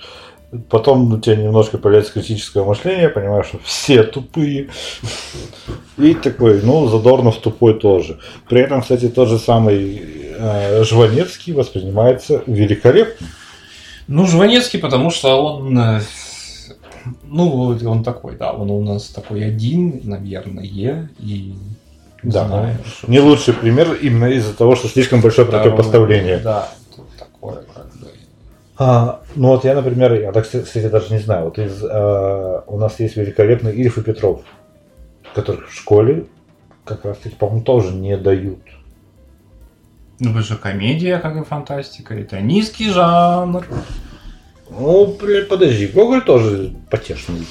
[0.69, 4.69] Потом у тебя немножко появляется критическое мышление, понимаешь, что все тупые.
[5.97, 8.19] И такой, ну, Задорнов тупой тоже.
[8.47, 13.27] При этом, кстати, тот же самый э, Жванецкий воспринимается великолепно.
[14.07, 16.01] Ну, Жванецкий, потому что он, э,
[17.23, 20.63] ну, он такой, да, он у нас такой один, наверное,
[21.19, 21.55] и
[22.21, 22.47] не Да.
[22.47, 26.37] знаю, что- Не лучший пример именно из-за того, что слишком большое Да, противопоставление.
[26.37, 28.07] Да, тут такое, как бы.
[28.77, 32.77] А, ну вот я, например, я, так, кстати, даже не знаю, вот из, э, у
[32.77, 34.41] нас есть великолепный Ильф и Петров,
[35.35, 36.25] которых в школе
[36.83, 38.59] как раз таки, по-моему, тоже не дают.
[40.19, 43.65] Ну, это же комедия, как и фантастика, это низкий жанр.
[44.69, 47.45] Ну, блин, подожди, Гоголь тоже потешный.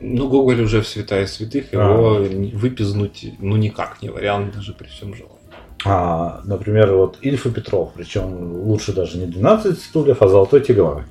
[0.00, 1.76] Ну, Гоголь уже в святая святых, А.
[1.76, 5.36] его выпизнуть, ну, никак не вариант, даже при всем желании.
[5.84, 11.04] А, например, вот Ильф и Петров, причем лучше даже не 12 стульев, а Золотой теленок.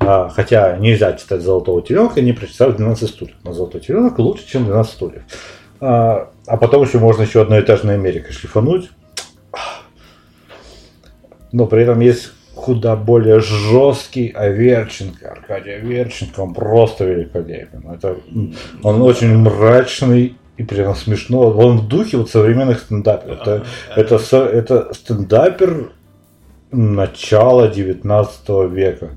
[0.00, 3.36] А, хотя нельзя читать Золотого теленка, не прочитав 12 стульев.
[3.44, 5.22] Но Золотой теленок лучше, чем 12 стульев.
[5.80, 8.90] А, а потом еще можно еще одноэтажная Америка шлифануть.
[11.52, 15.30] Но при этом есть куда более жесткий Аверченко.
[15.30, 17.88] Аркадий Аверченко, он просто великолепен.
[17.90, 18.18] Это,
[18.82, 21.40] он очень мрачный и прям смешно.
[21.40, 23.40] Он в духе вот современных стендаперов.
[23.40, 23.64] Это,
[23.96, 25.92] это, это стендапер
[26.70, 29.10] начала 19 века.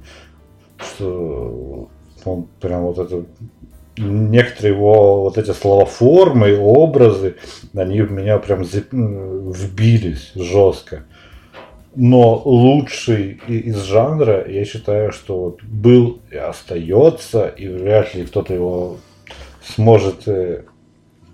[0.78, 1.90] Что
[2.26, 3.26] он прям вот это
[3.98, 7.36] некоторые его вот эти словоформы, образы,
[7.74, 11.06] они в меня прям вбились жестко.
[11.96, 18.54] Но лучший из жанра, я считаю, что вот был и остается, и вряд ли кто-то
[18.54, 18.98] его
[19.64, 20.64] сможет, э,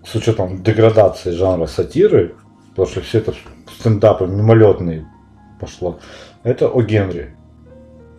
[0.06, 2.36] с учетом деградации жанра сатиры,
[2.70, 3.34] потому что все это
[3.80, 5.08] стендапы мимолетные
[5.60, 6.00] пошло,
[6.44, 7.36] это о Генри.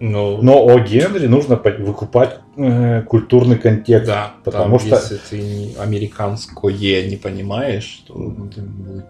[0.05, 4.09] Ну, Но о Генри нужно выкупать э, культурный контекст.
[4.09, 8.65] да, потому там, что- если ты не- американское не понимаешь, то будет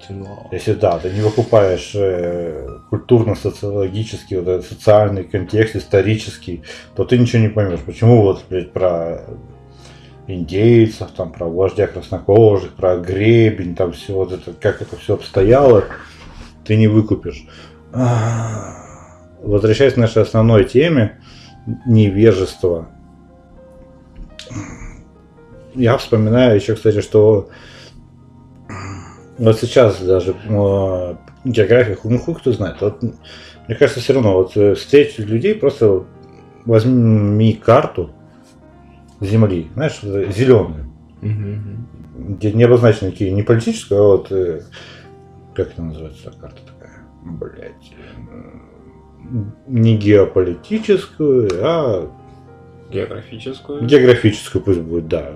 [0.07, 0.49] тяжело.
[0.53, 6.63] Если да, ты не выкупаешь э, культурно-социологический, вот этот социальный контекст, исторический,
[6.95, 7.81] то ты ничего не поймешь.
[7.81, 9.23] Почему вот, блядь, про
[10.27, 15.85] индейцев, там, про вождя краснокожих, про гребень, там все вот это, как это все обстояло,
[16.67, 17.47] ты не выкупишь.
[17.95, 18.82] А,
[19.43, 21.21] Возвращаясь к нашей основной теме,
[21.87, 22.89] невежество.
[25.75, 27.49] Я вспоминаю еще, кстати, что
[29.39, 31.15] вот сейчас даже э,
[31.45, 32.81] география, ну хуй кто знает.
[32.81, 36.05] Вот, мне кажется, все равно вот э, встретить людей, просто
[36.65, 38.11] возьми карту
[39.21, 41.87] Земли, знаешь, зеленую, Мгм.
[42.37, 44.63] где не обозначены какие не политическую, а вот э,
[45.55, 47.93] как это называется карта такая, блять,
[49.67, 52.11] не геополитическую, а
[52.91, 53.85] Географическую.
[53.87, 55.33] географическую пусть будет, да.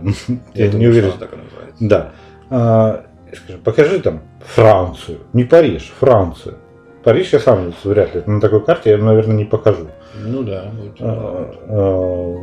[0.54, 1.10] Я не думаю, уверен.
[1.10, 1.76] что она так и называется.
[1.80, 2.12] Да.
[2.50, 5.18] А, скажи, покажи там Францию.
[5.32, 6.58] Не Париж, Францию.
[7.02, 8.22] Париж я сам вряд ли.
[8.26, 9.86] На такой карте я, наверное, не покажу.
[10.16, 10.70] Ну да.
[10.74, 12.34] вот, А, а,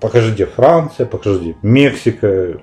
[0.00, 2.60] покажи, где Франция, покажи, где Мексика.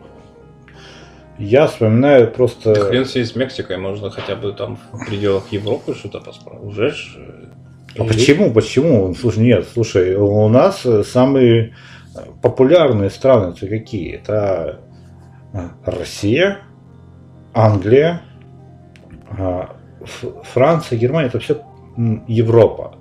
[1.40, 2.74] Я вспоминаю просто...
[2.74, 6.64] Да хрен себе с Мексикой, можно хотя бы там в пределах Европы что-то посмотреть.
[6.64, 7.18] Уже ж...
[7.96, 8.52] э, А почему?
[8.52, 9.14] Почему?
[9.14, 11.76] Слушай, нет, слушай, у нас э, самые
[12.42, 14.16] популярные страны это какие?
[14.16, 14.80] Это
[15.54, 16.60] а, Россия,
[17.54, 18.22] Англия,
[20.02, 21.62] Ф- Франция, Германия, это все
[22.28, 22.96] Европа.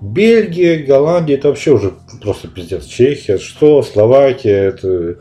[0.00, 2.84] Бельгия, Голландия, это вообще уже просто пиздец.
[2.84, 5.16] Чехия, что, Словакия, это...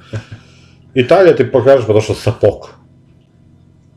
[0.96, 2.72] Италия ты покажешь, потому что сапог.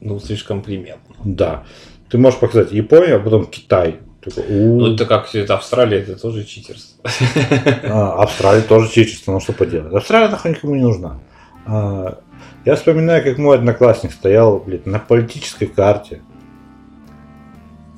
[0.00, 1.14] Ну, слишком приметно.
[1.24, 1.64] Да.
[2.10, 4.00] Ты можешь показать Японию, а потом Китай.
[4.20, 7.04] Такой, «У, Ну, это как это Австралия, это тоже читерство.
[7.84, 9.94] А, Австралия тоже чечество, ну что поделать.
[9.94, 11.20] Австралия нахуй никому не нужна.
[11.66, 12.18] А,
[12.64, 16.20] я вспоминаю, как мой одноклассник стоял, блядь, на политической карте.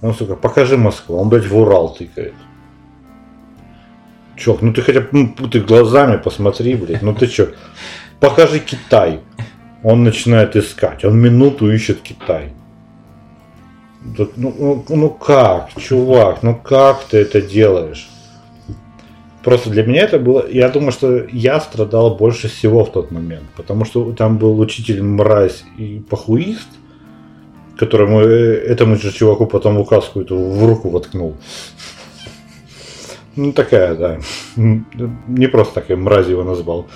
[0.02, 1.16] Он, сука, покажи Москву.
[1.16, 2.34] Он, блядь, в Урал тыкает.
[4.36, 7.02] Чё, ну ты хотя бы ну, ты глазами посмотри, блядь.
[7.02, 7.48] Ну ты чё?
[8.20, 9.20] Покажи Китай.
[9.82, 11.04] Он начинает искать.
[11.04, 12.52] Он минуту ищет Китай.
[14.02, 18.08] Ну, ну, ну как, чувак, ну как ты это делаешь?
[19.42, 20.46] Просто для меня это было...
[20.50, 23.44] Я думаю, что я страдал больше всего в тот момент.
[23.56, 26.68] Потому что там был учитель мразь и похуист,
[27.78, 31.36] которому э, этому же чуваку потом указку эту в руку воткнул.
[33.36, 34.18] Ну, такая, да.
[34.56, 36.88] Не просто такая мразь его назвал.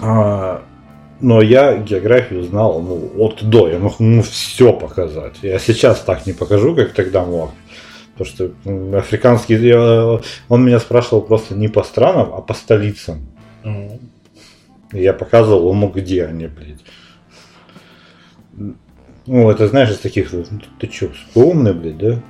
[0.00, 0.62] А,
[1.20, 3.68] но я географию знал ну, от до.
[3.68, 5.36] Я мог ему все показать.
[5.42, 7.50] Я сейчас так не покажу, как тогда мог.
[8.16, 9.54] Потому что африканский...
[9.56, 13.26] я- Он меня спрашивал просто не по странам, а по столицам.
[13.64, 16.84] И Я показывал ему, где они, блядь.
[19.26, 20.44] Ну, это знаешь, из таких, ну,
[20.78, 22.20] ты чё, умный, блядь, да?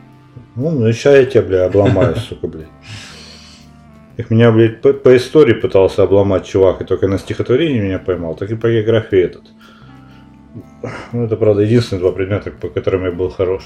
[0.55, 2.69] Ну, ну сейчас я тебя, блядь, обломаю, сука, блядь.
[4.17, 8.37] Их меня, блядь, по, по истории пытался обломать чувак, и только на стихотворении меня поймал,
[8.37, 9.43] так и по географии этот.
[11.13, 13.65] Ну, это, правда, единственные два предмета, по которым я был хорош.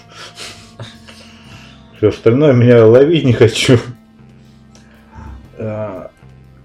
[1.97, 3.79] Все остальное меня ловить не хочу.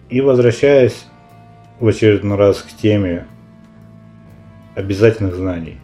[0.09, 1.07] И возвращаясь
[1.79, 3.25] в очередной раз к теме
[4.75, 5.79] обязательных знаний.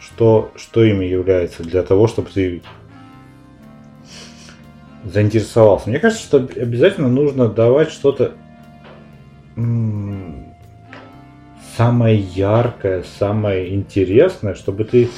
[0.00, 2.62] Что, что ими является для того, чтобы ты
[5.12, 5.88] заинтересовался.
[5.88, 8.32] Мне кажется, что обязательно нужно давать что-то
[11.76, 15.08] самое яркое, самое интересное, чтобы ты,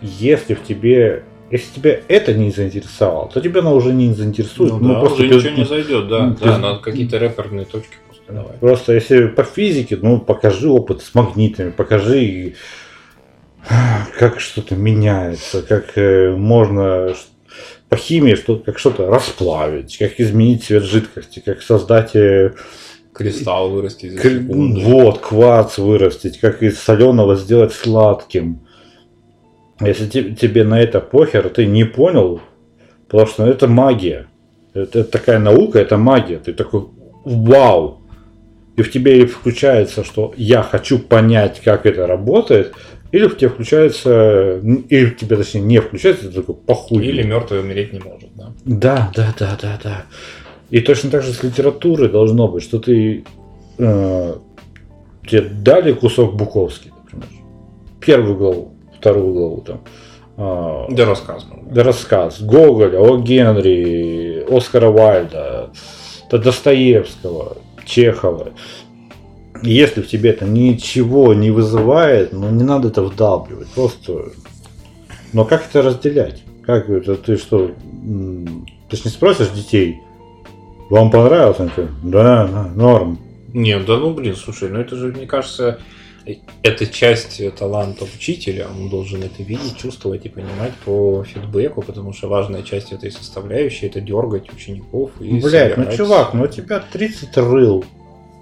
[0.00, 4.72] если в тебе, если тебя это не заинтересовало, то тебя оно уже не заинтересует.
[4.72, 6.26] ну, Ну, да, просто уже ты- ничего не зайдет, да.
[6.26, 8.56] ну, да, ты- надо какие-то реперные точки просто давать.
[8.60, 12.54] Просто если по физике, ну покажи опыт с магнитами, покажи
[14.18, 17.14] как что-то меняется, как э, можно
[17.88, 22.54] по химии что, как что-то расплавить, как изменить цвет жидкости, как создать э,
[23.12, 24.80] Кристалл к- секунду.
[24.80, 28.60] вот кварц вырастить, как из соленого сделать сладким.
[29.80, 32.40] Если те- тебе на это похер, ты не понял,
[33.08, 34.26] потому что это магия.
[34.72, 36.38] Это, это такая наука, это магия.
[36.38, 36.86] Ты такой,
[37.24, 38.00] вау!
[38.76, 42.72] И в тебе и включается, что я хочу понять, как это работает,
[43.14, 44.58] или в тебе включается,
[44.88, 47.06] или в тебе, точнее, не включается, ты такой, похуй.
[47.06, 48.52] Или мертвый умереть не может, да.
[48.64, 50.04] Да, да, да, да, да.
[50.70, 53.24] И точно так же с литературой должно быть, что ты
[53.78, 54.34] э,
[55.28, 57.28] тебе дали кусок Буковский, например,
[58.00, 59.80] первую главу, вторую главу там,
[60.36, 61.62] а, Да рассказано.
[61.70, 65.70] да рассказ Гоголя, о Генри, Оскара Вальда,
[66.32, 68.48] да Достоевского, Чехова.
[69.64, 74.26] Если в тебе это ничего не вызывает, ну не надо это вдалбливать, просто.
[75.32, 76.42] Но как это разделять?
[76.62, 77.72] Как это ты что?
[78.88, 80.00] Ты ж не спросишь детей,
[80.90, 81.58] вам понравилось?
[81.60, 83.18] Они такие, да, да, норм.
[83.52, 85.78] Нет, да ну блин, слушай, ну это же, мне кажется,
[86.62, 92.28] это часть таланта учителя, он должен это видеть, чувствовать и понимать по фидбэку, потому что
[92.28, 96.82] важная часть этой составляющей это дергать учеников и Блять, ну собирать- чувак, ну у тебя
[96.92, 97.84] 30 рыл.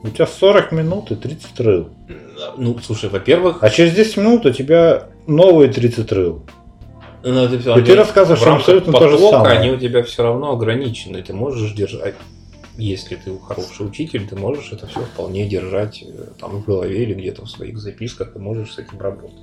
[0.03, 1.89] У тебя 40 минут и 30 рыл.
[2.57, 6.43] Ну, слушай, во-первых, А через 10 минут у тебя новые 30 рыл.
[7.23, 9.59] ну, это всё- И ты рассказываешь абсолютно то же самое.
[9.61, 11.23] Они у тебя все равно ограничены.
[11.23, 12.15] Ты можешь держать,
[12.77, 17.15] если ты хороший учитель, ты можешь это все вполне держать э, там в голове или
[17.15, 19.39] где-то в своих записках, ты можешь с этим работать.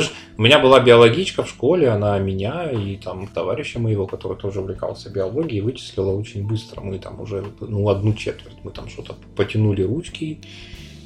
[0.00, 4.60] Что у меня была биологичка в школе, она меня и там товарища моего, который тоже
[4.60, 6.80] увлекался биологией, вычислила очень быстро.
[6.80, 10.40] Мы там уже ну, одну четверть, мы там что-то потянули ручки,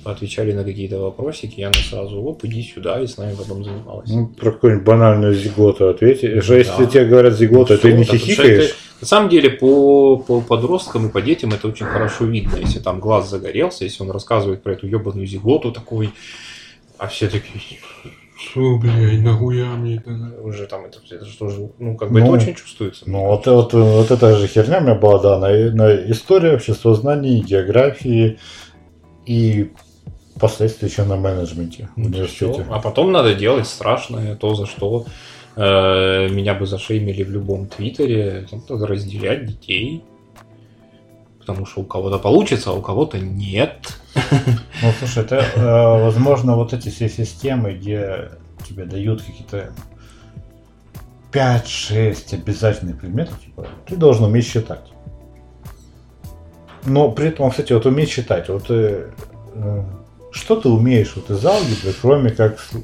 [0.04, 4.08] отвечали на какие-то вопросики, и она сразу, оп, иди сюда, и с нами потом занималась.
[4.10, 6.20] Ну, про какую-нибудь банальную зиготу ответь.
[6.42, 6.86] Что если Да.
[6.86, 8.74] тебе говорят зигота, Ну, ты не хихикаешь?
[9.00, 12.56] На самом деле, по, по подросткам и по детям это очень хорошо видно.
[12.56, 16.10] Если там глаз загорелся, если он рассказывает про эту ебаную зиготу такой,
[16.96, 17.78] а все такие,
[18.38, 22.20] что, блядь, нахуя мне это надо?» Уже там это, это что же, ну, как бы
[22.20, 23.04] Ну, это очень чувствуется.
[23.10, 27.40] Ну, вот, вот, вот эта же херня у меня была, да, на, на истории, обществознании,
[27.42, 28.38] географии
[29.26, 29.72] и
[30.36, 32.62] впоследствии еще на менеджменте в Ну, университете.
[32.62, 32.72] всё.
[32.72, 35.04] А потом надо делать страшное, то, за что
[35.56, 38.46] э, меня бы зашеймили в любом твиттере.
[38.68, 40.02] Разделять детей.
[41.48, 43.88] Потому что у кого-то получится, а у кого-то нет.
[44.82, 48.32] Ну, слушай, это, э, возможно, вот эти все системы, где
[48.68, 49.72] тебе дают какие-то
[51.32, 54.92] 5-6 обязательных предметов, типа, ты должен уметь считать.
[56.84, 59.10] Но при этом, кстати, вот уметь считать, вот э,
[59.54, 59.82] э,
[60.30, 62.76] что ты умеешь вот из алгебры, кроме как с-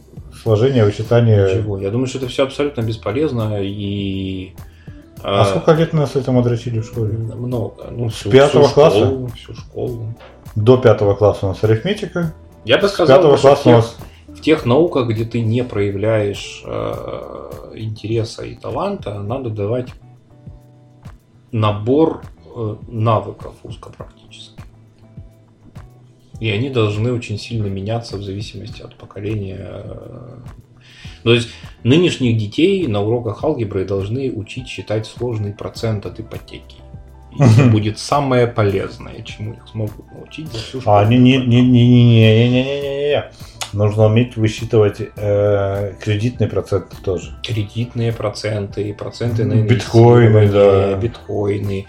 [0.42, 1.58] сложение, вычитание...
[1.58, 1.78] Ничего.
[1.78, 4.54] Я думаю, что это все абсолютно бесполезно и...
[5.26, 7.16] А э, сколько лет нас этому дрочили в школе?
[7.16, 7.86] Много.
[7.90, 9.06] Ну, всю, пятого всю класса?
[9.06, 10.14] Школу, всю школу.
[10.54, 12.34] До пятого класса у нас арифметика,
[12.66, 13.96] Я бы с сказал, пятого что в класса у нас...
[14.28, 19.88] в тех науках, где ты не проявляешь э, интереса и таланта, надо давать
[21.52, 22.22] набор
[22.54, 24.62] э, навыков узкопрактических.
[26.38, 29.58] И они должны очень сильно меняться в зависимости от поколения.
[29.58, 30.38] э.
[31.24, 31.48] То есть
[31.82, 36.76] нынешних детей на уроках алгебры должны учить считать сложный процент от ипотеки.
[37.36, 41.06] И это будет самое полезное, чему их смогут научить за всю А, школу.
[41.08, 43.24] не, не, не, не, не, не, не, не, не, не, не.
[43.72, 47.36] Нужно уметь высчитывать э, кредитные проценты тоже.
[47.42, 50.94] кредитные проценты, проценты на Биткоины, да.
[50.94, 51.86] биткоины.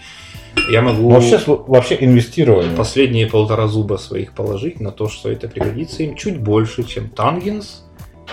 [0.72, 2.74] Я могу Вообще, вообще инвестирование.
[2.76, 7.84] последние полтора зуба своих положить на то, что это пригодится им чуть больше, чем тангенс,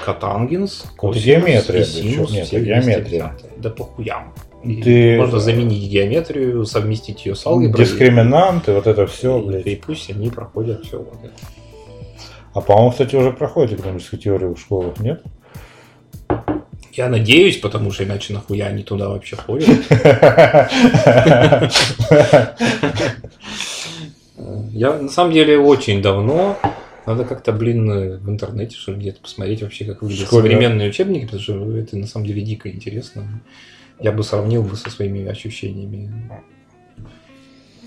[0.05, 2.31] котангенс, Это косинус геометрия, и синус.
[2.31, 3.35] Нет, все это геометрия.
[3.57, 4.33] Да похуям.
[4.63, 7.85] И Ты- Можно заменить геометрию, совместить ее с алгеброй.
[7.85, 9.67] Дискриминанты, вот это все, и, блядь.
[9.67, 11.33] и пусть они проходят все вот это.
[12.53, 15.21] А по-моему, кстати, уже проходит экономическую теорию в школах, нет?
[16.93, 19.67] Я надеюсь, потому что иначе нахуя они туда вообще ходят.
[24.71, 26.57] Я на самом деле очень давно.
[27.05, 30.49] Надо как-то, блин, в интернете, что ли, где-то посмотреть вообще, как выглядят Школьно.
[30.49, 33.43] современные учебники, потому что это на самом деле дико интересно.
[33.99, 36.09] Я бы сравнил бы со своими ощущениями.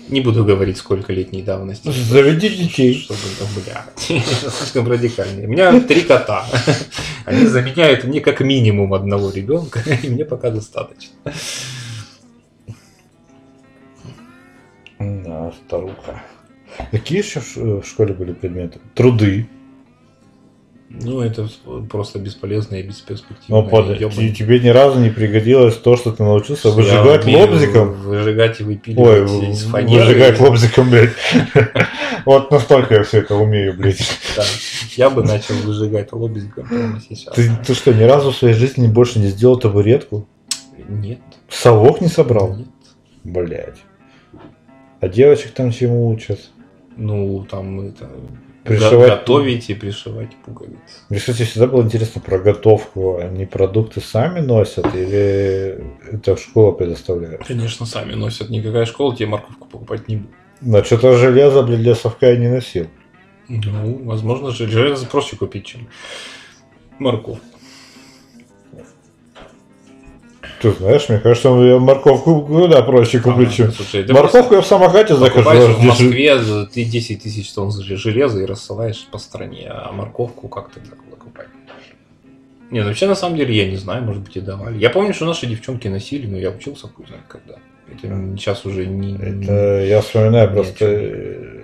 [0.09, 1.89] Не буду говорить, сколько летней давности.
[1.89, 2.93] Заведи детей.
[2.93, 3.91] Чтобы, ну, это
[4.51, 5.43] слишком радикально.
[5.45, 6.45] У меня три кота.
[7.25, 11.11] Они заменяют мне как минимум одного ребенка, и мне пока достаточно.
[20.89, 21.49] Ну, это
[21.89, 23.61] просто бесполезно и бесперспективно.
[23.61, 23.99] Ну, под...
[23.99, 27.93] и тебе ни разу не пригодилось то, что ты научился Я выжигать умею лобзиком.
[27.93, 30.05] Выжигать и Ой, выпиливать из фанеры.
[30.05, 31.13] выжигать лобзиком, блядь.
[32.25, 34.01] Вот настолько я все это умею, блядь.
[34.95, 37.33] Я бы начал выжигать лобзиком прямо сейчас.
[37.33, 40.25] Ты, ты что, ни разу в своей жизни больше не сделал табуретку?
[40.87, 41.19] Нет.
[41.49, 42.55] Совок не собрал?
[42.55, 42.67] Нет.
[43.23, 43.77] Блядь.
[45.01, 46.39] А девочек там чему учат?
[46.97, 48.09] Ну, там это...
[48.63, 50.77] Пришивать- го- Готовить и пришивать пуговицы.
[51.07, 53.17] Мне, кстати, всегда было интересно про готовку.
[53.17, 57.45] Они продукты сами носят или это школа предоставляет?
[57.45, 58.49] Конечно, сами носят.
[58.49, 60.31] Никакая школа тебе морковку покупать не будет.
[60.59, 62.87] Но что-то железо, блядь, для совка я не носил.
[63.47, 65.87] Ну, возможно, же железо проще купить, чем
[66.99, 67.39] морковку.
[70.61, 73.71] Ты знаешь, мне кажется, я морковку куда проще куплю, Ага, чем...
[73.71, 76.39] слушай, Морковку я в самокате покупаешь в Москве
[76.73, 81.47] ты 10 тысяч тонн железа и рассылаешь по стране, а морковку как ты так покупать?
[82.71, 84.77] Не, ну вообще на самом деле я не знаю, может быть и давали.
[84.77, 87.55] Я помню, что наши девчонки носили, но я учился хуй знает когда.
[87.89, 88.07] Это
[88.37, 89.15] сейчас уже не...
[89.15, 91.61] Это я вспоминаю просто э,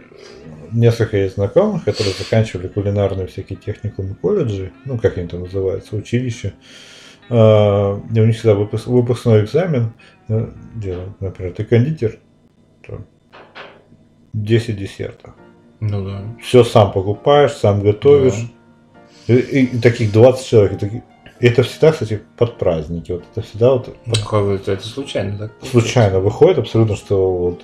[0.72, 6.54] несколько есть знакомых, которые заканчивали кулинарные всякие техникумы колледжи, ну как они там называются, училища.
[7.30, 9.94] А, у них всегда выпуск- выпускной экзамен
[10.30, 11.20] э, делают.
[11.22, 12.18] Например, ты кондитер,
[12.86, 13.02] то
[14.34, 15.34] 10 десертов.
[15.80, 16.22] Ну да.
[16.42, 18.34] Все сам покупаешь, сам готовишь.
[19.28, 20.74] И, и- и таких 20 человек.
[20.74, 21.04] и таки-
[21.40, 23.12] и это всегда, кстати, под праздники.
[23.14, 27.62] Вот это всегда вот Ну, как бы это, случайно так случайно выходит абсолютно, что вот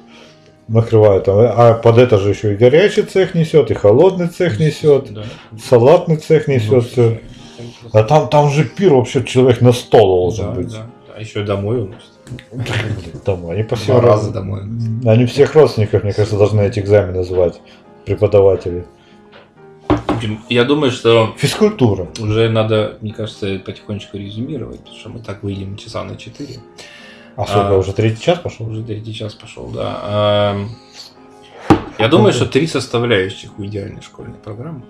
[0.68, 5.12] накрывают там, а под это же еще и горячий цех несет, и холодный цех несет,
[5.14, 5.24] Да.
[5.62, 6.84] салатный цех Ну, несет.
[6.86, 7.18] всё.
[7.94, 10.72] А там, там же пир вообще человек на 100 должен да, быть.
[10.72, 10.86] да.
[11.16, 13.24] А еще домой уносят.
[13.26, 14.62] Там, они по Два всем раза раз- домой.
[15.06, 17.60] Они всех родственников, мне кажется, должны эти экзамены звать,
[18.06, 18.86] преподаватели.
[20.50, 22.08] Я думаю, что Физкультура.
[22.20, 26.60] уже надо, мне кажется, потихонечку резюмировать, потому что мы так выйдем часа на 4.
[27.38, 27.78] А сколько, А.
[27.78, 28.68] уже третий час пошел?
[28.68, 30.54] Уже третий час пошел, да.
[30.56, 30.70] Эм,
[31.98, 34.82] Я думаю, что три составляющих у идеальной школьной программы.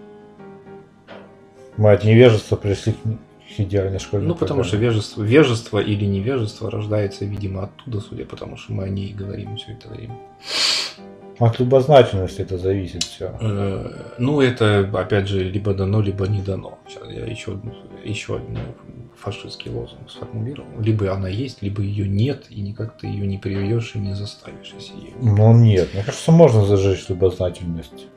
[1.79, 2.97] Мы от невежества пришли к
[3.57, 8.57] идеальной школьной Ну, потому что вежество, вежество или невежество рождается, видимо, оттуда, судя по тому,
[8.57, 10.17] что мы о ней говорим все это время.
[11.39, 13.33] От любознательности это зависит все.
[13.39, 16.79] Э, Ну, это, опять же, либо дано, либо не дано.
[16.85, 17.57] Сейчас я еще,
[18.03, 18.57] еще один
[19.17, 20.67] фашистский лозунг сформулировал.
[20.81, 24.73] Либо она есть, либо ее нет, и никак ты ее не приведешь и не заставишь,
[24.77, 25.37] если ее нет.
[25.37, 28.07] Ну нет, мне кажется, можно зажечь любознательность.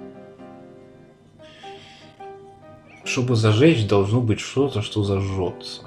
[3.04, 5.82] Чтобы зажечь, должно быть что-то, что зажжется.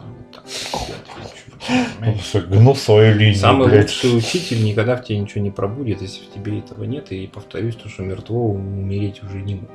[2.01, 3.83] Я Гнул свою линию, Самый блядь.
[3.83, 7.11] лучший учитель никогда в тебе ничего не пробудет, если в тебе этого нет.
[7.11, 9.71] И повторюсь, то, что мертвого умереть уже не может.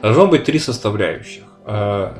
[0.00, 1.44] Должно быть три составляющих.
[1.66, 2.14] Э,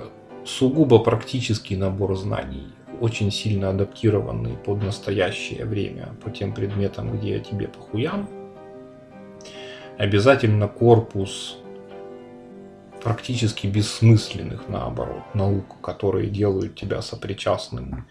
[0.44, 2.68] Сугубо практический набор знаний,
[3.00, 8.28] очень сильно адаптированный под настоящее время по тем предметам, где тебе похуям.
[9.98, 11.58] Обязательно корпус
[13.06, 18.04] практически бессмысленных, наоборот, наук, которые делают тебя сопричастным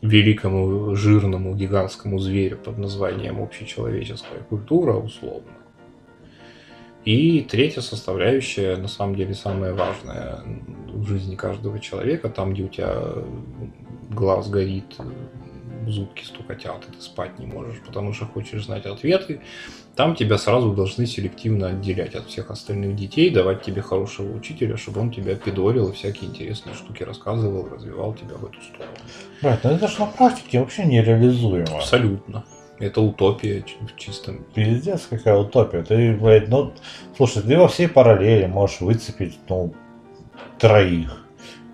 [0.00, 5.52] великому, жирному, гигантскому зверю под названием общечеловеческая культура, условно.
[7.04, 10.40] И третья составляющая, на самом деле, самая важная
[10.86, 13.02] в жизни каждого человека, там, где у тебя
[14.08, 14.96] глаз горит,
[15.90, 19.40] зубки стукотят, и ты спать не можешь, потому что хочешь знать ответы,
[19.96, 25.00] там тебя сразу должны селективно отделять от всех остальных детей, давать тебе хорошего учителя, чтобы
[25.00, 28.92] он тебя пидорил и всякие интересные штуки рассказывал, развивал тебя в эту сторону.
[29.42, 31.76] Блядь, ну это же на практике вообще нереализуемо.
[31.76, 32.44] Абсолютно.
[32.78, 34.44] Это утопия в чистом.
[34.54, 35.82] Пиздец, какая утопия.
[35.82, 36.72] Ты, блядь, ну,
[37.16, 39.74] слушай, ты во всей параллели можешь выцепить, ну,
[40.58, 41.18] троих.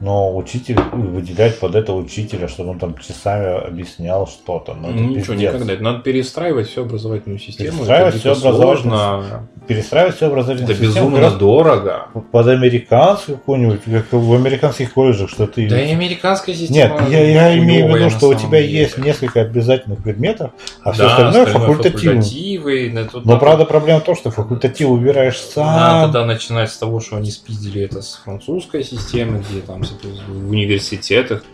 [0.00, 4.74] Но учитель, выделять под это учителя, чтобы он там часами объяснял что-то.
[4.74, 5.54] Ну, это Ну, ничего, пиздец.
[5.54, 5.82] никогда.
[5.82, 7.72] Надо перестраивать всю образовательную систему.
[7.78, 9.48] Перестраивать это всю образовательную сложно.
[9.66, 12.06] Перестраивать все образовательную Это систему безумно как раз дорого.
[12.30, 15.68] под американскую какую-нибудь, как в американских колледжах, что ты...
[15.68, 17.08] Да и американская Нет, система.
[17.08, 17.20] я,
[17.50, 18.78] я имею в виду, что у тебя деле.
[18.78, 20.52] есть несколько обязательных предметов,
[20.84, 24.88] а все Да, остальное факультативы, да, тут Но надо- правда проблема в том, что факультатив
[24.88, 26.02] убираешь Надо сам.
[26.12, 31.44] тогда начинать с того, что они спиздили это с французской системы, где там в университетах.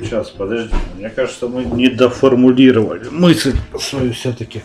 [0.00, 0.74] Сейчас, подожди.
[0.96, 4.62] Мне кажется, мы не доформулировали мысль свою все-таки.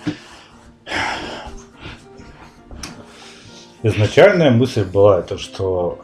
[3.82, 6.00] Изначальная мысль была это, что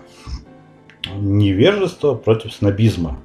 [1.16, 3.20] невежество против снобизма.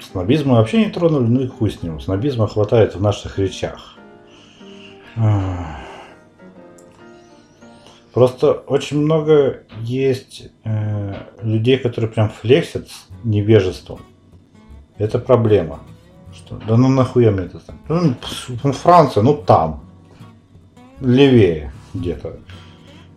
[0.00, 2.00] Снобизма вообще не тронули, ну и хуй с ним.
[2.00, 3.96] Снобизма хватает в наших речах.
[8.16, 14.00] Просто очень много есть э, людей, которые прям флексят с невежеством.
[14.96, 15.80] Это проблема.
[16.34, 17.78] Что, да ну нахуя мне это там?
[17.90, 18.14] Ну,
[18.64, 19.84] ну, Франция, ну там.
[21.02, 22.38] Левее где-то.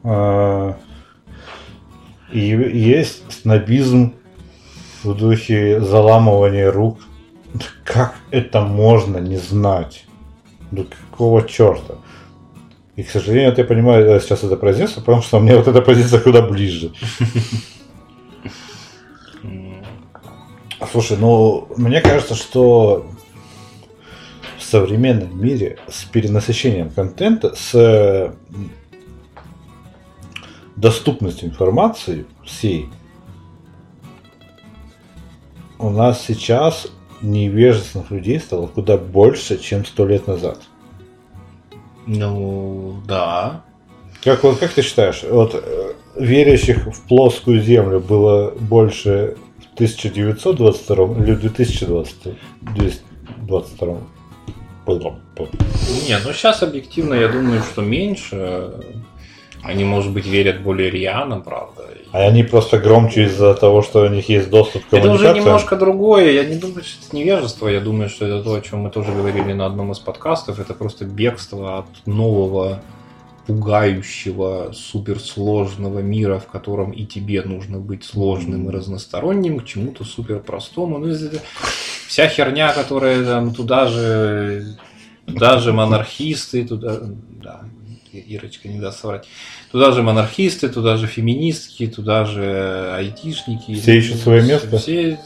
[0.03, 0.75] А,
[2.33, 4.15] и есть снобизм
[5.03, 6.99] в духе заламывания рук.
[7.85, 10.05] Как это можно не знать?
[10.71, 11.95] Ну какого черта?
[12.99, 15.81] И, к сожалению, вот я понимаю, я сейчас это произнес, потому что мне вот эта
[15.81, 16.91] позиция куда ближе.
[20.91, 23.09] Слушай, ну, мне кажется, что
[24.57, 28.35] в современном мире с перенасыщением контента, с
[30.75, 32.89] доступностью информации всей,
[35.77, 36.87] у нас сейчас
[37.21, 40.59] невежественных людей стало куда больше, чем сто лет назад.
[42.09, 43.63] Ну, да.
[44.23, 51.23] Как, вот, как ты считаешь, вот э, верящих в плоскую землю было больше в 1922
[51.23, 53.97] или в 2022?
[56.07, 58.71] Не, ну сейчас объективно я думаю, что меньше.
[59.63, 61.83] Они, может быть, верят более рьяно, правда.
[62.11, 65.75] А они просто громче из-за того, что у них есть доступ к Это уже немножко
[65.75, 66.31] другое.
[66.31, 67.67] Я не думаю, что это невежество.
[67.67, 70.59] Я думаю, что это то, о чем мы тоже говорили на одном из подкастов.
[70.59, 72.81] Это просто бегство от нового
[73.45, 80.99] пугающего, суперсложного мира, в котором и тебе нужно быть сложным и разносторонним, к чему-то суперпростому.
[80.99, 81.15] Ну,
[82.07, 84.77] вся херня, которая там туда же,
[85.25, 86.99] туда же монархисты, туда,
[87.41, 87.61] да,
[88.11, 89.27] Ирочка не даст соврать.
[89.71, 93.75] Туда же монархисты, туда же феминистки, туда же айтишники.
[93.75, 94.77] Все ищут свое место?
[94.77, 95.19] Все,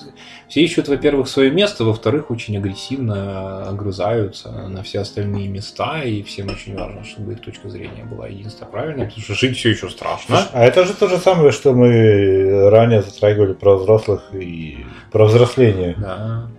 [0.49, 6.49] все ищут, во-первых, свое место, во-вторых, очень агрессивно огрызаются на все остальные места, и всем
[6.49, 10.47] очень важно, чтобы их точка зрения была единственно правильной, потому что жить все еще страшно.
[10.51, 15.95] А это же то же самое, что мы ранее затрагивали про взрослых и про взросление.
[15.97, 16.49] Да.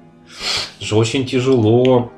[0.78, 2.10] Это же очень тяжело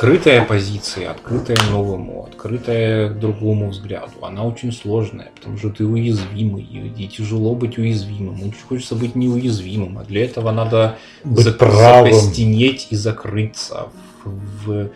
[0.00, 6.62] открытая позиция, открытая новому, открытая к другому взгляду, она очень сложная, потому что ты уязвимый,
[6.62, 8.36] и тяжело быть уязвимым.
[8.36, 12.14] Очень хочется быть неуязвимым, а для этого надо быть зак- правым.
[12.14, 13.88] закостенеть и закрыться
[14.24, 14.30] в,
[14.64, 14.90] в-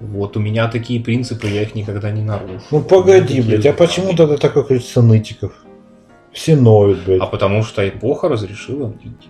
[0.00, 2.64] вот у меня такие принципы, я их никогда не нарушу.
[2.72, 5.52] Ну погоди, блядь, а почему тогда такое количество нытиков?
[6.32, 7.20] Все ноют, блядь.
[7.20, 9.28] А потому что эпоха разрешила ныть.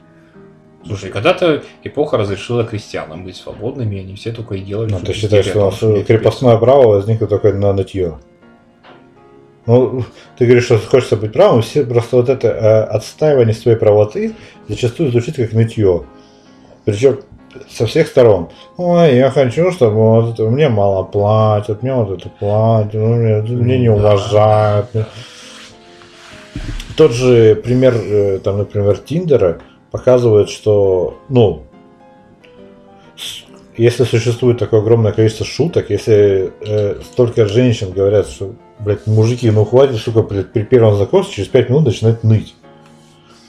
[0.89, 4.91] Слушай, когда-то эпоха разрешила крестьянам быть свободными, они все только и делали.
[4.91, 8.19] Ну, ты считаешь, что у нас крепостное право возникло только на нытье?
[9.67, 10.03] Ну,
[10.39, 14.35] ты говоришь, что хочется быть правым, все просто вот это э, отстаивание своей правоты
[14.67, 16.05] зачастую звучит как нытье.
[16.87, 17.21] Причем
[17.69, 18.49] со всех сторон.
[18.79, 23.43] Ой, я хочу, чтобы вот это, мне мало платят, мне вот это платят, ну, мне,
[23.43, 23.95] мне не да.
[23.95, 24.87] уважают.
[26.97, 29.61] Тот же пример, э, там, например, Тиндера
[29.91, 31.65] показывает, что, ну,
[33.77, 39.65] если существует такое огромное количество шуток, если э, столько женщин говорят, что, блядь, мужики, ну
[39.65, 42.55] хватит, сука, блядь, при первом знакомстве через 5 минут начинают ныть,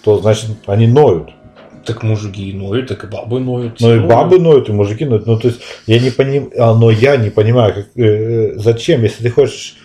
[0.04, 1.32] то, значит, они ноют.
[1.86, 3.80] Так мужики и ноют, так и бабы ноют.
[3.80, 5.26] Ну и все бабы ноют, и мужики ноют.
[5.26, 9.24] Ну, то есть, я не понимаю, но я не понимаю, как, э, э, зачем, если
[9.24, 9.78] ты хочешь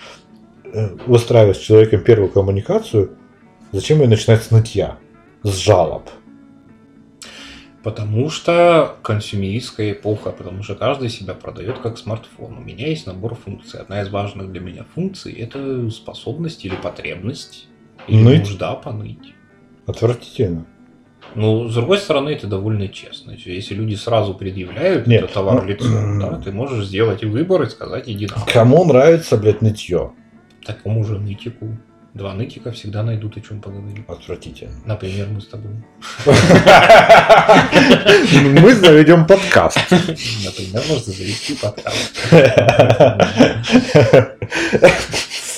[0.72, 3.12] э, выстраивать с человеком первую коммуникацию,
[3.72, 4.98] зачем ее начинать с нытья,
[5.42, 6.02] с жалоб?
[7.84, 12.56] Потому что консюмеристская эпоха, потому что каждый себя продает как смартфон.
[12.56, 13.78] У меня есть набор функций.
[13.78, 17.68] Одна из важных для меня функций– это способность или потребность,
[18.08, 18.40] или Ныть?
[18.40, 19.34] нужда поныть.
[19.86, 20.64] Отвратительно.
[21.34, 23.32] Ну, с другой стороны, это довольно честно.
[23.32, 27.68] Если люди сразу предъявляют Нет, это товар ну, лицом, да, ты можешь сделать выбор и
[27.68, 28.50] сказать иди нахуй.
[28.50, 30.12] Кому нравится, блядь, нытье?
[30.64, 31.76] Такому же нытику.
[32.14, 34.04] Два нытика всегда найдут о чем поговорить.
[34.06, 34.70] Отвратительно.
[34.84, 35.72] Например, мы с тобой.
[36.24, 36.32] Мы
[38.74, 39.78] заведем подкаст.
[39.90, 42.14] Например, можно завести подкаст.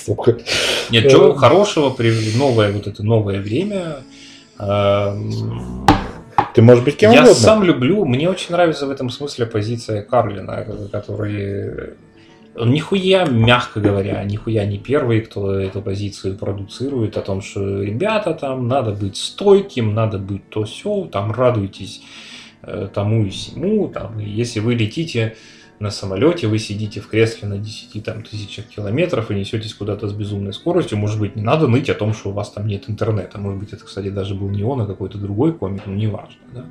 [0.07, 0.39] Сука.
[0.91, 3.99] Нет, чего хорошего привели новое вот это новое время.
[4.59, 5.87] Эм,
[6.55, 7.35] Ты можешь быть кем Я угодно.
[7.35, 11.91] сам люблю, мне очень нравится в этом смысле позиция Карлина, который
[12.57, 18.35] он нихуя, мягко говоря, нихуя не первый, кто эту позицию продуцирует, о том, что ребята,
[18.35, 22.03] там надо быть стойким, надо быть то все, там радуйтесь
[22.63, 25.37] э, тому и всему, там, и если вы летите
[25.79, 30.13] на самолете, вы сидите в кресле на 10 там, тысячах километров и несетесь куда-то с
[30.13, 33.39] безумной скоростью, может быть, не надо ныть о том, что у вас там нет интернета.
[33.39, 36.41] Может быть, это, кстати, даже был не он, а какой-то другой комик, но неважно.
[36.55, 36.65] Да?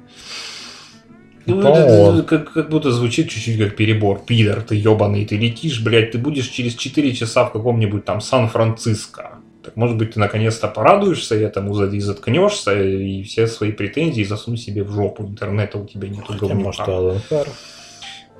[1.45, 2.15] Ну, Да это- он.
[2.19, 4.21] это как, как будто звучит чуть-чуть как перебор.
[4.25, 9.39] Пидор, ты ебаный, ты летишь, блядь, ты будешь через 4 часа в каком-нибудь там Сан-Франциско.
[9.63, 14.83] Так может быть ты наконец-то порадуешься этому, и заткнешься, и все свои претензии засунь себе
[14.83, 15.23] в жопу.
[15.23, 16.97] Интернета у тебя нету Хотя, может, говнюка.
[16.97, 17.47] Алан Кар.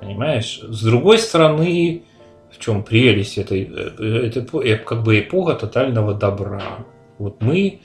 [0.00, 0.60] Понимаешь?
[0.68, 2.02] С другой стороны,
[2.52, 6.62] в чем прелесть этой, э, это эпо- э, как бы эпоха тотального добра.
[7.18, 7.80] Вот мы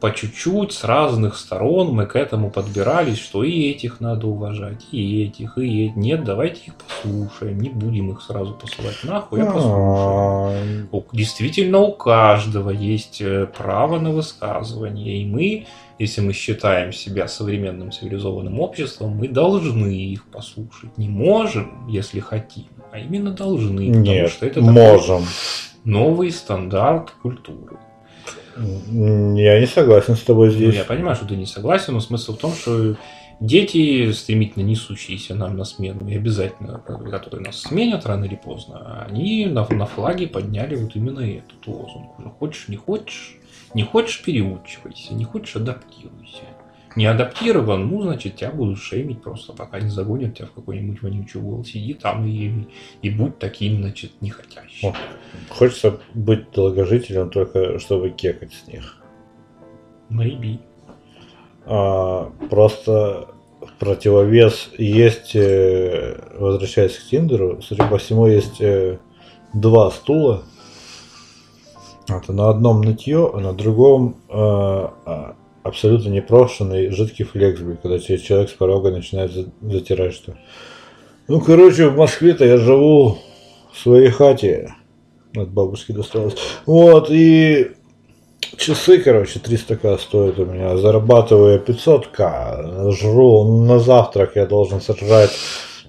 [0.00, 5.22] по чуть-чуть с разных сторон мы к этому подбирались, что и этих надо уважать, и
[5.24, 5.96] этих, и этих.
[5.96, 10.88] Нет, давайте их послушаем, не будем их сразу посылать нахуй, а послушаем.
[10.92, 15.66] А, У- Действительно, у каждого есть э, право на высказывание, и мы,
[15.98, 20.96] если мы считаем себя современным цивилизованным обществом, мы должны их послушать.
[20.98, 25.24] Не можем, если хотим, а именно должны, потому Нет, что это можем.
[25.84, 27.78] новый стандарт культуры.
[28.58, 30.74] Я не согласен с тобой Ну, здесь.
[30.74, 32.96] я понимаю, что ты не согласен, но смысл в том, что
[33.40, 36.78] дети, стремительно несущиеся нам на смену, и обязательно,
[37.10, 42.12] которые нас сменят рано или поздно, они на, на флаге подняли вот именно этот лозунг.
[42.38, 43.36] Хочешь, не хочешь,
[43.74, 46.42] не хочешь, переучивайся, не хочешь, адаптируйся.
[46.96, 51.38] Не адаптирован, ну, значит, тебя будут шеймить просто, пока не загонят тебя в какой-нибудь вонючий
[51.38, 51.62] угол.
[51.62, 52.66] Сиди там и,
[53.02, 54.88] и будь таким, значит, нехотящим.
[54.88, 54.94] О.
[55.50, 58.96] Хочется быть долгожителем только чтобы кекать с них.
[60.10, 60.58] Maybe.
[61.66, 63.28] А, просто
[63.60, 68.98] в противовес есть, э, возвращаясь к Тиндеру, судя по всему, есть э,
[69.52, 70.44] два стула.
[72.08, 75.36] Это на одном нытье, а на другом э, а,
[75.66, 80.36] абсолютно непрошенный жидкий флекс, блин, когда тебе человек с порога начинает за- затирать, что
[81.28, 83.18] ну, короче, в Москве-то я живу
[83.72, 84.74] в своей хате.
[85.36, 86.36] От бабушки досталось.
[86.66, 87.72] Вот, и
[88.56, 90.76] часы, короче, 300к стоят у меня.
[90.76, 92.92] Зарабатываю я 500к.
[92.92, 95.32] Жру на завтрак, я должен сожрать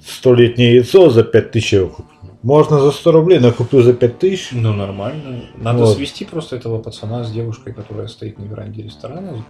[0.04, 2.17] столетнее яйцо за 5000 я куплю.
[2.44, 4.50] Можно за 100 рублей, но куплю за 5000.
[4.52, 5.42] Ну, нормально.
[5.56, 5.96] Надо Вот.
[5.96, 9.44] свести просто этого пацана с девушкой, которая стоит на веранде ресторана.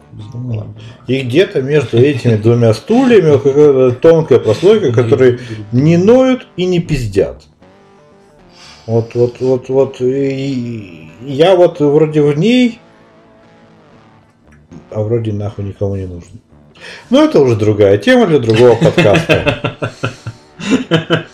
[1.05, 5.39] И где-то между этими двумя стульями какая-то тонкая прослойка, которые
[5.73, 7.43] не ноют и не пиздят.
[8.85, 10.01] Вот, вот, вот, вот.
[10.01, 12.80] И я вот вроде в ней,
[14.91, 16.39] а вроде нахуй никому не нужен.
[17.09, 19.77] Но это уже другая тема для другого подкаста.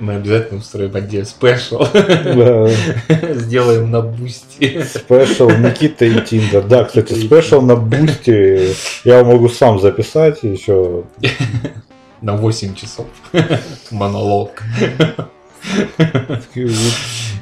[0.00, 1.84] Мы обязательно устроим отдельный special.
[1.92, 2.68] Да.
[3.34, 4.82] Сделаем на Boosty.
[4.82, 6.62] Special Никита и Tinder.
[6.64, 8.74] Да, кстати, special на бусте
[9.04, 11.04] я могу сам записать еще.
[12.20, 13.06] На 8 часов.
[13.90, 14.62] Монолог.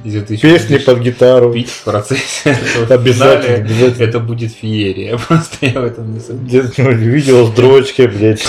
[0.02, 1.52] Песни под гитару.
[1.52, 2.51] пить в процессе.
[2.90, 4.05] Обязательно, обязательно.
[4.05, 5.16] Это будет феерия.
[5.28, 6.98] Просто я в этом не сомневаюсь.
[6.98, 8.44] Видео с дрочкой, блядь.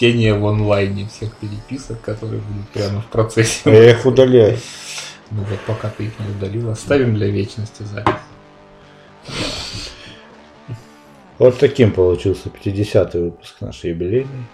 [0.00, 3.60] Чтение в онлайне всех переписок, которые будут прямо в процессе.
[3.66, 4.56] А я их удаляю.
[5.30, 8.14] Ну вот пока ты их не удалил, оставим для вечности запись.
[11.38, 14.46] Вот таким получился 50-й выпуск наш юбилейный.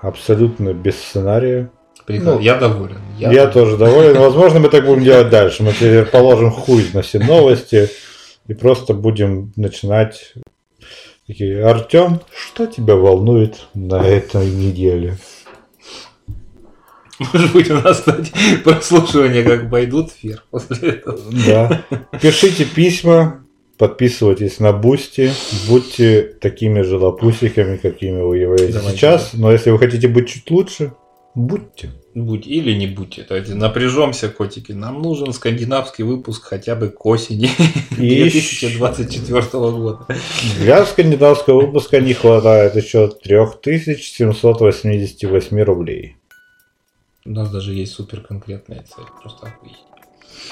[0.00, 1.72] Абсолютно без сценария.
[2.06, 3.00] Ну, я доволен.
[3.16, 4.16] Я, тоже доволен.
[4.16, 5.64] Возможно, мы так будем делать дальше.
[5.64, 7.90] Мы теперь положим хуй на все новости
[8.46, 10.34] и просто будем начинать.
[11.28, 15.18] Такие, Артем, что тебя волнует на этой неделе?
[17.18, 18.32] Может быть, у нас, кстати,
[18.64, 21.20] прослушивания как пойдут вверх после этого.
[21.46, 21.84] Да.
[22.22, 23.44] Пишите письма,
[23.76, 25.30] подписывайтесь на Boosty,
[25.68, 28.96] будьте такими же лапусиками, какими вы являетесь Давайте.
[28.96, 29.30] сейчас.
[29.34, 30.94] Но если вы хотите быть чуть лучше,
[31.34, 31.90] будьте.
[32.14, 33.26] Будь или не будьте.
[33.28, 34.72] Давайте напряжемся, котики.
[34.72, 37.50] Нам нужен скандинавский выпуск хотя бы к осени
[37.98, 40.06] И 2024 года.
[40.58, 46.16] Для скандинавского выпуска не хватает еще 3788 рублей.
[47.24, 49.04] У нас даже есть супер конкретная цель.
[49.22, 49.76] Просто охуеть.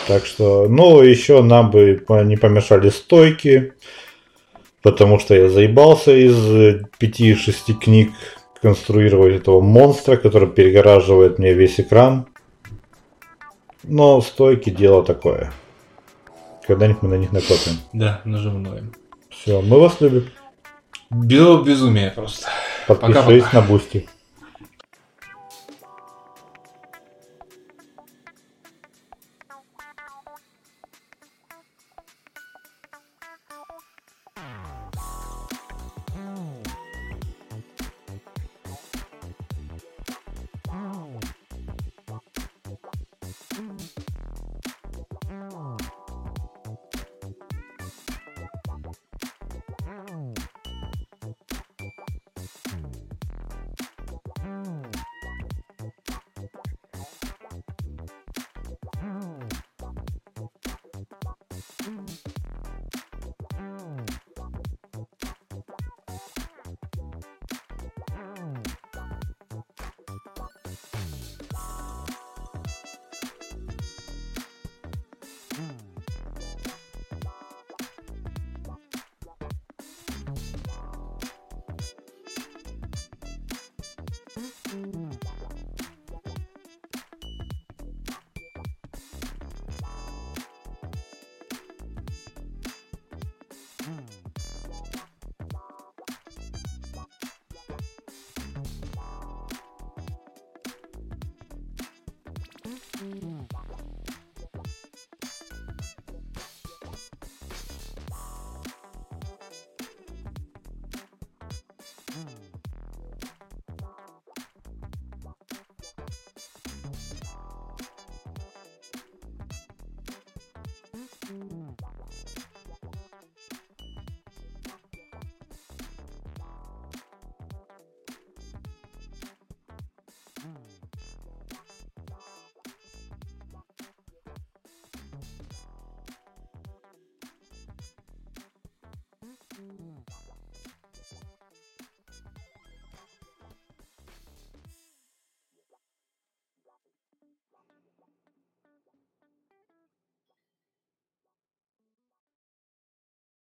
[0.06, 3.72] Так что, ну, еще нам бы не помешали стойки,
[4.82, 6.36] потому что я заебался из
[7.00, 8.10] 5-6 книг
[8.60, 12.26] конструировать этого монстра, который перегораживает мне весь экран.
[13.82, 15.52] Но стойки дело такое.
[16.66, 17.78] Когда-нибудь мы на них накопим.
[17.92, 18.84] Да, нажимное.
[19.30, 20.24] Все, мы вас любим.
[21.10, 22.48] Бел безумие просто.
[22.88, 23.60] Подпишись Пока-пока.
[23.60, 24.08] на Бусти.